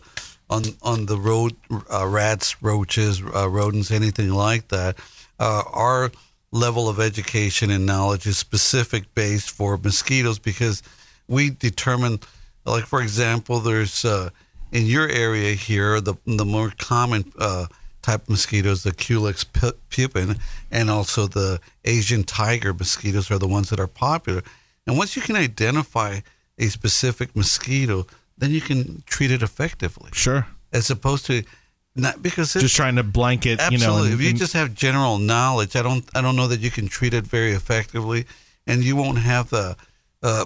on 0.50 0.64
on 0.82 1.06
the 1.06 1.18
road 1.18 1.56
uh, 1.92 2.06
rats, 2.08 2.62
roaches, 2.62 3.22
uh, 3.34 3.48
rodents, 3.50 3.92
anything 3.92 4.32
like 4.34 4.68
that. 4.70 4.98
Uh, 5.40 5.64
our 5.72 6.12
level 6.52 6.88
of 6.88 7.00
education 7.00 7.70
and 7.72 7.86
knowledge 7.86 8.26
is 8.26 8.38
specific 8.38 9.14
based 9.14 9.52
for 9.52 9.78
mosquitoes 9.78 10.40
because 10.40 10.82
we 11.28 11.50
determine, 11.50 12.20
like 12.66 12.86
for 12.86 13.02
example, 13.02 13.60
there's 13.60 14.06
uh, 14.06 14.30
in 14.72 14.86
your 14.86 15.08
area 15.10 15.54
here 15.54 16.00
the 16.02 16.16
the 16.26 16.46
more 16.46 16.74
common. 16.78 17.32
Uh, 17.38 17.68
type 18.08 18.22
of 18.22 18.30
mosquitoes, 18.30 18.84
the 18.84 18.94
Culex 18.94 19.44
pu- 19.44 19.74
pupin, 19.90 20.38
and 20.72 20.90
also 20.90 21.28
the 21.28 21.60
Asian 21.84 22.24
tiger 22.24 22.74
mosquitoes 22.74 23.30
are 23.30 23.38
the 23.38 23.48
ones 23.48 23.70
that 23.70 23.82
are 23.82 23.88
popular. 23.88 24.42
And 24.86 24.98
once 24.98 25.18
you 25.18 25.22
can 25.22 25.36
identify 25.36 26.22
a 26.58 26.68
specific 26.68 27.36
mosquito, 27.36 28.08
then 28.38 28.52
you 28.52 28.62
can 28.62 29.04
treat 29.06 29.30
it 29.30 29.44
effectively. 29.44 30.10
Sure. 30.14 30.48
As 30.72 30.90
opposed 30.90 31.26
to 31.26 31.44
not 31.98 32.22
because 32.22 32.56
it's, 32.56 32.64
Just 32.64 32.76
trying 32.76 32.96
to 32.98 33.04
blanket, 33.04 33.60
you 33.72 33.78
know. 33.78 33.86
Absolutely. 33.86 34.12
and- 34.12 34.22
if 34.22 34.28
you 34.28 34.34
just 34.34 34.54
have 34.54 34.74
general 34.74 35.18
knowledge, 35.18 35.76
I 35.76 35.82
don't 35.82 36.06
I 36.16 36.22
don't 36.22 36.36
know 36.36 36.48
that 36.48 36.60
you 36.60 36.72
can 36.72 36.88
treat 36.88 37.14
it 37.14 37.26
very 37.26 37.52
effectively, 37.52 38.26
and 38.66 38.84
you 38.84 38.96
won't 38.96 39.18
have 39.18 39.50
the, 39.50 39.76
uh, 40.24 40.46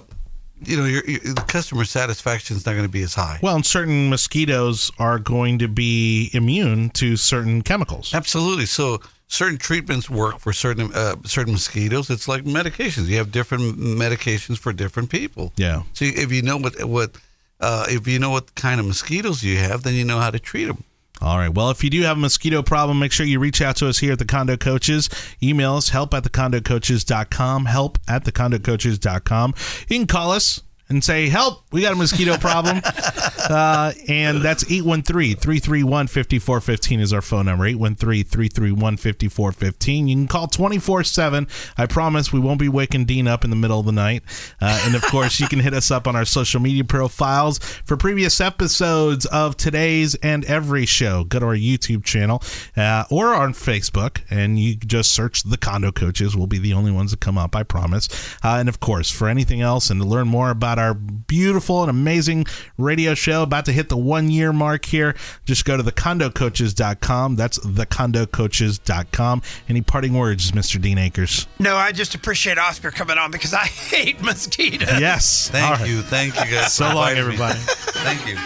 you 0.64 0.76
know, 0.76 0.84
your, 0.84 1.04
your 1.04 1.20
the 1.20 1.44
customer 1.46 1.84
satisfaction 1.84 2.56
is 2.56 2.64
not 2.66 2.72
going 2.72 2.84
to 2.86 2.90
be 2.92 3.02
as 3.02 3.14
high. 3.14 3.38
Well, 3.42 3.56
and 3.56 3.66
certain 3.66 4.08
mosquitoes 4.10 4.90
are 4.98 5.18
going 5.18 5.58
to 5.58 5.68
be 5.68 6.30
immune 6.32 6.90
to 6.90 7.16
certain 7.16 7.62
chemicals. 7.62 8.14
Absolutely. 8.14 8.66
So 8.66 9.00
certain 9.28 9.58
treatments 9.58 10.08
work 10.10 10.38
for 10.38 10.52
certain 10.52 10.92
uh, 10.94 11.16
certain 11.24 11.52
mosquitoes. 11.52 12.10
It's 12.10 12.28
like 12.28 12.44
medications. 12.44 13.06
You 13.06 13.16
have 13.18 13.32
different 13.32 13.78
medications 13.78 14.58
for 14.58 14.72
different 14.72 15.10
people. 15.10 15.52
Yeah. 15.56 15.82
So 15.94 16.04
if 16.06 16.32
you 16.32 16.42
know 16.42 16.56
what 16.58 16.82
what 16.84 17.16
uh, 17.60 17.86
if 17.88 18.06
you 18.06 18.18
know 18.18 18.30
what 18.30 18.54
kind 18.54 18.78
of 18.80 18.86
mosquitoes 18.86 19.42
you 19.42 19.56
have, 19.58 19.82
then 19.82 19.94
you 19.94 20.04
know 20.04 20.18
how 20.18 20.30
to 20.30 20.38
treat 20.38 20.66
them. 20.66 20.84
All 21.22 21.38
right. 21.38 21.54
Well, 21.54 21.70
if 21.70 21.84
you 21.84 21.90
do 21.90 22.02
have 22.02 22.16
a 22.16 22.20
mosquito 22.20 22.62
problem, 22.62 22.98
make 22.98 23.12
sure 23.12 23.24
you 23.24 23.38
reach 23.38 23.62
out 23.62 23.76
to 23.76 23.88
us 23.88 23.98
here 23.98 24.12
at 24.12 24.18
the 24.18 24.24
Condo 24.24 24.56
Coaches. 24.56 25.08
Email 25.40 25.74
us 25.76 25.90
help 25.90 26.12
at 26.14 26.24
thecondocoaches.com. 26.24 27.66
Help 27.66 27.98
at 28.08 28.24
thecondocoaches.com. 28.24 29.54
You 29.88 29.98
can 29.98 30.08
call 30.08 30.32
us 30.32 30.62
and 30.92 31.02
say, 31.02 31.28
Help, 31.28 31.64
we 31.72 31.82
got 31.82 31.92
a 31.92 31.96
mosquito 31.96 32.36
problem. 32.36 32.80
uh, 33.50 33.92
and 34.08 34.42
that's 34.42 34.64
813 34.70 35.36
331 35.36 36.06
5415 36.06 37.00
is 37.00 37.12
our 37.12 37.22
phone 37.22 37.46
number 37.46 37.66
813 37.66 38.24
331 38.24 38.96
5415. 38.96 40.08
You 40.08 40.16
can 40.16 40.28
call 40.28 40.46
24 40.46 41.04
7. 41.04 41.48
I 41.76 41.86
promise 41.86 42.32
we 42.32 42.40
won't 42.40 42.60
be 42.60 42.68
waking 42.68 43.06
Dean 43.06 43.26
up 43.26 43.44
in 43.44 43.50
the 43.50 43.56
middle 43.56 43.80
of 43.80 43.86
the 43.86 43.92
night. 43.92 44.22
Uh, 44.60 44.80
and 44.84 44.94
of 44.94 45.02
course, 45.02 45.40
you 45.40 45.48
can 45.48 45.60
hit 45.60 45.74
us 45.74 45.90
up 45.90 46.06
on 46.06 46.14
our 46.14 46.24
social 46.24 46.60
media 46.60 46.84
profiles 46.84 47.58
for 47.58 47.96
previous 47.96 48.40
episodes 48.40 49.26
of 49.26 49.56
today's 49.56 50.14
and 50.16 50.44
every 50.44 50.86
show. 50.86 51.24
Go 51.24 51.40
to 51.40 51.46
our 51.46 51.56
YouTube 51.56 52.04
channel 52.04 52.42
uh, 52.76 53.04
or 53.10 53.34
on 53.34 53.54
Facebook, 53.54 54.20
and 54.30 54.58
you 54.58 54.76
just 54.76 55.12
search 55.12 55.42
the 55.42 55.56
Condo 55.56 55.90
Coaches. 55.90 56.36
We'll 56.36 56.46
be 56.46 56.58
the 56.58 56.74
only 56.74 56.92
ones 56.92 57.10
that 57.12 57.20
come 57.20 57.38
up, 57.38 57.56
I 57.56 57.62
promise. 57.62 58.08
Uh, 58.44 58.56
and 58.58 58.68
of 58.68 58.80
course, 58.80 59.10
for 59.10 59.28
anything 59.28 59.60
else 59.60 59.90
and 59.90 60.00
to 60.00 60.06
learn 60.06 60.28
more 60.28 60.50
about 60.50 60.78
our 60.78 60.81
beautiful 60.92 61.82
and 61.82 61.90
amazing 61.90 62.46
radio 62.78 63.14
show 63.14 63.42
about 63.42 63.64
to 63.66 63.72
hit 63.72 63.88
the 63.88 63.96
one 63.96 64.30
year 64.30 64.52
mark 64.52 64.84
here, 64.84 65.14
just 65.44 65.64
go 65.64 65.76
to 65.76 65.82
thecondocoaches.com. 65.82 67.36
That's 67.36 67.58
thecondocoaches.com. 67.58 69.42
Any 69.68 69.80
parting 69.82 70.14
words, 70.14 70.52
Mr. 70.52 70.80
Dean 70.80 70.98
Akers? 70.98 71.46
No, 71.58 71.76
I 71.76 71.92
just 71.92 72.14
appreciate 72.14 72.58
Oscar 72.58 72.90
coming 72.90 73.18
on 73.18 73.30
because 73.30 73.54
I 73.54 73.64
hate 73.64 74.20
mosquitoes. 74.22 75.00
Yes. 75.00 75.48
Thank 75.50 75.64
All 75.70 75.76
right. 75.76 75.88
you. 75.88 76.02
Thank 76.02 76.34
you 76.36 76.50
guys. 76.50 76.72
So 76.74 76.92
long, 76.94 77.10
everybody. 77.12 77.58
Thank 78.04 78.26
you. 78.26 78.36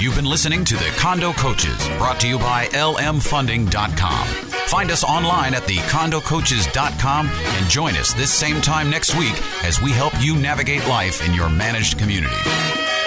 You've 0.00 0.16
been 0.16 0.24
listening 0.24 0.64
to 0.64 0.74
the 0.74 0.90
Condo 0.96 1.32
Coaches, 1.32 1.76
brought 1.98 2.18
to 2.20 2.28
you 2.28 2.38
by 2.38 2.66
lmfunding.com. 2.68 4.26
Find 4.68 4.90
us 4.90 5.04
online 5.04 5.54
at 5.54 5.62
thecondocoaches.com 5.64 7.28
and 7.28 7.68
join 7.70 7.94
us 7.96 8.12
this 8.14 8.32
same 8.32 8.60
time 8.62 8.88
next 8.90 9.14
week 9.16 9.34
as 9.64 9.80
we 9.82 9.92
help 9.92 10.12
you 10.20 10.34
navigate 10.36 10.86
life 10.88 11.24
in 11.26 11.34
your 11.34 11.48
managed 11.82 11.98
community. 11.98 13.01